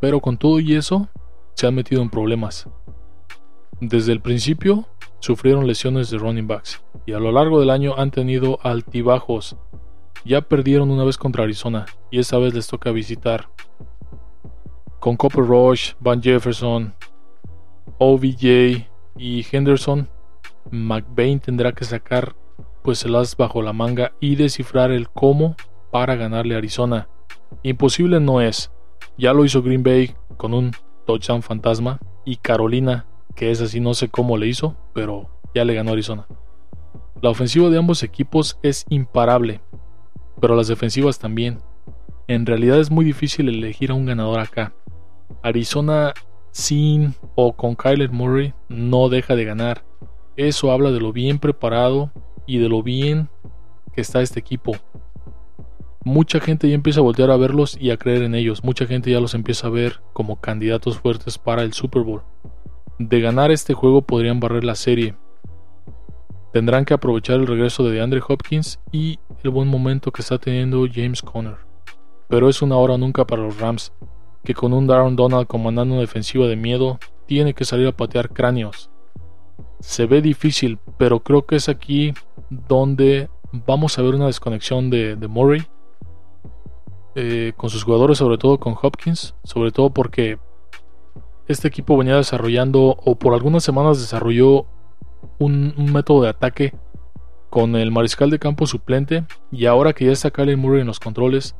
Pero 0.00 0.20
con 0.20 0.36
todo 0.36 0.58
y 0.58 0.74
eso, 0.74 1.08
se 1.54 1.66
han 1.66 1.74
metido 1.74 2.02
en 2.02 2.10
problemas. 2.10 2.68
Desde 3.80 4.12
el 4.12 4.20
principio, 4.20 4.88
sufrieron 5.20 5.66
lesiones 5.66 6.10
de 6.10 6.18
running 6.18 6.46
backs. 6.46 6.82
Y 7.06 7.12
a 7.12 7.18
lo 7.18 7.32
largo 7.32 7.60
del 7.60 7.70
año 7.70 7.94
han 7.96 8.10
tenido 8.10 8.58
altibajos. 8.62 9.56
Ya 10.24 10.40
perdieron 10.40 10.90
una 10.90 11.04
vez 11.04 11.18
contra 11.18 11.44
Arizona. 11.44 11.86
Y 12.10 12.18
esta 12.18 12.38
vez 12.38 12.54
les 12.54 12.66
toca 12.66 12.90
visitar 12.90 13.48
con 15.06 15.16
Copper 15.16 15.44
Rush, 15.44 15.92
Van 16.00 16.20
Jefferson, 16.20 16.92
OBJ 17.98 18.88
y 19.16 19.46
Henderson, 19.50 20.08
McBain 20.70 21.38
tendrá 21.38 21.72
que 21.72 21.84
sacar 21.84 22.34
pues 22.82 23.04
el 23.04 23.14
as 23.14 23.36
bajo 23.36 23.62
la 23.62 23.72
manga 23.72 24.12
y 24.18 24.36
descifrar 24.36 24.90
el 24.90 25.08
cómo 25.08 25.54
para 25.92 26.16
ganarle 26.16 26.54
a 26.54 26.58
Arizona. 26.58 27.08
Imposible 27.62 28.20
no 28.20 28.40
es. 28.40 28.72
Ya 29.16 29.32
lo 29.32 29.44
hizo 29.44 29.62
Green 29.62 29.82
Bay 29.82 30.14
con 30.36 30.54
un 30.54 30.72
touchdown 31.06 31.42
fantasma 31.42 32.00
y 32.24 32.36
Carolina, 32.36 33.06
que 33.36 33.50
es 33.50 33.60
así 33.60 33.78
no 33.78 33.94
sé 33.94 34.08
cómo 34.08 34.36
le 34.36 34.48
hizo, 34.48 34.76
pero 34.92 35.28
ya 35.54 35.64
le 35.64 35.74
ganó 35.74 35.92
Arizona. 35.92 36.26
La 37.22 37.30
ofensiva 37.30 37.70
de 37.70 37.78
ambos 37.78 38.02
equipos 38.02 38.58
es 38.62 38.84
imparable, 38.88 39.60
pero 40.40 40.56
las 40.56 40.68
defensivas 40.68 41.18
también. 41.18 41.58
En 42.28 42.44
realidad 42.46 42.80
es 42.80 42.90
muy 42.90 43.04
difícil 43.04 43.48
elegir 43.48 43.90
a 43.90 43.94
un 43.94 44.06
ganador 44.06 44.40
acá. 44.40 44.74
Arizona 45.42 46.12
sin 46.50 47.14
o 47.34 47.52
con 47.54 47.74
Kyler 47.74 48.10
Murray 48.10 48.54
no 48.68 49.08
deja 49.08 49.36
de 49.36 49.44
ganar. 49.44 49.84
Eso 50.36 50.72
habla 50.72 50.90
de 50.90 51.00
lo 51.00 51.12
bien 51.12 51.38
preparado 51.38 52.10
y 52.46 52.58
de 52.58 52.68
lo 52.68 52.82
bien 52.82 53.28
que 53.94 54.00
está 54.00 54.22
este 54.22 54.40
equipo. 54.40 54.72
Mucha 56.04 56.40
gente 56.40 56.68
ya 56.68 56.74
empieza 56.74 57.00
a 57.00 57.02
voltear 57.02 57.30
a 57.30 57.36
verlos 57.36 57.76
y 57.80 57.90
a 57.90 57.96
creer 57.96 58.22
en 58.22 58.34
ellos. 58.34 58.62
Mucha 58.62 58.86
gente 58.86 59.10
ya 59.10 59.20
los 59.20 59.34
empieza 59.34 59.66
a 59.66 59.70
ver 59.70 60.00
como 60.12 60.40
candidatos 60.40 60.98
fuertes 60.98 61.38
para 61.38 61.62
el 61.62 61.72
Super 61.72 62.02
Bowl. 62.02 62.22
De 62.98 63.20
ganar 63.20 63.50
este 63.50 63.74
juego 63.74 64.00
podrían 64.02 64.40
barrer 64.40 64.64
la 64.64 64.74
serie. 64.74 65.14
Tendrán 66.54 66.86
que 66.86 66.94
aprovechar 66.94 67.36
el 67.36 67.46
regreso 67.46 67.84
de 67.84 67.92
DeAndre 67.92 68.22
Hopkins 68.26 68.80
y 68.90 69.18
el 69.42 69.50
buen 69.50 69.68
momento 69.68 70.10
que 70.10 70.22
está 70.22 70.38
teniendo 70.38 70.86
James 70.90 71.20
Conner. 71.20 71.58
Pero 72.28 72.48
es 72.48 72.62
una 72.62 72.76
hora 72.76 72.96
nunca 72.96 73.26
para 73.26 73.42
los 73.42 73.60
Rams, 73.60 73.92
que 74.44 74.54
con 74.54 74.72
un 74.72 74.86
Darren 74.86 75.14
Donald 75.14 75.46
comandando 75.46 75.92
una 75.92 76.00
defensiva 76.00 76.46
de 76.46 76.56
miedo, 76.56 76.98
tiene 77.26 77.52
que 77.52 77.66
salir 77.66 77.86
a 77.86 77.96
patear 77.96 78.30
cráneos. 78.30 78.88
Se 79.80 80.06
ve 80.06 80.22
difícil, 80.22 80.78
pero 80.96 81.20
creo 81.20 81.44
que 81.44 81.56
es 81.56 81.68
aquí 81.68 82.14
donde 82.48 83.28
vamos 83.66 83.98
a 83.98 84.02
ver 84.02 84.14
una 84.14 84.26
desconexión 84.26 84.88
de, 84.88 85.16
Murray 85.28 85.66
eh, 87.14 87.52
con 87.58 87.68
sus 87.68 87.84
jugadores, 87.84 88.16
sobre 88.16 88.38
todo 88.38 88.58
con 88.58 88.74
Hopkins, 88.80 89.34
sobre 89.44 89.70
todo 89.70 89.90
porque 89.90 90.38
este 91.48 91.68
equipo 91.68 91.96
venía 91.96 92.16
desarrollando 92.16 92.96
o 93.04 93.16
por 93.16 93.34
algunas 93.34 93.64
semanas 93.64 94.00
desarrolló 94.00 94.66
un, 95.38 95.74
método 95.92 96.22
de 96.22 96.28
ataque 96.30 96.74
con 97.50 97.76
el 97.76 97.90
mariscal 97.90 98.30
de 98.30 98.38
campo 98.38 98.66
suplente 98.66 99.24
y 99.50 99.66
ahora 99.66 99.92
que 99.92 100.06
ya 100.06 100.12
está 100.12 100.30
Kyler 100.30 100.56
Murray 100.56 100.80
en 100.80 100.86
los 100.86 101.00
controles 101.00 101.56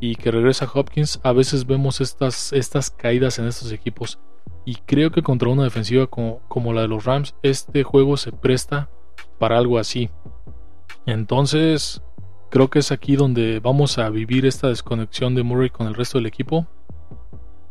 y 0.00 0.16
que 0.16 0.30
regresa 0.30 0.68
Hopkins, 0.72 1.20
a 1.22 1.32
veces 1.32 1.66
vemos 1.66 2.00
estas, 2.00 2.52
estas 2.52 2.90
caídas 2.90 3.38
en 3.38 3.46
estos 3.46 3.72
equipos 3.72 4.18
y 4.64 4.76
creo 4.86 5.10
que 5.10 5.22
contra 5.22 5.48
una 5.48 5.64
defensiva 5.64 6.06
como, 6.06 6.40
como 6.48 6.72
la 6.72 6.82
de 6.82 6.88
los 6.88 7.04
Rams, 7.04 7.34
este 7.42 7.82
juego 7.82 8.16
se 8.16 8.32
presta 8.32 8.88
para 9.38 9.58
algo 9.58 9.78
así. 9.78 10.10
Entonces, 11.06 12.02
creo 12.50 12.70
que 12.70 12.78
es 12.78 12.92
aquí 12.92 13.16
donde 13.16 13.60
vamos 13.60 13.98
a 13.98 14.08
vivir 14.08 14.46
esta 14.46 14.68
desconexión 14.68 15.34
de 15.34 15.42
Murray 15.42 15.70
con 15.70 15.86
el 15.86 15.94
resto 15.94 16.18
del 16.18 16.26
equipo. 16.26 16.66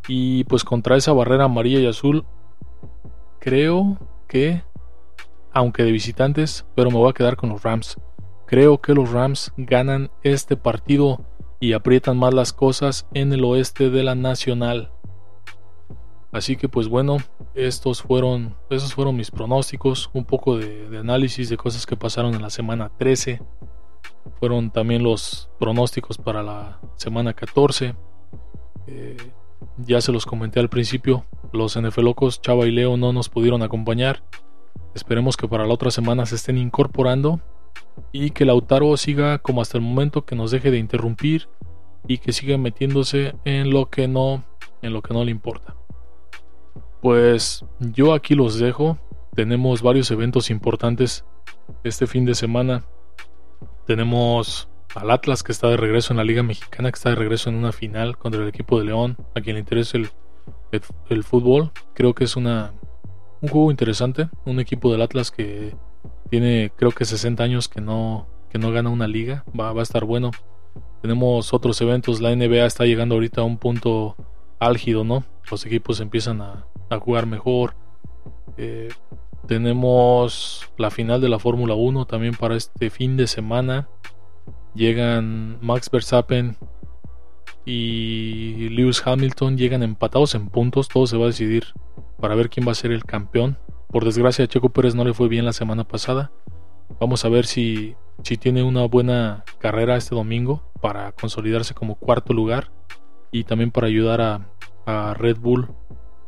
Y 0.08 0.44
pues 0.46 0.64
contra 0.64 0.98
esa 0.98 1.14
barrera 1.14 1.46
amarilla 1.46 1.80
y 1.80 1.88
azul, 1.88 2.26
creo 3.40 3.98
que, 4.28 4.64
aunque 5.52 5.84
de 5.84 5.92
visitantes, 5.92 6.66
pero 6.76 6.92
me 6.92 6.98
voy 6.98 7.10
a 7.10 7.14
quedar 7.14 7.36
con 7.36 7.50
los 7.50 7.64
Rams. 7.64 7.98
Creo 8.46 8.80
que 8.82 8.94
los 8.94 9.12
Rams 9.12 9.54
ganan 9.58 10.12
este 10.24 10.58
partido 10.58 11.26
y 11.60 11.74
aprietan 11.74 12.18
más 12.18 12.34
las 12.34 12.52
cosas 12.52 13.08
en 13.14 13.32
el 13.32 13.46
oeste 13.46 13.90
de 13.90 14.04
la 14.04 14.16
Nacional. 14.16 14.92
Así 16.34 16.58
que 16.58 16.68
pues 16.68 16.88
bueno, 16.88 17.18
estos 17.54 18.02
fueron, 18.02 18.56
esos 18.70 18.94
fueron 18.94 19.16
mis 19.16 19.30
pronósticos, 19.30 20.10
un 20.14 20.26
poco 20.26 20.58
de, 20.58 20.98
análisis 20.98 21.50
de 21.50 21.58
cosas 21.58 21.86
que 21.86 21.96
pasaron 21.96 22.34
en 22.34 22.42
la 22.42 22.50
semana 22.50 22.92
13. 22.98 23.40
Fueron 24.40 24.72
también 24.72 25.04
los 25.04 25.50
pronósticos 25.60 26.18
para 26.18 26.42
la 26.42 26.82
semana 26.96 27.34
14. 27.34 27.96
Eh, 28.88 29.18
ya 29.78 30.02
se 30.02 30.12
los 30.12 30.26
comenté 30.26 30.60
al 30.60 30.70
principio, 30.70 31.26
los 31.52 31.80
NFL 31.80 32.02
locos 32.04 32.42
Chava 32.42 32.66
y 32.66 32.72
Leo 32.72 32.98
no 32.98 33.14
nos 33.14 33.30
pudieron 33.30 33.62
acompañar. 33.62 34.24
Esperemos 34.96 35.38
que 35.38 35.48
para 35.48 35.66
la 35.66 35.74
otra 35.74 35.92
semana 35.92 36.26
se 36.26 36.36
estén 36.36 36.58
incorporando 36.58 37.42
y 38.12 38.32
que 38.32 38.46
Lautaro 38.46 38.96
siga 38.98 39.40
como 39.40 39.62
hasta 39.62 39.78
el 39.78 39.84
momento, 39.84 40.26
que 40.26 40.36
nos 40.36 40.52
deje 40.52 40.72
de 40.72 40.78
interrumpir 40.78 41.50
y 42.08 42.18
que 42.18 42.34
siga 42.34 42.58
metiéndose 42.58 43.36
en 43.46 43.70
lo 43.70 43.90
que 43.90 44.08
no, 44.08 44.44
en 44.82 44.94
lo 44.94 45.02
que 45.02 45.14
no 45.14 45.24
le 45.24 45.32
importa. 45.32 45.76
Pues 47.02 47.66
yo 47.80 48.14
aquí 48.14 48.36
los 48.36 48.60
dejo. 48.60 48.98
Tenemos 49.36 49.82
varios 49.82 50.12
eventos 50.12 50.50
importantes 50.50 51.26
este 51.84 52.08
fin 52.08 52.26
de 52.26 52.36
semana. 52.36 52.86
Tenemos 53.86 54.70
al 54.96 55.12
Atlas 55.12 55.44
que 55.44 55.52
está 55.52 55.68
de 55.70 55.78
regreso 55.78 56.14
en 56.14 56.18
la 56.18 56.24
Liga 56.24 56.44
Mexicana, 56.44 56.92
que 56.92 56.96
está 56.96 57.10
de 57.10 57.16
regreso 57.16 57.50
en 57.50 57.56
una 57.56 57.72
final 57.72 58.18
contra 58.18 58.42
el 58.42 58.48
equipo 58.48 58.80
de 58.80 58.86
León, 58.86 59.18
a 59.36 59.42
quien 59.42 59.56
le 59.56 59.62
interesa 59.62 59.98
el, 59.98 60.10
el, 61.10 61.24
fútbol. 61.24 61.72
Creo 61.94 62.14
que 62.14 62.24
es 62.24 62.36
una, 62.36 62.74
un 63.42 63.50
juego 63.50 63.72
interesante. 63.72 64.30
Un 64.46 64.60
equipo 64.60 64.92
del 64.92 65.02
Atlas 65.02 65.32
que 65.32 65.76
tiene 66.30 66.72
creo 66.76 66.92
que 66.92 67.06
60 67.06 67.44
años 67.44 67.68
que 67.68 67.82
no, 67.82 68.28
que 68.50 68.60
no 68.60 68.72
gana 68.72 68.90
una 68.90 69.08
liga. 69.08 69.44
Va, 69.60 69.74
va 69.74 69.82
a 69.82 69.84
estar 69.84 70.06
bueno. 70.06 70.32
Tenemos 71.02 71.54
otros 71.54 71.82
eventos. 71.82 72.22
La 72.22 72.36
NBA 72.36 72.66
está 72.66 72.86
llegando 72.86 73.16
ahorita 73.16 73.42
a 73.42 73.46
un 73.46 73.58
punto 73.58 74.16
álgido, 74.60 75.04
¿no? 75.04 75.24
Los 75.50 75.66
equipos 75.66 76.00
empiezan 76.00 76.42
a, 76.42 76.66
a 76.90 77.00
jugar 77.00 77.26
mejor. 77.26 77.76
Eh, 78.58 78.90
tenemos 79.48 80.70
la 80.78 80.90
final 80.90 81.20
de 81.20 81.30
la 81.30 81.40
Fórmula 81.40 81.74
1 81.74 82.06
también 82.06 82.34
para 82.36 82.56
este 82.56 82.90
fin 82.90 83.18
de 83.18 83.28
semana. 83.28 83.90
Llegan 84.76 85.58
Max 85.62 85.90
Verstappen 85.92 86.58
y 87.66 88.70
Lewis 88.70 89.02
Hamilton. 89.06 89.58
Llegan 89.58 89.84
empatados 89.84 90.36
en 90.36 90.50
puntos. 90.50 90.88
Todo 90.88 91.08
se 91.08 91.18
va 91.18 91.26
a 91.26 91.28
decidir 91.28 91.66
para 92.20 92.36
ver 92.36 92.50
quién 92.50 92.68
va 92.68 92.72
a 92.72 92.76
ser 92.76 92.92
el 92.92 93.04
campeón. 93.04 93.58
Por 93.90 94.06
desgracia, 94.06 94.46
a 94.46 94.48
Checo 94.48 94.70
Pérez 94.70 94.96
no 94.96 95.04
le 95.04 95.14
fue 95.14 95.28
bien 95.28 95.46
la 95.46 95.54
semana 95.54 95.84
pasada. 95.84 96.32
Vamos 97.00 97.26
a 97.26 97.30
ver 97.30 97.46
si, 97.46 97.96
si 98.24 98.38
tiene 98.38 98.64
una 98.64 98.86
buena 98.86 99.44
carrera 99.60 99.96
este 99.96 100.16
domingo 100.16 100.64
para 100.82 101.12
consolidarse 101.12 101.74
como 101.74 101.96
cuarto 101.96 102.34
lugar 102.34 102.72
y 103.32 103.44
también 103.44 103.72
para 103.72 103.88
ayudar 103.88 104.22
a, 104.22 104.50
a 104.86 105.14
Red 105.14 105.38
Bull 105.38 105.70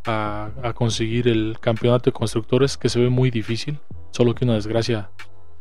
a, 0.05 0.73
conseguir 0.75 1.27
el 1.27 1.57
campeonato 1.59 2.09
de 2.09 2.13
constructores 2.13 2.77
que 2.77 2.89
se 2.89 2.99
ve 2.99 3.09
muy 3.09 3.31
difícil, 3.31 3.79
solo 4.11 4.35
que 4.35 4.45
una 4.45 4.53
desgracia 4.53 5.09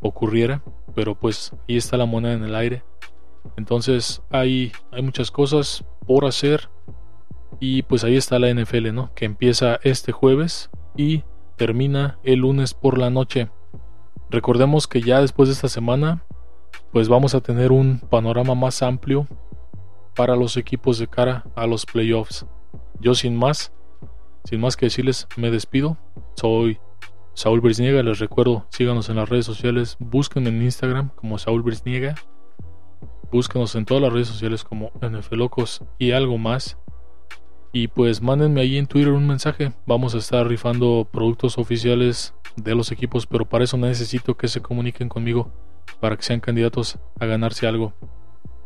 ocurriera, 0.07 0.63
pero 0.93 1.15
pues 1.15 1.53
ahí 1.67 1.77
está 1.77 1.97
la 1.97 2.05
moneda 2.05 2.33
en 2.33 2.43
el 2.43 2.55
aire. 2.55 2.83
Entonces 3.57 4.21
hay, 4.29 4.71
hay 4.91 5.01
muchas 5.01 5.31
cosas 5.31 5.85
por 6.07 6.25
hacer 6.25 6.69
y 7.59 7.83
pues 7.83 8.03
ahí 8.03 8.15
está 8.15 8.39
la 8.39 8.53
NFL, 8.53 8.93
¿no? 8.93 9.13
Que 9.13 9.25
empieza 9.25 9.79
este 9.83 10.11
jueves 10.11 10.69
y 10.95 11.23
termina 11.55 12.19
el 12.23 12.39
lunes 12.39 12.73
por 12.73 12.97
la 12.97 13.09
noche. 13.09 13.49
Recordemos 14.29 14.87
que 14.87 15.01
ya 15.01 15.21
después 15.21 15.49
de 15.49 15.53
esta 15.53 15.69
semana 15.69 16.23
pues 16.91 17.09
vamos 17.09 17.35
a 17.35 17.41
tener 17.41 17.71
un 17.71 17.99
panorama 17.99 18.55
más 18.55 18.81
amplio 18.81 19.27
para 20.15 20.35
los 20.35 20.57
equipos 20.57 20.97
de 20.97 21.07
cara 21.07 21.45
a 21.55 21.67
los 21.67 21.85
playoffs. 21.85 22.45
Yo 22.99 23.15
sin 23.15 23.35
más 23.35 23.71
sin 24.45 24.61
más 24.61 24.77
que 24.77 24.85
decirles, 24.85 25.27
me 25.35 25.49
despido. 25.49 25.97
Soy 26.35 26.79
Saúl 27.35 27.61
Brisniega. 27.61 28.01
Les 28.01 28.17
recuerdo, 28.17 28.65
síganos 28.69 29.09
en 29.09 29.17
las 29.17 29.29
redes 29.29 29.45
sociales. 29.45 29.95
Busquen 29.99 30.47
en 30.47 30.63
Instagram 30.63 31.09
como 31.09 31.37
Saúl 31.37 31.61
Brisniega. 31.61 32.15
Búsquenos 33.31 33.75
en 33.75 33.85
todas 33.85 34.01
las 34.01 34.11
redes 34.11 34.27
sociales 34.29 34.63
como 34.63 34.91
NFLocos 35.01 35.83
y 35.99 36.11
algo 36.11 36.39
más. 36.39 36.79
Y 37.71 37.89
pues 37.89 38.21
mándenme 38.21 38.61
ahí 38.61 38.77
en 38.77 38.87
Twitter 38.87 39.11
un 39.11 39.27
mensaje. 39.27 39.73
Vamos 39.85 40.15
a 40.15 40.17
estar 40.17 40.47
rifando 40.47 41.07
productos 41.11 41.59
oficiales 41.59 42.33
de 42.55 42.73
los 42.73 42.91
equipos, 42.91 43.27
pero 43.27 43.45
para 43.47 43.65
eso 43.65 43.77
necesito 43.77 44.35
que 44.37 44.47
se 44.47 44.61
comuniquen 44.61 45.09
conmigo 45.09 45.51
para 45.99 46.17
que 46.17 46.23
sean 46.23 46.39
candidatos 46.39 46.97
a 47.19 47.25
ganarse 47.27 47.67
algo. 47.67 47.93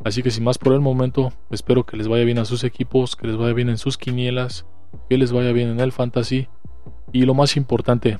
Así 0.05 0.23
que 0.23 0.31
sin 0.31 0.45
más 0.45 0.57
por 0.57 0.73
el 0.73 0.79
momento, 0.79 1.33
espero 1.49 1.85
que 1.85 1.97
les 1.97 2.07
vaya 2.07 2.23
bien 2.23 2.39
a 2.39 2.45
sus 2.45 2.63
equipos, 2.63 3.17
que 3.17 3.27
les 3.27 3.35
vaya 3.35 3.53
bien 3.53 3.69
en 3.69 3.77
sus 3.77 3.97
quinielas 3.97 4.65
que 5.09 5.17
les 5.17 5.31
vaya 5.31 5.51
bien 5.51 5.69
en 5.69 5.79
el 5.79 5.91
fantasy 5.91 6.47
y 7.11 7.25
lo 7.25 7.33
más 7.33 7.57
importante, 7.57 8.19